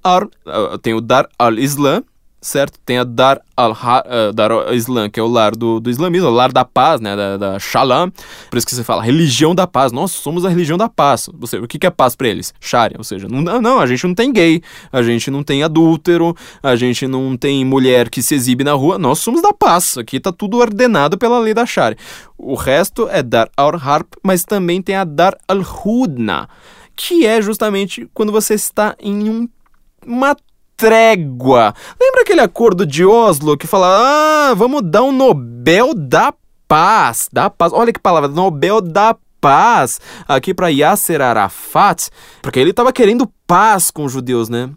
[0.03, 2.03] al, uh, tem o Dar al-Islam,
[2.41, 2.79] certo?
[2.85, 7.01] Tem a Dar al-Islam, que é o lar do, do islamismo, o lar da paz,
[7.01, 8.11] né, da, da Shalom.
[8.51, 9.93] Por isso que você fala, religião da paz.
[9.93, 11.29] Nós somos a religião da paz.
[11.35, 12.55] Você, o que, é paz para eles?
[12.61, 16.35] Sharia, ou seja, não, não, a gente não tem gay, a gente não tem adúltero,
[16.62, 18.99] a gente não tem mulher que se exibe na rua.
[18.99, 19.99] Nós somos da paz.
[19.99, 21.99] Aqui tá tudo ordenado pela lei da Sharia.
[22.39, 26.49] O resto é Dar al-Harb, mas também tem a Dar al-Hudna,
[26.97, 29.49] que é justamente quando você está em um,
[30.07, 30.35] uma
[30.81, 31.74] trégua.
[32.01, 33.86] Lembra aquele acordo de Oslo que fala:
[34.51, 36.32] ah, vamos dar um Nobel da
[36.66, 37.28] Paz?
[37.31, 37.73] Da paz.
[37.73, 42.09] Olha que palavra, Nobel da Paz aqui para Yasser Arafat,
[42.43, 44.70] porque ele estava querendo paz com os judeus, né?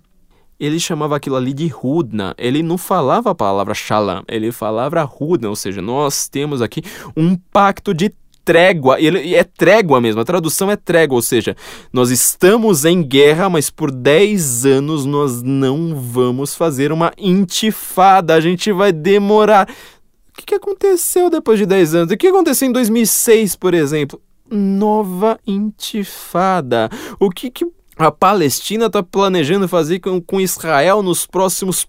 [0.59, 2.33] Ele chamava aquilo ali de Hudna.
[2.37, 6.81] Ele não falava a palavra Shalom, ele falava Hudna, ou seja, nós temos aqui
[7.15, 8.13] um pacto de
[8.43, 11.55] trégua, ele é trégua mesmo, a tradução é trégua, ou seja,
[11.91, 18.41] nós estamos em guerra, mas por 10 anos nós não vamos fazer uma intifada, a
[18.41, 19.69] gente vai demorar.
[19.69, 22.13] O que, que aconteceu depois de 10 anos?
[22.13, 24.19] O que aconteceu em 2006, por exemplo?
[24.49, 26.89] Nova intifada.
[27.19, 27.65] O que, que
[27.95, 31.87] a Palestina está planejando fazer com, com Israel nos próximos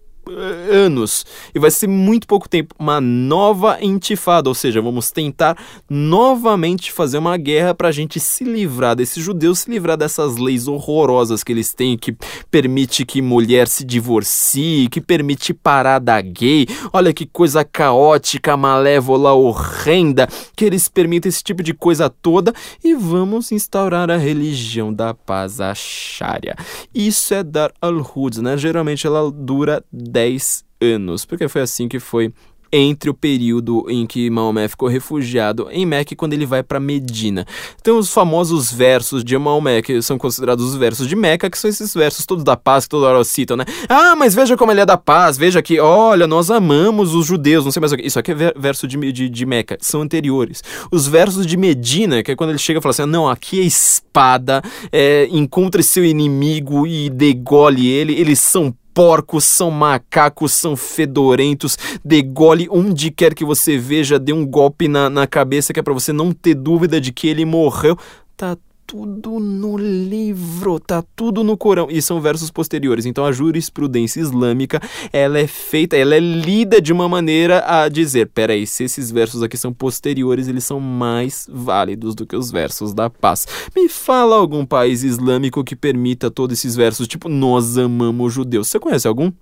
[0.70, 1.24] anos
[1.54, 5.56] e vai ser muito pouco tempo uma nova intifada, ou seja, vamos tentar
[5.88, 10.68] novamente fazer uma guerra para a gente se livrar desses judeus, se livrar dessas leis
[10.68, 12.16] horrorosas que eles têm que
[12.50, 16.66] permite que mulher se divorcie, que permite parada gay.
[16.92, 22.52] Olha que coisa caótica, malévola, horrenda, que eles permitem esse tipo de coisa toda
[22.82, 26.56] e vamos instaurar a religião da paz, a Sharia.
[26.94, 28.56] Isso é dar al-Hud, né?
[28.56, 29.84] Geralmente ela dura
[30.14, 32.32] 10 anos, porque foi assim que foi
[32.76, 36.80] entre o período em que Maomé ficou refugiado em Meca e quando ele vai para
[36.80, 37.46] Medina.
[37.82, 41.70] Tem os famosos versos de Maomé, que são considerados os versos de Meca, que são
[41.70, 43.64] esses versos todos da paz que toda hora citam, né?
[43.88, 47.64] Ah, mas veja como ele é da paz, veja que, olha, nós amamos os judeus,
[47.64, 48.06] não sei mais o que.
[48.06, 49.46] Isso aqui é verso de, de, de
[49.80, 50.62] são anteriores.
[50.90, 53.64] Os versos de Medina, que é quando ele chega e fala assim: não, aqui é
[53.64, 54.60] espada,
[54.90, 62.68] é, encontre seu inimigo e degole ele, eles são porcos, são macacos, são fedorentos, degole
[62.70, 66.12] onde quer que você veja, dê um golpe na, na cabeça que é para você
[66.12, 67.98] não ter dúvida de que ele morreu.
[68.36, 68.56] Tá
[68.86, 71.88] tudo no livro, tá tudo no Corão.
[71.90, 73.06] E são versos posteriores.
[73.06, 74.80] Então a jurisprudência islâmica,
[75.12, 79.42] ela é feita, ela é lida de uma maneira a dizer, peraí, se esses versos
[79.42, 83.46] aqui são posteriores, eles são mais válidos do que os versos da paz.
[83.74, 88.68] Me fala algum país islâmico que permita todos esses versos, tipo, nós amamos judeus.
[88.68, 89.32] Você conhece algum?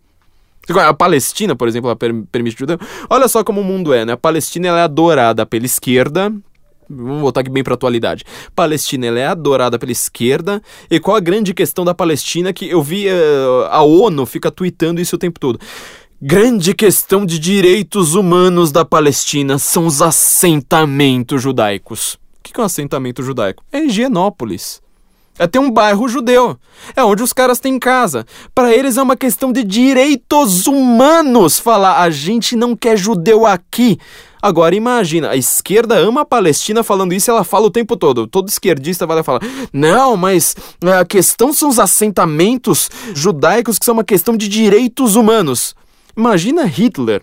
[0.68, 1.96] A Palestina, por exemplo, ela
[2.30, 2.78] permite judeu.
[3.10, 4.12] Olha só como o mundo é, né?
[4.12, 6.32] A Palestina ela é adorada pela esquerda,
[6.88, 8.24] Vamos voltar aqui bem para a atualidade.
[8.54, 10.62] Palestina ela é adorada pela esquerda.
[10.90, 15.00] E qual a grande questão da Palestina que eu vi uh, a ONU fica tweetando
[15.00, 15.58] isso o tempo todo.
[16.20, 22.14] Grande questão de direitos humanos da Palestina são os assentamentos judaicos.
[22.14, 23.64] O que é um assentamento judaico?
[23.72, 24.80] É Higienópolis.
[25.38, 26.56] É ter um bairro judeu.
[26.94, 28.24] É onde os caras têm casa.
[28.54, 33.98] Para eles é uma questão de direitos humanos falar a gente não quer judeu aqui.
[34.42, 38.26] Agora imagina, a esquerda ama a Palestina falando isso, ela fala o tempo todo.
[38.26, 39.40] Todo esquerdista vai lá falar:
[39.72, 40.56] "Não, mas
[41.00, 45.76] a questão são os assentamentos judaicos que são uma questão de direitos humanos".
[46.16, 47.22] Imagina Hitler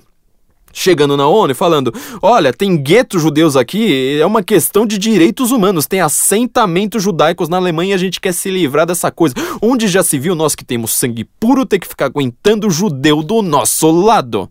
[0.72, 5.52] chegando na ONU e falando: olha, tem guetos judeus aqui, é uma questão de direitos
[5.52, 9.36] humanos, tem assentamentos judaicos na Alemanha a gente quer se livrar dessa coisa.
[9.62, 13.42] Onde já se viu nós que temos sangue puro ter que ficar aguentando judeu do
[13.42, 14.50] nosso lado?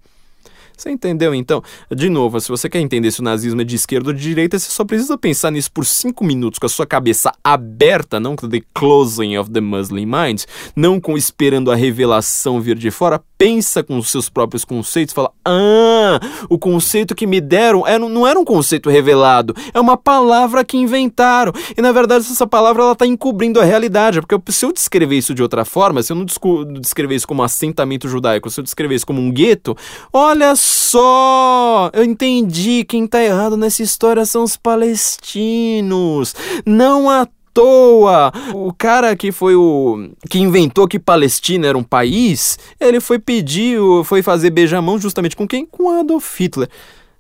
[0.78, 1.60] Você entendeu então?
[1.90, 4.56] De novo, se você quer entender se o nazismo é de esquerda ou de direita,
[4.56, 8.48] você só precisa pensar nisso por cinco minutos com a sua cabeça aberta, não com
[8.48, 10.44] the closing of the Muslim mind,
[10.76, 13.20] não com esperando a revelação vir de fora.
[13.36, 18.26] Pensa com os seus próprios conceitos, fala: "Ah, o conceito que me deram é, não
[18.26, 21.52] era um conceito revelado, é uma palavra que inventaram".
[21.76, 25.34] E na verdade essa palavra ela tá encobrindo a realidade, porque se eu descrever isso
[25.34, 26.24] de outra forma, se eu não
[26.80, 29.76] descrever isso como assentamento judaico, se eu descrever isso como um gueto,
[30.12, 30.68] olha só!
[31.93, 32.85] Eu entendi.
[32.85, 36.35] Quem tá errado nessa história são os palestinos.
[36.65, 38.32] Não à toa.
[38.55, 43.78] O cara que foi o que inventou que Palestina era um país, ele foi pedir,
[44.05, 45.66] foi fazer beijamão justamente com quem?
[45.66, 46.69] Com Adolf Hitler.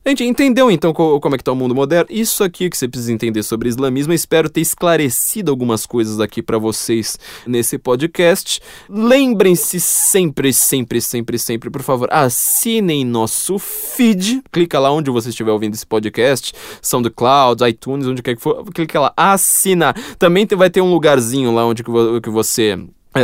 [0.08, 2.06] Gente, entendeu então como é que tá o mundo moderno?
[2.08, 4.14] Isso aqui que você precisa entender sobre islamismo.
[4.14, 8.58] Espero ter esclarecido algumas coisas aqui para vocês nesse podcast.
[8.88, 14.42] Lembrem-se sempre, sempre, sempre, sempre, por favor, assinem nosso feed.
[14.50, 18.64] Clica lá onde você estiver ouvindo esse podcast, SoundCloud, iTunes, onde quer que for.
[18.72, 19.94] Clica lá, assinar.
[20.18, 22.82] Também vai ter um lugarzinho lá onde que você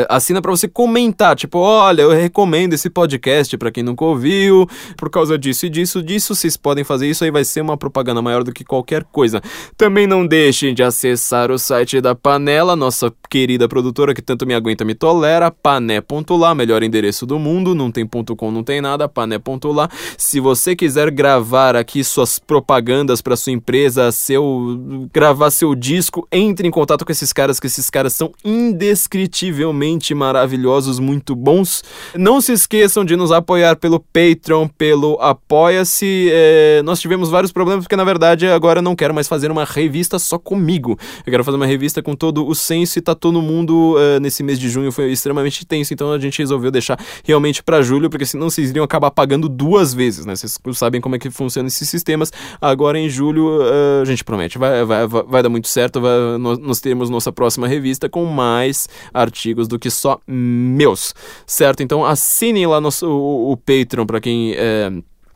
[0.09, 4.67] assina para você comentar, tipo, olha, eu recomendo esse podcast para quem nunca ouviu,
[4.97, 8.21] por causa disso e disso, disso, vocês podem fazer isso aí, vai ser uma propaganda
[8.21, 9.41] maior do que qualquer coisa.
[9.77, 14.55] Também não deixem de acessar o site da Panela, nossa querida produtora que tanto me
[14.55, 19.09] aguenta, me tolera, pané.lá, melhor endereço do mundo, não tem ponto .com, não tem nada,
[19.09, 19.89] pané.lá.
[20.17, 26.67] Se você quiser gravar aqui suas propagandas para sua empresa, seu gravar seu disco, entre
[26.67, 31.85] em contato com esses caras, que esses caras são indescritivelmente realmente maravilhosos, muito bons.
[32.15, 36.29] Não se esqueçam de nos apoiar pelo Patreon, pelo Apoia-se.
[36.33, 39.65] É, nós tivemos vários problemas porque, na verdade, agora eu não quero mais fazer uma
[39.65, 40.99] revista só comigo.
[41.27, 44.43] Eu quero fazer uma revista com todo o senso e tá todo mundo é, nesse
[44.43, 48.25] mês de junho foi extremamente tenso, então a gente resolveu deixar realmente para julho, porque
[48.25, 50.35] senão vocês iriam acabar pagando duas vezes, né?
[50.35, 52.33] Vocês sabem como é que funcionam esses sistemas.
[52.61, 56.39] Agora em julho, uh, a gente promete, vai, vai, vai, vai dar muito certo, vai,
[56.39, 61.15] nós, nós teremos nossa próxima revista com mais artigos do que só meus,
[61.47, 61.83] certo?
[61.83, 64.91] Então assinem lá no, o, o Patreon para quem é,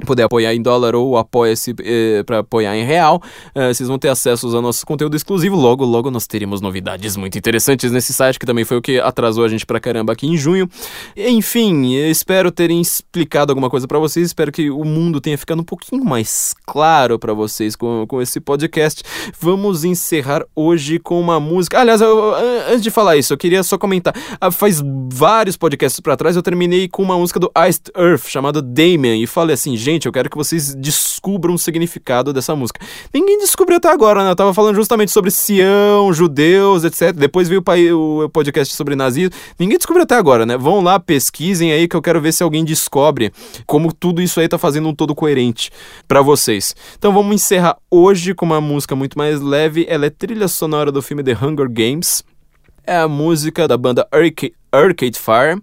[0.07, 3.23] puder apoiar em dólar ou apoia-se eh, para apoiar em real,
[3.55, 5.57] eh, vocês vão ter acesso ao nosso conteúdo exclusivo.
[5.57, 9.45] Logo, logo nós teremos novidades muito interessantes nesse site, que também foi o que atrasou
[9.45, 10.69] a gente pra caramba aqui em junho.
[11.17, 15.65] Enfim, espero terem explicado alguma coisa para vocês, espero que o mundo tenha ficado um
[15.65, 19.03] pouquinho mais claro para vocês com, com esse podcast.
[19.41, 21.81] Vamos encerrar hoje com uma música.
[21.81, 22.35] Aliás, eu,
[22.69, 24.15] antes de falar isso, eu queria só comentar.
[24.41, 28.63] Ah, faz vários podcasts para trás eu terminei com uma música do Iced Earth chamada
[28.63, 32.81] Damien e falei assim, gente, eu quero que vocês descubram o significado dessa música.
[33.13, 34.31] Ninguém descobriu até agora, né?
[34.31, 37.13] Eu tava falando justamente sobre Sião, judeus, etc.
[37.13, 39.35] Depois veio o podcast sobre nazismo.
[39.59, 40.57] Ninguém descobriu até agora, né?
[40.57, 43.33] Vão lá, pesquisem aí que eu quero ver se alguém descobre
[43.67, 45.71] como tudo isso aí tá fazendo um todo coerente
[46.07, 46.75] para vocês.
[46.97, 49.87] Então vamos encerrar hoje com uma música muito mais leve.
[49.89, 52.23] Ela é trilha sonora do filme The Hunger Games.
[52.89, 55.61] É a música da banda Arcade, Arcade Fire.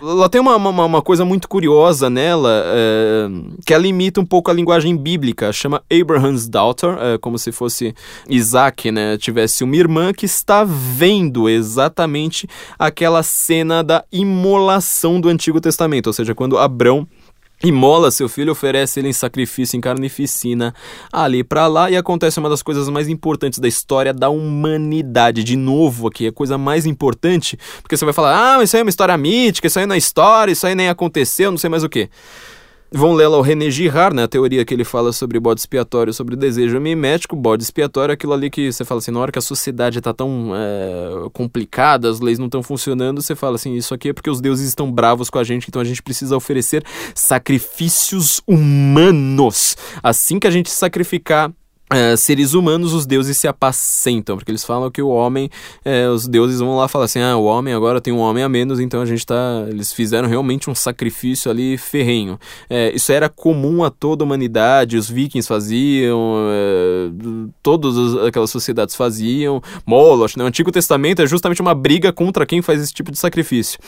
[0.00, 3.28] Ela tem uma, uma, uma coisa muito curiosa nela, é,
[3.66, 7.94] que ela imita um pouco a linguagem bíblica, chama Abraham's Daughter, é, como se fosse
[8.26, 15.60] Isaac, né, tivesse uma irmã que está vendo exatamente aquela cena da imolação do Antigo
[15.60, 17.06] Testamento, ou seja, quando Abrão
[17.64, 20.74] Imola seu filho, oferece ele em sacrifício em carnificina
[21.12, 25.44] ali para lá e acontece uma das coisas mais importantes da história da humanidade.
[25.44, 28.84] De novo aqui, a coisa mais importante, porque você vai falar: "Ah, isso aí é
[28.84, 31.84] uma história mítica, isso aí não é história, isso aí nem aconteceu, não sei mais
[31.84, 32.08] o que".
[32.94, 36.12] Vão ler lá o René Girard, né, a teoria que ele fala sobre bode expiatório,
[36.12, 37.34] sobre desejo mimético.
[37.34, 40.12] Bode expiatório é aquilo ali que você fala assim, na hora que a sociedade está
[40.12, 44.28] tão é, complicada, as leis não estão funcionando, você fala assim, isso aqui é porque
[44.28, 49.76] os deuses estão bravos com a gente, então a gente precisa oferecer sacrifícios humanos.
[50.02, 51.50] Assim que a gente sacrificar
[51.92, 55.50] Uh, seres humanos, os deuses se apacentam, porque eles falam que o homem,
[55.84, 58.48] uh, os deuses vão lá falar assim: ah, o homem agora tem um homem a
[58.48, 59.66] menos, então a gente tá.
[59.68, 62.34] Eles fizeram realmente um sacrifício ali ferrenho.
[62.70, 66.22] Uh, isso era comum a toda a humanidade, os vikings faziam,
[67.62, 69.62] todas aquelas sociedades faziam.
[69.84, 70.44] Moloch, né?
[70.44, 73.78] o Antigo Testamento é justamente uma briga contra quem faz esse tipo de sacrifício.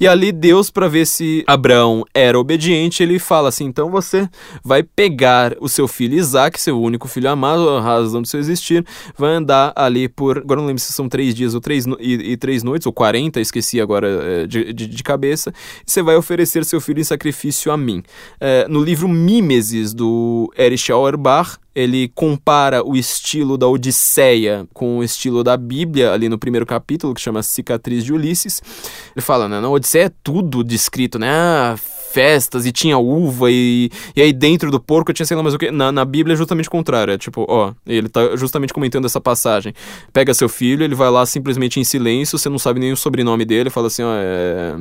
[0.00, 4.28] E ali Deus, para ver se Abraão era obediente, ele fala assim: então você
[4.64, 8.84] vai pegar o seu filho Isaac, seu único filho amado a razão do seu existir,
[9.16, 10.38] vai andar ali por.
[10.38, 12.92] Agora não lembro se são três dias ou três no, e, e, três noites, ou
[12.92, 15.52] quarenta, esqueci agora é, de, de, de, cabeça.
[15.86, 18.02] E você vai oferecer seu filho em sacrifício a mim.
[18.40, 25.04] É, no livro Mimesis, do Erich Auerbach, ele compara o estilo da Odisseia com o
[25.04, 28.62] estilo da Bíblia, ali no primeiro capítulo, que chama Cicatriz de Ulisses.
[29.14, 31.28] Ele fala, né, na Odisseia é tudo descrito, né?
[31.30, 31.76] Ah,
[32.14, 35.58] festas e tinha uva e, e aí dentro do porco tinha sei lá mais o
[35.58, 35.72] que.
[35.72, 37.12] Na, na Bíblia é justamente o contrário.
[37.12, 39.74] É tipo, ó, ele tá justamente comentando essa passagem.
[40.12, 43.44] Pega seu filho, ele vai lá simplesmente em silêncio, você não sabe nem o sobrenome
[43.44, 44.76] dele, fala assim, ó, é.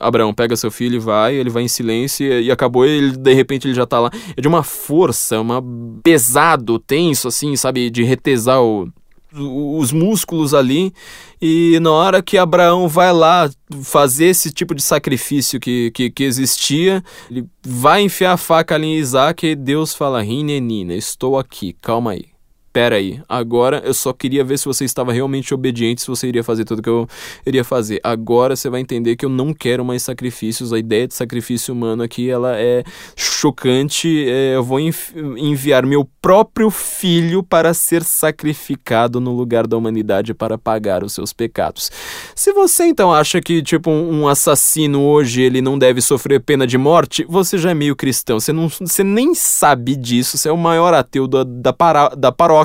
[0.00, 3.34] Abraão, pega seu filho e vai, ele vai em silêncio e, e acabou, ele de
[3.34, 4.10] repente ele já tá lá.
[4.34, 5.62] É de uma força, uma
[6.02, 8.88] pesado, tenso, assim, sabe, de retesar o
[9.32, 10.92] os músculos ali,
[11.40, 13.50] e na hora que Abraão vai lá
[13.82, 18.86] fazer esse tipo de sacrifício que, que, que existia, ele vai enfiar a faca ali
[18.86, 22.29] em Isaac e Deus fala: Rinenina, estou aqui, calma aí.
[22.72, 26.44] Pera aí, agora eu só queria ver se você estava realmente obediente, se você iria
[26.44, 27.08] fazer tudo que eu
[27.44, 28.00] iria fazer.
[28.02, 32.02] Agora você vai entender que eu não quero mais sacrifícios, a ideia de sacrifício humano
[32.02, 32.84] aqui, ela é
[33.16, 40.32] chocante, é, eu vou enviar meu próprio filho para ser sacrificado no lugar da humanidade
[40.32, 41.90] para pagar os seus pecados.
[42.36, 46.78] Se você então acha que, tipo, um assassino hoje ele não deve sofrer pena de
[46.78, 50.56] morte, você já é meio cristão, você, não, você nem sabe disso, você é o
[50.56, 52.59] maior ateu da, da, para, da paróquia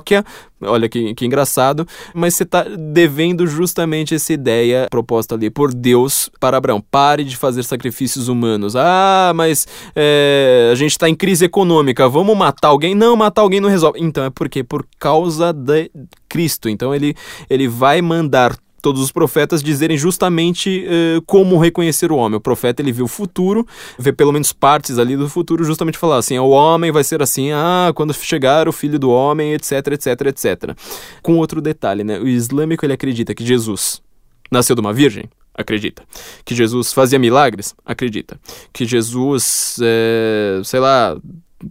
[0.61, 6.29] Olha que, que engraçado, mas você está devendo justamente essa ideia proposta ali por Deus
[6.39, 6.81] para Abraão.
[6.81, 8.75] Pare de fazer sacrifícios humanos.
[8.75, 12.95] Ah, mas é, a gente está em crise econômica, vamos matar alguém?
[12.95, 13.99] Não, matar alguém não resolve.
[14.01, 15.91] Então é porque por causa de
[16.27, 16.69] Cristo.
[16.69, 17.15] Então ele,
[17.49, 22.37] ele vai mandar todos os profetas dizerem justamente uh, como reconhecer o homem.
[22.37, 23.65] O profeta ele vê o futuro,
[23.97, 27.51] vê pelo menos partes ali do futuro, justamente falar assim: o homem vai ser assim,
[27.51, 30.77] ah, quando chegar o filho do homem, etc, etc, etc.
[31.23, 32.19] Com outro detalhe, né?
[32.19, 34.03] O islâmico ele acredita que Jesus
[34.51, 36.03] nasceu de uma virgem, acredita.
[36.45, 38.39] Que Jesus fazia milagres, acredita.
[38.71, 41.17] Que Jesus, é, sei lá,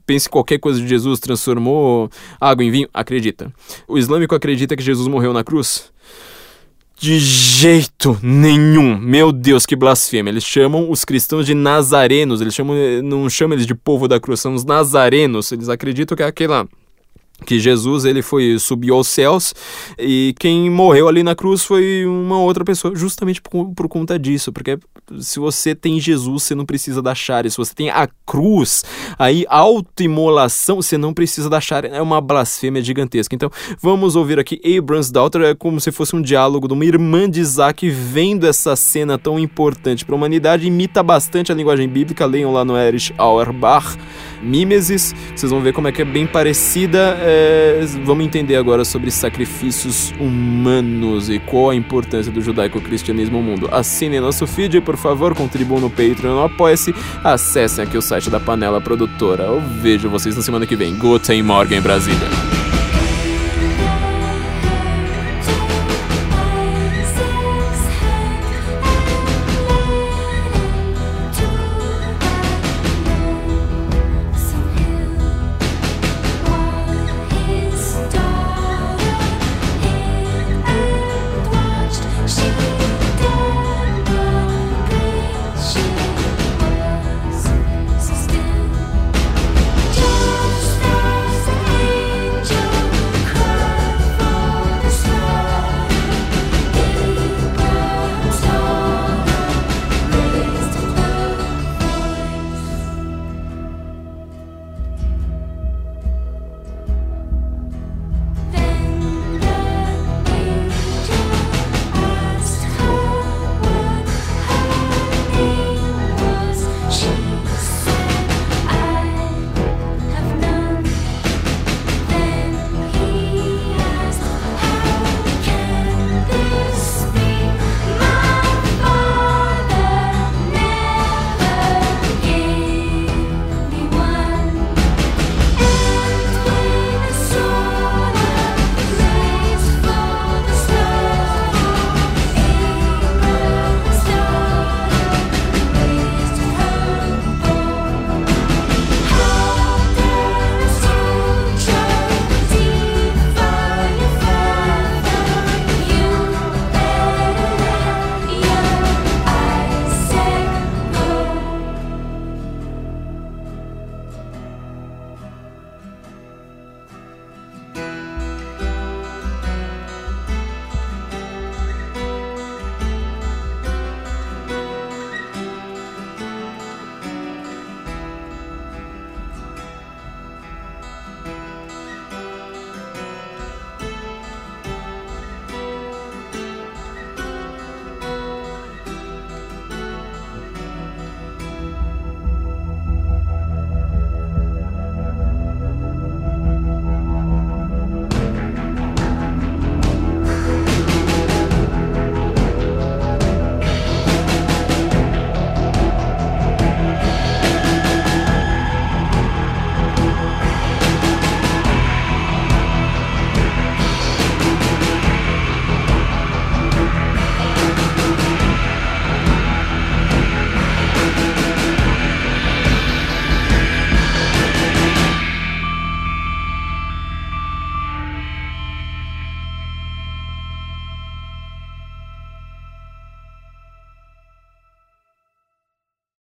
[0.05, 2.11] pense qualquer coisa de Jesus, transformou
[2.41, 3.53] água em vinho, acredita.
[3.87, 5.93] O islâmico acredita que Jesus morreu na cruz,
[6.99, 8.99] de jeito nenhum.
[8.99, 10.31] Meu Deus, que blasfêmia.
[10.31, 12.41] Eles chamam os cristãos de nazarenos.
[12.41, 15.51] Eles chamam, não chamam eles de povo da cruz, são os nazarenos.
[15.53, 16.67] Eles acreditam que é aquela
[17.45, 19.55] que Jesus ele foi subiu aos céus
[19.99, 24.53] e quem morreu ali na cruz foi uma outra pessoa, justamente por, por conta disso,
[24.53, 24.79] porque
[25.21, 28.85] se você tem Jesus, você não precisa da chare, se você tem a cruz,
[29.19, 33.35] aí autoimolação, você não precisa da chare, é uma blasfêmia gigantesca.
[33.35, 33.51] Então,
[33.83, 37.41] vamos ouvir aqui Abrams Daughter, é como se fosse um diálogo de uma irmã de
[37.41, 42.53] Isaac vendo essa cena tão importante para a humanidade, imita bastante a linguagem bíblica, leiam
[42.53, 43.99] lá no Erich Auerbach,
[44.45, 49.11] Mimesis, vocês vão ver como é que é bem parecida é, vamos entender agora sobre
[49.11, 53.69] sacrifícios humanos e qual a importância do judaico-cristianismo no mundo.
[53.73, 58.81] Assinem nosso feed, por favor, contribuam no Patreon, apoie-se, acessem aqui o site da Panela
[58.81, 59.45] Produtora.
[59.45, 60.97] Eu vejo vocês na semana que vem.
[60.97, 62.64] Guten Morgen, Brasília.